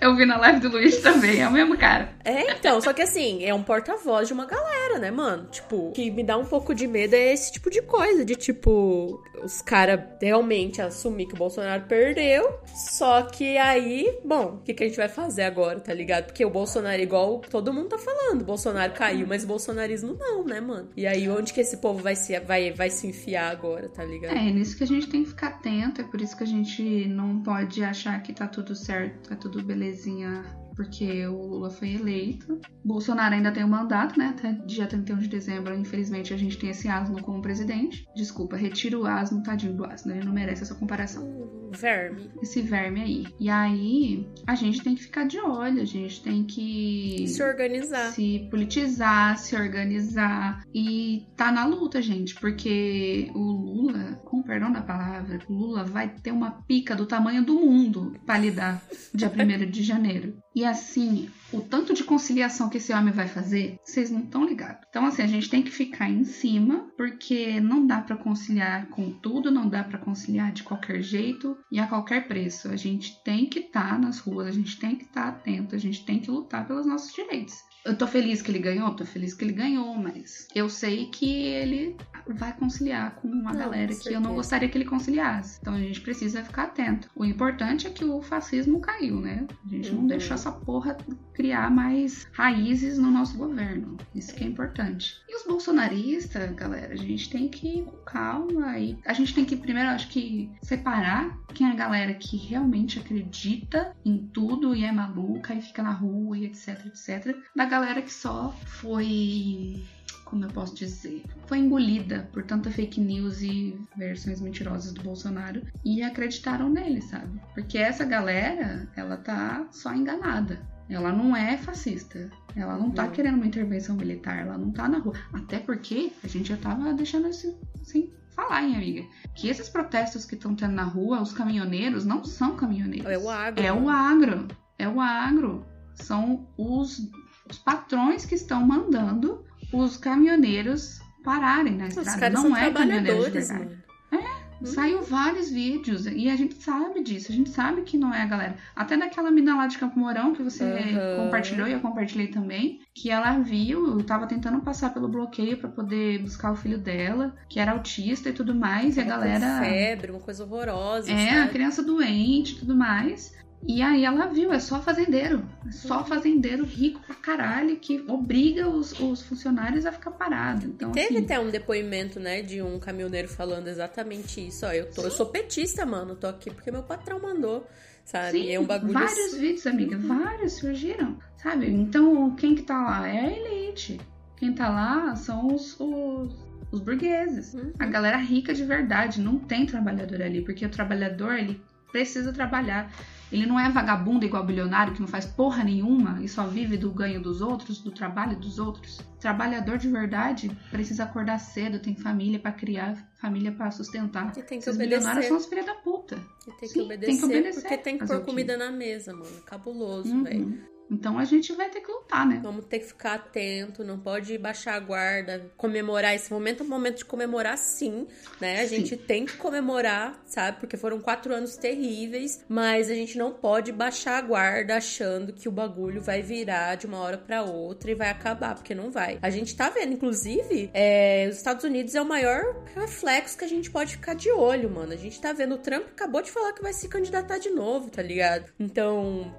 Eu 0.01 0.17
vi 0.17 0.25
na 0.25 0.37
live 0.39 0.61
do 0.61 0.69
Luiz 0.69 0.99
também, 0.99 1.41
é 1.41 1.47
o 1.47 1.53
mesmo 1.53 1.77
cara. 1.77 2.09
É, 2.25 2.53
então, 2.53 2.81
só 2.81 2.93
que 2.93 3.03
assim, 3.03 3.45
é 3.45 3.55
um 3.55 3.63
porta-voz 3.63 4.27
de 4.27 4.35
uma 4.35 4.47
galera, 4.47 4.99
né, 4.99 5.11
mano? 5.11 5.47
Tipo, 5.51 5.93
que 5.93 6.11
me 6.11 6.25
dá 6.25 6.37
um 6.37 6.45
pouco 6.45 6.75
de 6.75 6.87
medo 6.87 7.15
é 7.15 7.33
esse 7.33 7.53
tipo 7.53 7.71
de 7.71 7.83
coisa, 7.83 8.25
de 8.25 8.35
tipo, 8.35 9.23
os 9.43 9.61
caras 9.63 10.01
realmente 10.21 10.81
assumir 10.81 11.27
que 11.27 11.35
o 11.35 11.39
Bolsonaro 11.39 11.85
perdeu. 11.85 12.61
Só 12.67 13.23
que 13.23 13.57
aí, 13.57 14.19
bom, 14.25 14.57
o 14.57 14.59
que, 14.59 14.75
que 14.75 14.85
a 14.85 14.87
gente 14.87 14.97
vai 14.97 15.09
fazer 15.09 15.43
agora, 15.43 15.81
tá 15.81 15.93
ligado? 15.93 16.27
Porque 16.27 16.45
o 16.45 16.51
Bolsonaro, 16.51 17.01
igual 17.01 17.41
todo 17.41 17.73
mundo 17.73 17.89
tá 17.89 17.99
falando, 17.99 18.45
Bolsonaro 18.45 18.93
caiu, 18.93 19.27
mas 19.27 19.45
o 19.45 19.47
bolsonarismo 19.47 20.15
não, 20.15 20.45
né, 20.45 20.61
mano? 20.61 20.91
E 20.97 21.07
aí, 21.07 21.29
onde 21.29 21.53
que 21.53 21.61
esse 21.61 21.77
povo 21.79 22.03
vai 22.03 22.17
se, 22.17 22.39
vai, 22.41 22.73
vai 22.73 22.91
se 22.91 23.07
enfiar 23.07 23.51
agora, 23.51 23.89
tá 23.89 24.05
ligado? 24.05 24.37
É, 24.37 24.51
nisso 24.51 24.77
que 24.77 24.85
a 24.85 24.87
gente 24.87 25.09
tem 25.09 25.23
que 25.23 25.31
ficar 25.31 25.49
atento, 25.49 26.01
é 26.01 26.05
por 26.05 26.21
isso 26.21 26.37
que 26.37 26.45
a 26.45 26.47
gente 26.47 27.07
não 27.09 27.43
pode 27.43 27.83
achar 27.83 28.23
que 28.23 28.33
tá 28.33 28.47
tudo 28.47 28.75
certo, 28.75 29.29
tá 29.29 29.37
tudo 29.37 29.63
belezinha 29.63 30.45
porque 30.75 31.27
o 31.27 31.47
Lula 31.47 31.71
foi 31.71 31.95
eleito. 31.95 32.61
Bolsonaro 32.85 33.35
ainda 33.35 33.53
tem 33.53 33.63
o 33.63 33.67
um 33.67 33.71
mandato, 33.71 34.19
né? 34.19 34.35
Até 34.37 34.53
dia 34.53 34.87
31 34.87 35.19
de 35.19 35.29
dezembro, 35.29 35.75
infelizmente, 35.75 36.33
a 36.33 36.37
gente 36.37 36.59
tem 36.59 36.71
esse 36.71 36.89
asno 36.89 37.21
como 37.23 37.43
presidente. 37.43 38.07
Desculpa, 38.15 38.57
retiro 38.57 39.03
o 39.03 39.07
asno, 39.07 39.43
tadinho 39.43 39.75
do 39.75 39.85
asno, 39.85 40.13
ele 40.13 40.25
não 40.25 40.33
merece 40.33 40.63
essa 40.63 40.75
comparação. 40.75 41.51
Verme. 41.73 42.31
Esse 42.43 42.61
verme 42.63 43.01
aí. 43.01 43.27
E 43.39 43.49
aí, 43.49 44.27
a 44.47 44.55
gente 44.55 44.83
tem 44.83 44.95
que 44.95 45.03
ficar 45.03 45.25
de 45.25 45.39
olho, 45.39 45.81
a 45.81 45.85
gente 45.85 46.23
tem 46.23 46.45
que 46.45 47.27
se 47.29 47.43
organizar. 47.43 48.11
Se 48.13 48.49
politizar, 48.51 49.39
se 49.39 49.55
organizar 49.55 50.65
e 50.75 51.27
tá 51.37 51.53
na 51.53 51.65
luta, 51.65 52.03
gente, 52.03 52.35
porque 52.35 53.31
o 53.35 53.41
Lula, 53.41 54.21
com 54.25 54.43
perdão 54.43 54.73
da 54.73 54.83
palavra, 54.83 55.39
o 55.49 55.53
Lula 55.53 55.85
vai 55.85 56.09
ter 56.09 56.33
uma 56.33 56.51
pica 56.51 56.97
do 56.97 57.07
tamanho 57.07 57.45
do 57.45 57.55
mundo 57.55 58.17
para 58.27 58.39
lidar 58.39 58.83
dia 59.15 59.31
1 59.31 59.71
de 59.71 59.83
janeiro. 59.83 60.37
E 60.55 60.65
assim, 60.65 61.31
o 61.53 61.61
tanto 61.61 61.95
de 61.95 62.03
conciliação 62.03 62.69
que 62.69 62.79
esse 62.79 62.93
homem 62.93 63.13
vai 63.13 63.29
fazer, 63.29 63.79
vocês 63.85 64.11
não 64.11 64.21
estão 64.21 64.45
ligados. 64.45 64.85
Então, 64.89 65.07
assim, 65.07 65.23
a 65.23 65.27
gente 65.27 65.49
tem 65.49 65.63
que 65.63 65.71
ficar 65.71 66.11
em 66.11 66.25
cima, 66.25 66.91
porque 66.97 67.61
não 67.61 67.87
dá 67.87 68.01
para 68.01 68.17
conciliar 68.17 68.89
com 68.89 69.13
tudo, 69.13 69.51
não 69.51 69.69
dá 69.69 69.85
para 69.85 69.99
conciliar 69.99 70.53
de 70.53 70.65
qualquer 70.65 71.03
jeito 71.03 71.57
e 71.71 71.79
a 71.79 71.87
qualquer 71.87 72.27
preço. 72.27 72.69
A 72.69 72.77
gente 72.77 73.23
tem 73.23 73.47
que 73.47 73.61
estar 73.61 73.91
tá 73.91 73.99
nas 73.99 74.19
ruas, 74.19 74.49
a 74.49 74.53
gente 74.53 74.79
tem 74.79 74.97
que 74.97 75.05
estar 75.05 75.23
tá 75.23 75.29
atento, 75.29 75.75
a 75.77 75.79
gente 75.79 76.05
tem 76.05 76.19
que 76.19 76.31
lutar 76.31 76.67
pelos 76.67 76.87
nossos 76.87 77.13
direitos. 77.13 77.55
Eu 77.85 77.97
tô 77.97 78.07
feliz 78.07 78.43
que 78.43 78.51
ele 78.51 78.59
ganhou, 78.59 78.95
tô 78.95 79.05
feliz 79.05 79.35
que 79.35 79.45
ele 79.45 79.53
ganhou, 79.53 79.95
mas 79.97 80.47
eu 80.55 80.69
sei 80.69 81.07
que 81.07 81.45
ele 81.45 81.97
vai 82.29 82.53
conciliar 82.53 83.17
com 83.17 83.29
uma 83.29 83.53
não, 83.53 83.61
galera 83.61 83.95
que 83.95 84.13
eu 84.13 84.21
não 84.21 84.35
gostaria 84.35 84.69
que 84.69 84.77
ele 84.77 84.85
conciliasse. 84.85 85.59
Então 85.61 85.75
a 85.75 85.81
gente 85.81 86.01
precisa 86.01 86.45
ficar 86.45 86.65
atento. 86.65 87.09
O 87.15 87.25
importante 87.25 87.87
é 87.87 87.91
que 87.91 88.05
o 88.05 88.21
fascismo 88.21 88.81
caiu, 88.81 89.21
né? 89.21 89.47
A 89.65 89.69
gente 89.69 89.91
uhum. 89.91 90.03
não 90.03 90.07
deixou 90.07 90.35
essa 90.35 90.53
porra 90.53 90.97
criar 91.35 91.71
mais 91.71 92.29
raízes 92.33 92.99
no 92.99 93.11
nosso 93.11 93.37
governo. 93.39 93.97
Isso 94.15 94.35
que 94.35 94.45
é 94.45 94.47
importante. 94.47 95.17
E 95.29 95.37
os 95.37 95.45
bolsonaristas, 95.45 96.53
galera, 96.55 96.93
a 96.93 96.97
gente 96.97 97.31
tem 97.31 97.49
que 97.49 97.79
ir 97.79 97.85
com 97.85 97.97
calma 97.99 98.79
e 98.79 98.99
a 99.07 99.13
gente 99.13 99.35
tem 99.35 99.45
que 99.45 99.57
primeiro, 99.57 99.89
acho 99.91 100.09
que 100.09 100.51
separar 100.63 101.39
quem 101.55 101.69
é 101.69 101.73
a 101.73 101.75
galera 101.75 102.15
que 102.15 102.37
realmente 102.37 102.99
acredita 102.99 103.95
em 104.05 104.19
tudo 104.19 104.75
e 104.75 104.85
é 104.85 104.93
maluca 104.93 105.55
e 105.55 105.63
fica 105.63 105.83
na 105.83 105.93
rua 105.93 106.37
e 106.37 106.45
etc, 106.45 106.87
etc, 106.87 107.37
da 107.55 107.65
galera 107.71 108.03
que 108.03 108.13
só 108.13 108.53
foi 108.67 109.83
como 110.25 110.45
eu 110.45 110.51
posso 110.51 110.77
dizer, 110.77 111.25
foi 111.47 111.59
engolida 111.59 112.29
por 112.33 112.45
tanta 112.45 112.71
fake 112.71 113.01
news 113.01 113.43
e 113.43 113.77
versões 113.97 114.41
mentirosas 114.41 114.93
do 114.93 115.03
Bolsonaro 115.03 115.61
e 115.85 116.05
acreditaram 116.05 116.71
nele, 116.71 117.03
sabe? 117.03 117.41
Porque 117.53 117.77
essa 117.77 118.05
galera, 118.05 118.89
ela 118.95 119.17
tá 119.17 119.67
só 119.73 119.93
enganada. 119.93 120.61
Ela 120.89 121.13
não 121.13 121.37
é 121.37 121.57
fascista. 121.57 122.31
Ela 122.55 122.79
não 122.79 122.93
tá 122.93 123.09
querendo 123.09 123.35
uma 123.35 123.47
intervenção 123.47 123.97
militar. 123.97 124.39
Ela 124.39 124.57
não 124.57 124.71
tá 124.71 124.89
na 124.89 124.99
rua. 124.99 125.15
Até 125.33 125.59
porque 125.59 126.13
a 126.23 126.29
gente 126.29 126.49
já 126.49 126.57
tava 126.57 126.95
deixando 126.95 127.29
isso 127.29 127.59
sem 127.83 128.13
falar, 128.31 128.63
hein, 128.63 128.77
amiga? 128.77 129.05
Que 129.35 129.49
esses 129.49 129.69
protestos 129.69 130.25
que 130.25 130.37
estão 130.37 130.55
tendo 130.55 130.75
na 130.75 130.85
rua, 130.85 131.21
os 131.21 131.33
caminhoneiros 131.33 132.05
não 132.05 132.25
são 132.25 132.55
caminhoneiros. 132.57 133.11
É 133.11 133.19
o 133.19 133.29
agro. 133.29 133.65
É 133.65 133.73
o 133.73 133.89
agro. 133.89 134.49
É 134.79 134.89
o 134.89 135.01
agro. 135.01 135.67
São 135.95 136.49
os, 136.57 137.11
os 137.51 137.59
patrões 137.59 138.25
que 138.25 138.35
estão 138.35 138.65
mandando 138.67 139.45
os 139.73 139.97
caminhoneiros 139.97 141.01
pararem 141.23 141.77
na 141.77 141.89
estrada. 141.89 142.31
Não 142.31 142.57
é 142.57 142.71
caminhoneiros 142.71 143.25
de 143.27 143.31
verdade. 143.31 143.65
Mano. 143.65 143.81
É, 144.13 144.67
saiu 144.67 145.03
vários 145.03 145.51
vídeos 145.51 146.07
e 146.07 146.29
a 146.29 146.37
gente 146.37 146.55
sabe 146.55 147.03
disso. 147.03 147.31
A 147.31 147.35
gente 147.35 147.51
sabe 147.51 147.83
que 147.83 147.97
não 147.97 148.13
é 148.13 148.23
a 148.23 148.27
galera. 148.27 148.57
Até 148.75 148.97
daquela 148.97 149.31
mina 149.31 149.57
lá 149.57 149.67
de 149.67 149.79
Campo 149.79 149.99
Mourão 149.99 150.35
que 150.35 150.43
você 150.43 150.65
uhum. 150.65 151.25
compartilhou 151.25 151.69
e 151.69 151.73
eu 151.73 151.81
compartilhei 151.81 152.29
também, 152.29 152.81
que 152.95 153.11
ela 153.11 153.39
viu, 153.39 154.03
tava 154.05 154.27
tentando 154.27 154.61
passar 154.61 154.93
pelo 154.93 155.09
bloqueio 155.09 155.57
para 155.59 155.69
poder 155.69 156.19
buscar 156.23 156.53
o 156.53 156.57
filho 156.57 156.79
dela, 156.79 157.35
que 157.49 157.61
era 157.61 157.73
autista 157.73 158.29
e 158.29 158.33
tudo 158.33 158.55
mais, 158.55 158.97
e 158.97 159.01
a 159.01 159.05
galera 159.05 159.61
febre, 159.61 160.11
uma 160.11 160.21
coisa 160.21 160.45
horrorosa. 160.45 161.11
É, 161.11 161.29
sabe? 161.29 161.41
a 161.41 161.49
criança 161.49 161.83
doente 161.83 162.55
e 162.55 162.59
tudo 162.59 162.75
mais. 162.75 163.39
E 163.63 163.83
aí 163.83 164.05
ela 164.05 164.27
viu, 164.27 164.53
é 164.53 164.59
só 164.59 164.81
fazendeiro. 164.81 165.45
É 165.67 165.71
só 165.71 166.05
fazendeiro 166.05 166.65
rico 166.65 167.01
pra 167.07 167.15
caralho 167.15 167.77
que 167.77 168.03
obriga 168.09 168.69
os, 168.69 168.99
os 168.99 169.23
funcionários 169.23 169.85
a 169.85 169.93
ficar 169.93 170.13
parado. 170.13 170.67
Então, 170.67 170.93
Teve 170.93 171.17
assim, 171.17 171.25
até 171.25 171.39
um 171.39 171.51
depoimento, 171.51 172.19
né, 172.19 172.41
de 172.41 172.63
um 172.63 172.79
caminhoneiro 172.79 173.29
falando 173.29 173.69
exatamente 173.69 174.47
isso. 174.47 174.65
Ó, 174.65 174.73
eu, 174.73 174.91
tô, 174.91 175.03
eu 175.03 175.11
sou 175.11 175.27
petista, 175.27 175.85
mano. 175.85 176.17
Tô 176.17 176.27
aqui 176.27 176.51
porque 176.51 176.71
meu 176.71 176.83
patrão 176.83 177.21
mandou. 177.21 177.67
Sabe? 178.05 178.33
Sim, 178.41 178.51
é 178.51 178.59
um 178.59 178.65
bagulho. 178.65 178.95
Vários 178.95 179.27
assim. 179.27 179.39
vídeos, 179.39 179.67
amiga. 179.67 179.99
Vários 179.99 180.55
surgiram. 180.55 181.19
Sabe? 181.37 181.71
Então, 181.71 182.35
quem 182.35 182.55
que 182.55 182.63
tá 182.63 182.83
lá? 182.83 183.07
É 183.07 183.21
a 183.21 183.31
elite. 183.31 184.01
Quem 184.37 184.55
tá 184.55 184.71
lá 184.71 185.15
são 185.15 185.55
os, 185.55 185.79
os 185.79 186.35
os 186.71 186.81
burgueses. 186.81 187.55
Uhum. 187.55 187.73
A 187.79 187.87
galera 187.87 188.17
rica 188.17 188.55
de 188.55 188.65
verdade. 188.65 189.21
Não 189.21 189.39
tem 189.39 189.67
trabalhador 189.67 190.23
ali, 190.23 190.43
porque 190.43 190.65
o 190.65 190.71
trabalhador 190.71 191.35
ele 191.35 191.61
precisa 191.91 192.33
trabalhar. 192.33 192.93
Ele 193.33 193.47
não 193.47 193.59
é 193.59 193.71
vagabundo 193.71 194.25
igual 194.25 194.45
bilionário 194.45 194.93
que 194.93 195.01
não 195.01 195.09
faz 195.09 195.25
porra 195.25 195.63
nenhuma 195.63 196.23
e 196.23 196.29
só 196.29 196.47
vive 196.47 196.77
do 196.77 196.91
ganho 196.91 197.21
dos 197.21 197.41
outros, 197.41 197.81
do 197.81 197.91
trabalho 197.91 198.37
dos 198.39 198.59
outros. 198.59 199.01
Trabalhador 199.21 199.79
de 199.79 199.89
verdade 199.89 200.51
precisa 200.71 201.05
acordar 201.05 201.39
cedo, 201.39 201.79
tem 201.79 201.95
família 201.95 202.39
para 202.39 202.53
criar, 202.53 202.97
família 203.21 203.53
para 203.53 203.71
sustentar. 203.71 204.31
E 204.31 204.43
tem 204.43 204.45
que 204.45 204.55
Esses 204.57 204.75
obedecer. 204.75 204.99
bilionários 204.99 205.27
são 205.27 205.37
os 205.37 205.47
filhos 205.47 205.67
da 205.67 205.75
puta. 205.75 206.17
E 206.43 206.51
tem 206.53 206.57
que, 206.61 206.69
Sim, 206.69 206.83
obedecer, 206.83 207.07
tem 207.07 207.19
que 207.19 207.25
obedecer, 207.25 207.61
porque 207.61 207.79
tem 207.79 207.99
que 207.99 208.07
pôr 208.07 208.21
comida 208.21 208.57
na 208.57 208.71
mesa, 208.71 209.13
mano. 209.13 209.43
Cabuloso, 209.47 210.09
uhum. 210.09 210.25
velho. 210.25 210.80
Então 210.91 211.19
a 211.19 211.25
gente 211.25 211.53
vai 211.53 211.69
ter 211.69 211.81
que 211.81 211.91
lutar, 211.91 212.27
né? 212.27 212.41
Vamos 212.43 212.65
ter 212.65 212.81
que 212.81 212.87
ficar 212.87 213.15
atento, 213.15 213.85
não 213.85 213.99
pode 213.99 214.37
baixar 214.37 214.75
a 214.75 214.81
guarda, 214.81 215.51
comemorar 215.57 216.15
esse 216.15 216.33
momento, 216.33 216.63
é 216.63 216.67
um 216.67 216.69
momento 216.69 216.99
de 216.99 217.05
comemorar 217.05 217.57
sim, 217.57 218.07
né? 218.41 218.61
A 218.61 218.67
sim. 218.67 218.77
gente 218.77 218.97
tem 218.97 219.25
que 219.25 219.37
comemorar, 219.37 220.21
sabe? 220.27 220.59
Porque 220.59 220.77
foram 220.77 221.01
quatro 221.01 221.35
anos 221.35 221.57
terríveis, 221.57 222.45
mas 222.49 222.91
a 222.91 222.95
gente 222.95 223.17
não 223.17 223.33
pode 223.33 223.73
baixar 223.73 224.19
a 224.19 224.21
guarda 224.21 224.77
achando 224.77 225.33
que 225.33 225.49
o 225.49 225.53
bagulho 225.53 226.01
vai 226.01 226.23
virar 226.23 226.75
de 226.75 226.87
uma 226.87 226.99
hora 226.99 227.19
para 227.19 227.43
outra 227.43 227.91
e 227.91 227.95
vai 227.95 228.11
acabar, 228.11 228.55
porque 228.55 228.75
não 228.75 228.91
vai. 228.91 229.19
A 229.23 229.31
gente 229.31 229.55
tá 229.55 229.71
vendo, 229.71 229.93
inclusive, 229.93 230.71
é, 230.75 231.29
os 231.31 231.37
Estados 231.37 231.65
Unidos 231.65 231.95
é 231.95 232.03
o 232.03 232.07
maior 232.07 232.43
reflexo 232.75 233.39
que 233.39 233.45
a 233.45 233.49
gente 233.49 233.71
pode 233.71 233.93
ficar 233.93 234.15
de 234.15 234.31
olho, 234.31 234.71
mano. 234.71 234.93
A 234.93 234.97
gente 234.97 235.21
tá 235.21 235.33
vendo 235.33 235.55
o 235.55 235.59
Trump 235.59 235.87
acabou 235.87 236.23
de 236.23 236.31
falar 236.31 236.53
que 236.53 236.63
vai 236.63 236.73
se 236.73 236.89
candidatar 236.89 237.39
de 237.39 237.51
novo, 237.51 237.91
tá 237.91 238.03
ligado? 238.03 238.51
Então, 238.59 239.33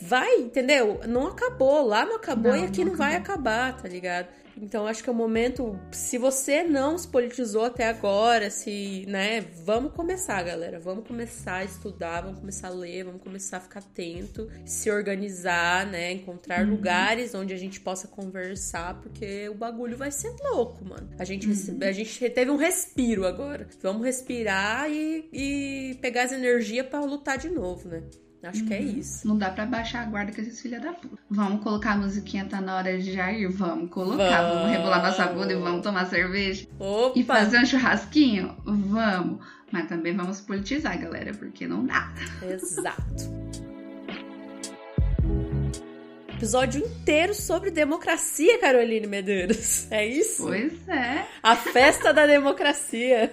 vai, 0.00 0.36
entendeu? 0.36 1.00
Não 1.08 1.28
acabou, 1.28 1.86
lá 1.86 2.04
não 2.04 2.16
acabou 2.16 2.52
não, 2.52 2.58
e 2.58 2.64
aqui 2.64 2.84
não, 2.84 2.92
não 2.92 2.98
vai 2.98 3.16
acabar, 3.16 3.76
tá 3.80 3.88
ligado? 3.88 4.28
Então 4.56 4.86
acho 4.86 5.02
que 5.02 5.08
é 5.08 5.12
o 5.12 5.16
momento, 5.16 5.78
se 5.90 6.18
você 6.18 6.62
não 6.62 6.96
se 6.98 7.08
politizou 7.08 7.64
até 7.64 7.88
agora, 7.88 8.50
se, 8.50 9.04
né, 9.08 9.40
vamos 9.64 9.92
começar, 9.92 10.42
galera, 10.42 10.78
vamos 10.78 11.06
começar 11.06 11.56
a 11.56 11.64
estudar, 11.64 12.20
vamos 12.22 12.40
começar 12.40 12.68
a 12.68 12.70
ler, 12.70 13.04
vamos 13.04 13.22
começar 13.22 13.58
a 13.58 13.60
ficar 13.60 13.80
atento, 13.80 14.48
se 14.64 14.90
organizar, 14.90 15.86
né, 15.86 16.12
encontrar 16.12 16.64
uhum. 16.64 16.72
lugares 16.72 17.34
onde 17.34 17.52
a 17.52 17.56
gente 17.56 17.80
possa 17.80 18.08
conversar, 18.08 19.00
porque 19.00 19.48
o 19.48 19.54
bagulho 19.54 19.96
vai 19.96 20.10
ser 20.10 20.34
louco, 20.42 20.84
mano. 20.84 21.08
A 21.18 21.24
gente, 21.24 21.48
uhum. 21.48 21.78
a 21.80 21.92
gente 21.92 22.30
teve 22.30 22.50
um 22.50 22.56
respiro 22.56 23.26
agora. 23.26 23.66
Vamos 23.80 24.04
respirar 24.04 24.90
e, 24.90 25.28
e 25.32 25.98
pegar 26.00 26.24
as 26.24 26.32
energias 26.32 26.86
para 26.86 27.00
lutar 27.00 27.38
de 27.38 27.48
novo, 27.48 27.88
né? 27.88 28.02
Acho 28.42 28.64
que 28.64 28.74
é 28.74 28.80
uhum. 28.80 28.98
isso. 28.98 29.28
Não 29.28 29.38
dá 29.38 29.50
pra 29.50 29.66
baixar 29.66 30.02
a 30.02 30.06
guarda 30.06 30.32
com 30.32 30.40
esses 30.40 30.60
filhos 30.60 30.82
da 30.82 30.92
puta. 30.92 31.16
Vamos 31.30 31.62
colocar 31.62 31.92
a 31.92 31.96
musiquinha, 31.96 32.44
tá 32.44 32.60
na 32.60 32.76
hora 32.76 32.98
de 32.98 33.12
já 33.12 33.32
ir? 33.32 33.48
Vamos 33.48 33.90
colocar. 33.90 34.42
Vamos, 34.42 34.54
vamos 34.62 34.70
rebolar 34.70 35.02
nossa 35.02 35.26
bunda 35.26 35.52
e 35.52 35.56
vamos 35.56 35.82
tomar 35.82 36.06
cerveja. 36.06 36.66
Opa. 36.78 37.18
E 37.18 37.24
fazer 37.24 37.58
um 37.58 37.66
churrasquinho? 37.66 38.56
Vamos. 38.64 39.44
Mas 39.70 39.88
também 39.88 40.14
vamos 40.14 40.40
politizar, 40.40 40.98
galera, 41.00 41.32
porque 41.32 41.66
não 41.66 41.86
dá. 41.86 42.12
Exato. 42.42 43.41
Episódio 46.46 46.84
inteiro 46.84 47.34
sobre 47.34 47.70
democracia, 47.70 48.58
Caroline 48.58 49.06
Medeiros. 49.06 49.86
É 49.92 50.04
isso? 50.04 50.42
Pois 50.42 50.88
é. 50.88 51.24
A 51.40 51.54
festa 51.54 52.12
da 52.12 52.26
democracia. 52.26 53.32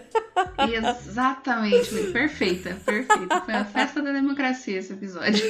Exatamente, 0.71 1.89
perfeita, 2.11 2.77
perfeita. 2.85 3.41
Foi 3.41 3.53
a 3.55 3.65
festa 3.65 3.99
da 4.03 4.11
democracia 4.11 4.77
esse 4.77 4.93
episódio. 4.93 5.43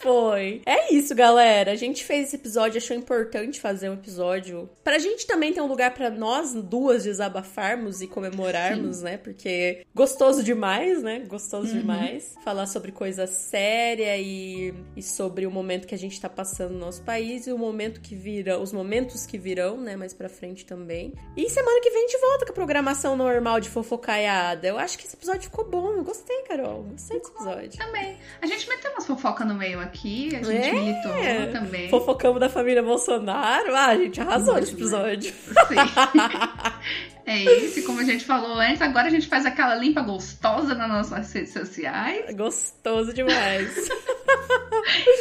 Foi. 0.00 0.60
É 0.66 0.92
isso, 0.92 1.14
galera. 1.14 1.70
A 1.70 1.76
gente 1.76 2.04
fez 2.04 2.26
esse 2.28 2.36
episódio, 2.36 2.78
achou 2.78 2.96
importante 2.96 3.60
fazer 3.60 3.88
um 3.90 3.94
episódio. 3.94 4.68
Pra 4.82 4.98
gente 4.98 5.24
também 5.24 5.52
ter 5.52 5.60
um 5.60 5.68
lugar 5.68 5.94
pra 5.94 6.10
nós 6.10 6.52
duas 6.52 7.04
desabafarmos 7.04 8.02
e 8.02 8.08
comemorarmos, 8.08 8.96
Sim. 8.96 9.04
né? 9.04 9.16
Porque 9.18 9.82
gostoso 9.94 10.42
demais, 10.42 11.00
né? 11.00 11.20
Gostoso 11.28 11.72
Uhum. 11.72 11.78
demais. 11.80 12.34
Falar 12.44 12.66
sobre 12.66 12.90
coisa 12.90 13.28
séria 13.28 14.18
e, 14.18 14.74
e 14.96 15.02
sobre 15.02 15.46
o 15.46 15.50
momento 15.50 15.86
que 15.86 15.94
a 15.94 15.98
gente 15.98 16.20
tá 16.20 16.28
passando 16.28 16.72
no 16.72 16.80
nosso 16.80 17.03
país 17.04 17.46
e 17.46 17.52
o 17.52 17.58
momento 17.58 18.00
que 18.00 18.14
vira, 18.14 18.58
os 18.58 18.72
momentos 18.72 19.26
que 19.26 19.36
virão, 19.38 19.76
né? 19.76 19.94
Mais 19.96 20.12
pra 20.14 20.28
frente 20.28 20.64
também. 20.64 21.12
E 21.36 21.48
semana 21.50 21.80
que 21.80 21.90
vem 21.90 22.04
a 22.04 22.08
gente 22.08 22.20
volta 22.20 22.44
com 22.46 22.52
a 22.52 22.54
programação 22.54 23.16
normal 23.16 23.60
de 23.60 23.68
fofocaiada. 23.68 24.66
Eu 24.66 24.78
acho 24.78 24.98
que 24.98 25.06
esse 25.06 25.14
episódio 25.16 25.42
ficou 25.42 25.64
bom. 25.68 25.92
Eu 25.92 26.04
gostei, 26.04 26.42
Carol. 26.42 26.82
Gostei 26.84 27.18
desse 27.18 27.30
episódio. 27.30 27.78
Também. 27.78 28.16
A 28.42 28.46
gente 28.46 28.68
meteu 28.68 28.90
umas 28.92 29.06
fofocas 29.06 29.46
no 29.46 29.54
meio 29.54 29.80
aqui, 29.80 30.34
a 30.34 30.42
gente 30.42 30.68
É. 30.68 30.72
militou 30.72 31.52
também. 31.52 31.88
Fofocamos 31.90 32.40
da 32.40 32.48
família 32.48 32.82
Bolsonaro. 32.82 33.74
Ah, 33.74 33.86
a 33.88 33.96
gente 33.96 34.20
arrasou 34.20 34.54
nesse 34.56 34.72
episódio. 34.72 35.32
Sim. 35.32 35.74
É 37.26 37.42
isso, 37.42 37.78
e 37.78 37.82
como 37.84 38.00
a 38.00 38.04
gente 38.04 38.22
falou 38.22 38.58
antes, 38.58 38.82
agora 38.82 39.06
a 39.06 39.10
gente 39.10 39.26
faz 39.28 39.46
aquela 39.46 39.74
limpa 39.76 40.02
gostosa 40.02 40.74
nas 40.74 40.88
nossas 40.90 41.32
redes 41.32 41.54
sociais. 41.54 42.34
Gostoso 42.36 43.14
demais. 43.14 43.88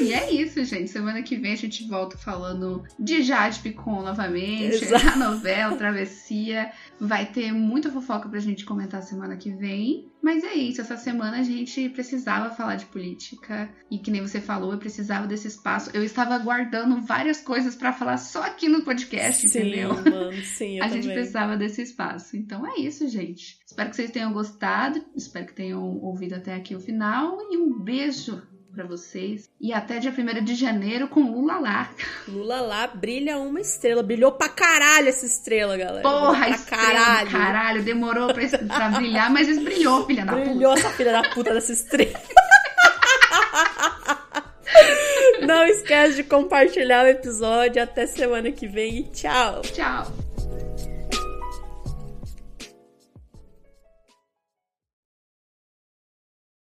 E 0.02 0.14
é 0.14 0.32
isso, 0.32 0.64
gente. 0.66 0.90
Semana 0.90 1.22
que 1.24 1.38
vem 1.38 1.54
a 1.54 1.58
gente 1.58 1.88
volta 1.88 2.18
falando 2.18 2.84
de 3.00 3.22
Jade 3.22 3.60
Picon 3.60 4.02
novamente, 4.02 4.84
Exato. 4.84 5.08
a 5.10 5.16
novela, 5.16 5.76
Travessia. 5.78 6.72
Vai 7.00 7.26
ter 7.26 7.52
muita 7.52 7.92
fofoca 7.92 8.28
pra 8.30 8.40
gente 8.40 8.66
comentar 8.66 9.02
semana 9.04 9.38
que 9.38 9.52
vem. 9.52 10.12
Mas 10.22 10.44
é 10.44 10.54
isso, 10.54 10.80
essa 10.80 10.96
semana 10.96 11.40
a 11.40 11.44
gente 11.44 11.90
precisava 11.90 12.50
falar 12.56 12.76
de 12.76 12.86
política. 12.86 13.70
E 13.92 13.98
que 13.98 14.10
nem 14.10 14.22
você 14.22 14.40
falou, 14.40 14.72
eu 14.72 14.78
precisava 14.78 15.28
desse 15.28 15.48
espaço. 15.48 15.90
Eu 15.94 16.04
estava 16.04 16.38
guardando 16.38 17.02
várias 17.02 17.42
coisas 17.42 17.76
pra 17.76 17.92
falar 17.92 18.18
só 18.18 18.44
aqui 18.44 18.70
no 18.70 18.84
podcast, 18.84 19.48
sim, 19.50 19.60
entendeu? 19.60 19.90
mano, 19.94 20.34
sim, 20.44 20.78
eu 20.78 20.84
a 20.84 20.88
gente 20.88 21.02
também. 21.02 21.18
precisava 21.18 21.58
desse 21.58 21.82
espaço. 21.82 22.38
Então 22.38 22.66
é 22.66 22.80
isso, 22.80 23.08
gente. 23.10 23.58
Espero 23.66 23.90
que 23.90 23.96
vocês 23.98 24.12
tenham 24.12 24.32
gostado. 24.32 25.04
Espero 25.16 25.46
que 25.46 25.54
tenham 25.54 25.84
ouvido 26.02 26.36
até 26.36 26.56
aqui 26.56 26.74
o 26.74 26.80
final. 26.80 27.38
E 27.52 27.58
um 27.58 27.78
beijo 27.80 28.42
pra 28.74 28.86
vocês. 28.86 29.50
E 29.62 29.72
até 29.74 30.00
dia 30.00 30.12
1 30.12 30.44
de 30.44 30.56
janeiro 30.56 31.08
com 31.08 31.22
Lula 31.32 31.60
lá. 31.60 31.90
Lula 32.28 32.62
lá 32.62 32.88
brilha 32.88 33.38
uma 33.38 33.62
estrela. 33.62 34.02
Brilhou 34.04 34.32
pra 34.32 34.50
caralho 34.50 35.10
essa 35.10 35.26
estrela, 35.26 35.78
galera. 35.78 36.02
Porra, 36.02 36.32
Brilhou 36.32 36.48
pra 36.48 36.50
estrela 36.50 36.94
caralho. 36.94 37.32
caralho. 37.32 37.84
Demorou 37.84 38.34
pra, 38.34 38.48
pra 38.60 38.90
brilhar, 38.90 39.32
mas 39.32 39.64
brilhou, 39.64 40.06
filha 40.06 40.26
da 40.26 40.34
puta. 40.34 40.46
Brilhou 40.50 40.74
essa 40.74 40.90
filha 40.92 41.12
da 41.12 41.30
puta 41.30 41.54
dessa 41.54 41.72
estrela. 41.74 42.20
Não 45.46 45.66
esquece 45.66 46.16
de 46.16 46.24
compartilhar 46.24 47.06
o 47.06 47.10
episódio. 47.10 47.82
Até 47.84 48.08
semana 48.08 48.52
que 48.52 48.68
vem 48.68 49.00
e 49.00 49.04
tchau. 49.04 49.62
Tchau. 49.62 50.12